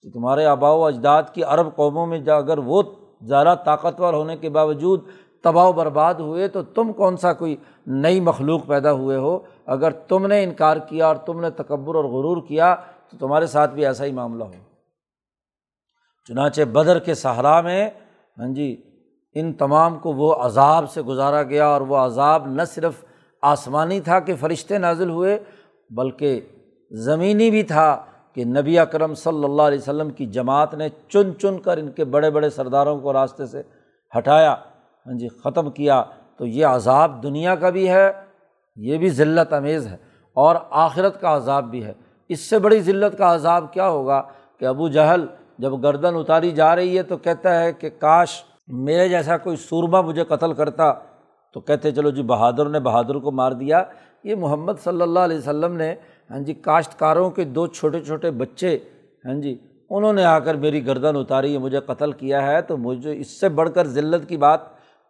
تو 0.03 0.09
تمہارے 0.09 0.45
آبا 0.45 0.71
و 0.71 0.85
اجداد 0.85 1.23
کی 1.33 1.43
عرب 1.43 1.75
قوموں 1.75 2.05
میں 2.05 2.19
جا 2.19 2.35
اگر 2.35 2.57
وہ 2.57 2.81
زیادہ 3.21 3.55
طاقتور 3.65 4.13
ہونے 4.13 4.37
کے 4.37 4.49
باوجود 4.49 5.07
تباہ 5.43 5.67
و 5.67 5.71
برباد 5.71 6.13
ہوئے 6.13 6.47
تو 6.47 6.63
تم 6.63 6.93
کون 6.93 7.17
سا 7.17 7.33
کوئی 7.33 7.55
نئی 7.87 8.19
مخلوق 8.19 8.67
پیدا 8.67 8.91
ہوئے 8.91 9.17
ہو؟ 9.17 9.39
اگر 9.65 9.91
تم 9.91 10.27
نے 10.27 10.43
انکار 10.43 10.77
کیا 10.77 11.07
اور 11.07 11.15
تم 11.15 11.39
نے 11.39 11.49
تکبر 11.49 11.95
اور 11.95 12.03
غرور 12.03 12.47
کیا 12.47 12.75
تو 13.11 13.17
تمہارے 13.17 13.47
ساتھ 13.47 13.73
بھی 13.73 13.85
ایسا 13.85 14.05
ہی 14.05 14.11
معاملہ 14.11 14.43
ہو۔ 14.43 14.51
چنانچہ 16.27 16.61
بدر 16.61 16.99
کے 16.99 17.13
صحرا 17.13 17.61
میں 17.61 17.89
ہاں 18.37 18.53
جی 18.53 18.83
ان 19.35 19.53
تمام 19.53 19.99
کو 19.99 20.13
وہ 20.13 20.33
عذاب 20.33 20.91
سے 20.91 21.01
گزارا 21.01 21.43
گیا 21.43 21.67
اور 21.67 21.81
وہ 21.81 21.97
عذاب 21.97 22.47
نہ 22.47 22.61
صرف 22.63 22.93
آسمانی 23.41 23.99
تھا 23.99 24.19
کہ 24.19 24.35
فرشتے 24.35 24.77
نازل 24.77 25.09
ہوئے، 25.09 25.39
بلکہ 25.89 26.41
زمینی 26.91 27.51
بھی 27.51 27.63
تھا۔ 27.63 28.05
کہ 28.35 28.45
نبی 28.45 28.79
اکرم 28.79 29.13
صلی 29.13 29.43
اللہ 29.43 29.61
علیہ 29.61 29.77
وسلم 29.77 30.09
کی 30.09 30.25
جماعت 30.25 30.73
نے 30.73 30.89
چن 31.09 31.31
چن 31.39 31.59
کر 31.59 31.77
ان 31.77 31.91
کے 31.91 32.05
بڑے 32.05 32.29
بڑے 32.29 32.49
سرداروں 32.49 32.99
کو 32.99 33.13
راستے 33.13 33.45
سے 33.45 33.61
ہٹایا 34.17 34.55
ہاں 35.05 35.13
جی 35.13 35.27
ختم 35.27 35.71
کیا۔ 35.71 36.03
تو 36.37 36.45
یہ 36.45 36.65
عذاب 36.65 37.23
دنیا 37.23 37.55
کا 37.55 37.69
بھی 37.69 37.89
ہے، 37.89 38.11
یہ 38.75 38.97
بھی 38.97 39.09
ذلت 39.09 39.53
امیز 39.53 39.87
ہے 39.87 39.97
اور 40.33 40.55
آخرت 40.69 41.21
کا 41.21 41.35
عذاب 41.35 41.63
بھی 41.63 41.85
ہے۔ 41.85 41.93
اس 42.29 42.39
سے 42.39 42.59
بڑی 42.59 42.79
ذلت 42.79 43.17
کا 43.17 43.33
عذاب 43.33 43.73
کیا 43.73 43.89
ہوگا 43.89 44.21
کہ 44.59 44.65
ابو 44.65 44.87
جہل 44.87 45.25
جب 45.57 45.83
گردن 45.83 46.15
اتاری 46.15 46.51
جا 46.51 46.75
رہی 46.75 46.97
ہے 46.97 47.03
تو 47.03 47.17
کہتا 47.17 47.59
ہے 47.59 47.73
کہ 47.73 47.89
کاش 47.89 48.43
میرے 48.67 49.09
جیسا 49.09 49.37
کوئی 49.37 49.55
سورما 49.55 50.01
مجھے 50.01 50.23
قتل 50.23 50.53
کرتا۔ 50.53 50.93
تو 51.53 51.59
کہتے 51.59 51.91
چلو 51.91 52.09
جی 52.09 52.23
بہادر 52.23 52.69
نے 52.69 52.79
بہادر 52.79 53.15
کو 53.15 53.31
مار 53.31 53.51
دیا۔ 53.51 53.83
یہ 54.23 54.35
محمد 54.35 54.73
صلی 54.83 55.01
اللہ 55.01 55.19
علیہ 55.19 55.37
وسلم 55.37 55.75
نے 55.75 55.95
ہاں 56.31 56.39
جی 56.39 56.53
کاشتکاروں 56.53 57.29
کے 57.29 57.43
دو 57.43 57.65
چھوٹے 57.67 57.99
چھوٹے 58.01 58.31
بچے 58.31 58.77
ہاں 59.25 59.33
جی 59.41 59.57
انہوں 59.89 60.13
نے 60.13 60.23
آ 60.25 60.37
کر 60.39 60.55
میری 60.55 60.85
گردن 60.87 61.15
اتاری 61.17 61.53
ہے 61.53 61.57
مجھے 61.59 61.79
قتل 61.85 62.11
کیا 62.11 62.45
ہے، 62.47 62.61
تو 62.61 62.77
مجھے 62.77 63.15
اس 63.19 63.39
سے 63.39 63.49
بڑھ 63.49 63.69
کر 63.75 63.87
ذلت 63.87 64.27
کی 64.29 64.37
بات 64.37 64.59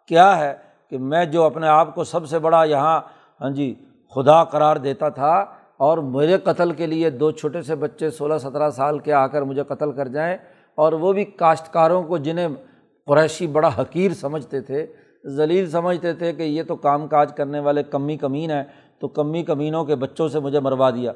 کیا 0.10 0.38
ہے 0.38 0.54
کہ 0.90 0.98
میں 0.98 1.24
جو 1.26 1.44
اپنے 1.44 1.68
آپ 1.68 1.94
کو 1.96 2.04
سب 2.04 2.26
سے 2.28 2.40
بڑا 2.40 2.64
یہاں 2.64 3.00
ہاں 3.42 3.50
جی 3.50 3.74
خدا 4.14 4.44
قرار 4.44 4.76
دیتا 4.76 5.10
تھا 5.10 5.34
اور 5.78 5.98
میرے 6.16 6.38
قتل 6.44 6.72
کے 6.72 6.88
لیے 6.88 7.10
دو 7.10 7.32
چھوٹے 7.32 7.62
سے 7.62 7.76
بچے 7.76 8.10
سولہ 8.10 8.38
سترہ 8.38 8.70
سال 8.70 9.00
کے 9.00 9.14
آ 9.14 9.26
کر 9.28 9.42
مجھے 9.42 9.64
قتل 9.68 9.92
کر 9.92 10.08
جائیں، 10.08 10.36
اور 10.78 10.94
وہ 10.94 11.14
بھی 11.14 11.24
کاشتکاروں 11.38 12.02
کو 12.04 12.18
جنہیں 12.18 12.48
قریشی 13.08 13.48
بڑا 13.48 13.70
حقیر 13.78 14.14
سمجھتے 14.14 14.62
تھے، 14.62 14.86
ذلیل 15.36 15.70
سمجھتے 15.72 16.14
تھے 16.14 16.32
کہ 16.34 16.44
یہ 16.44 16.64
تو 16.68 16.76
کام 16.76 17.08
کاج 17.08 17.34
کرنے 17.36 17.60
والے 17.60 17.84
کمی 17.84 18.18
کمین 18.18 18.52
ہیں 18.52 18.64
تو 19.02 19.08
کمی 19.08 19.44
کمینوں 19.44 19.86
کے 19.86 19.96
بچوں 19.96 20.28
سے 20.28 20.40
مجھے 20.40 20.60
مروا 20.60 20.90
دیا۔ 20.90 21.12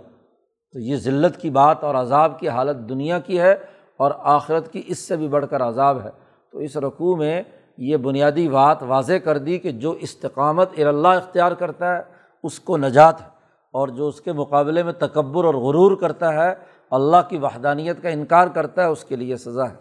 تو 0.73 0.79
یہ 0.79 0.95
ذلت 0.95 1.37
کی 1.37 1.49
بات 1.49 1.83
اور 1.83 1.95
عذاب 1.95 2.39
کی 2.39 2.49
حالت 2.49 2.89
دنیا 2.89 3.19
کی 3.19 3.39
ہے 3.39 3.55
اور 3.97 4.11
آخرت 4.19 4.71
کی 4.71 4.81
اس 4.87 4.99
سے 4.99 5.15
بھی 5.15 5.27
بڑھ 5.27 5.45
کر 5.49 5.63
عذاب 5.63 6.03
ہے۔ 6.03 6.09
تو 6.51 6.59
اس 6.59 6.77
رقوع 6.77 7.15
میں 7.15 7.43
یہ 7.77 7.97
بنیادی 7.97 8.49
بات 8.49 8.83
واضح 8.83 9.13
کر 9.13 9.37
دی 9.37 9.57
کہ 9.57 9.71
جو 9.71 9.91
استقامت 9.91 10.69
اللہ 10.77 11.07
اختیار 11.07 11.51
کرتا 11.51 11.97
ہے، 11.97 12.01
اس 12.43 12.59
کو 12.59 12.77
نجات 12.77 13.21
ہے۔ 13.21 13.27
اور 13.73 13.87
جو 13.87 14.07
اس 14.07 14.21
کے 14.21 14.31
مقابلے 14.31 14.83
میں 14.83 14.93
تکبر 14.93 15.43
اور 15.43 15.53
غرور 15.53 15.97
کرتا 15.97 16.33
ہے، 16.33 16.53
اللہ 16.91 17.17
کی 17.29 17.37
وحدانیت 17.37 18.01
کا 18.01 18.09
انکار 18.09 18.47
کرتا 18.47 18.81
ہے، 18.81 18.87
اس 18.87 19.03
کے 19.03 19.15
لیے 19.15 19.37
سزا 19.37 19.69
ہے۔ 19.69 19.75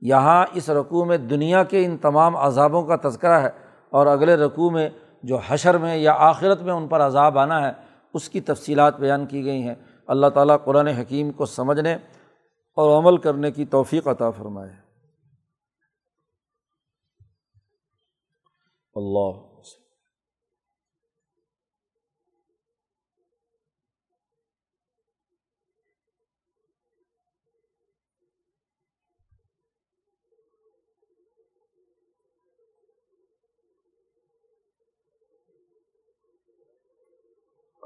یہاں 0.00 0.46
اس 0.52 0.70
رقوع 0.70 1.04
میں 1.04 1.16
دنیا 1.16 1.64
کے 1.64 1.84
ان 1.84 1.96
تمام 1.96 2.36
عذابوں 2.36 2.82
کا 2.82 3.08
تذکرہ 3.08 3.40
ہے 3.40 3.50
اور 3.90 4.06
اگلے 4.06 4.34
رقوع 4.34 4.70
میں 4.70 4.88
جو 5.22 5.38
حشر 5.46 5.78
میں 5.78 5.96
یا 5.96 6.12
آخرت 6.12 6.60
میں 6.60 6.72
ان 6.72 6.88
پر 6.88 7.00
عذاب 7.00 7.38
آنا 7.38 7.66
ہے، 7.66 7.72
اس 8.14 8.28
کی 8.28 8.40
تفصیلات 8.40 8.96
بیان 8.96 9.26
کی 9.26 9.44
گئی 9.44 9.62
ہیں۔ 9.62 9.74
اللہ 10.06 10.26
تعالیٰ 10.26 10.56
قرآن 10.64 10.86
حکیم 10.86 11.32
کو 11.32 11.46
سمجھنے 11.46 11.94
اور 12.74 13.02
عمل 13.02 13.16
کرنے 13.16 13.50
کی 13.50 13.64
توفیق 13.64 14.08
عطا 14.08 14.30
فرمائے۔ 14.30 14.70
اللہ 18.94 19.51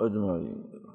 اجمعین۔ 0.00 0.85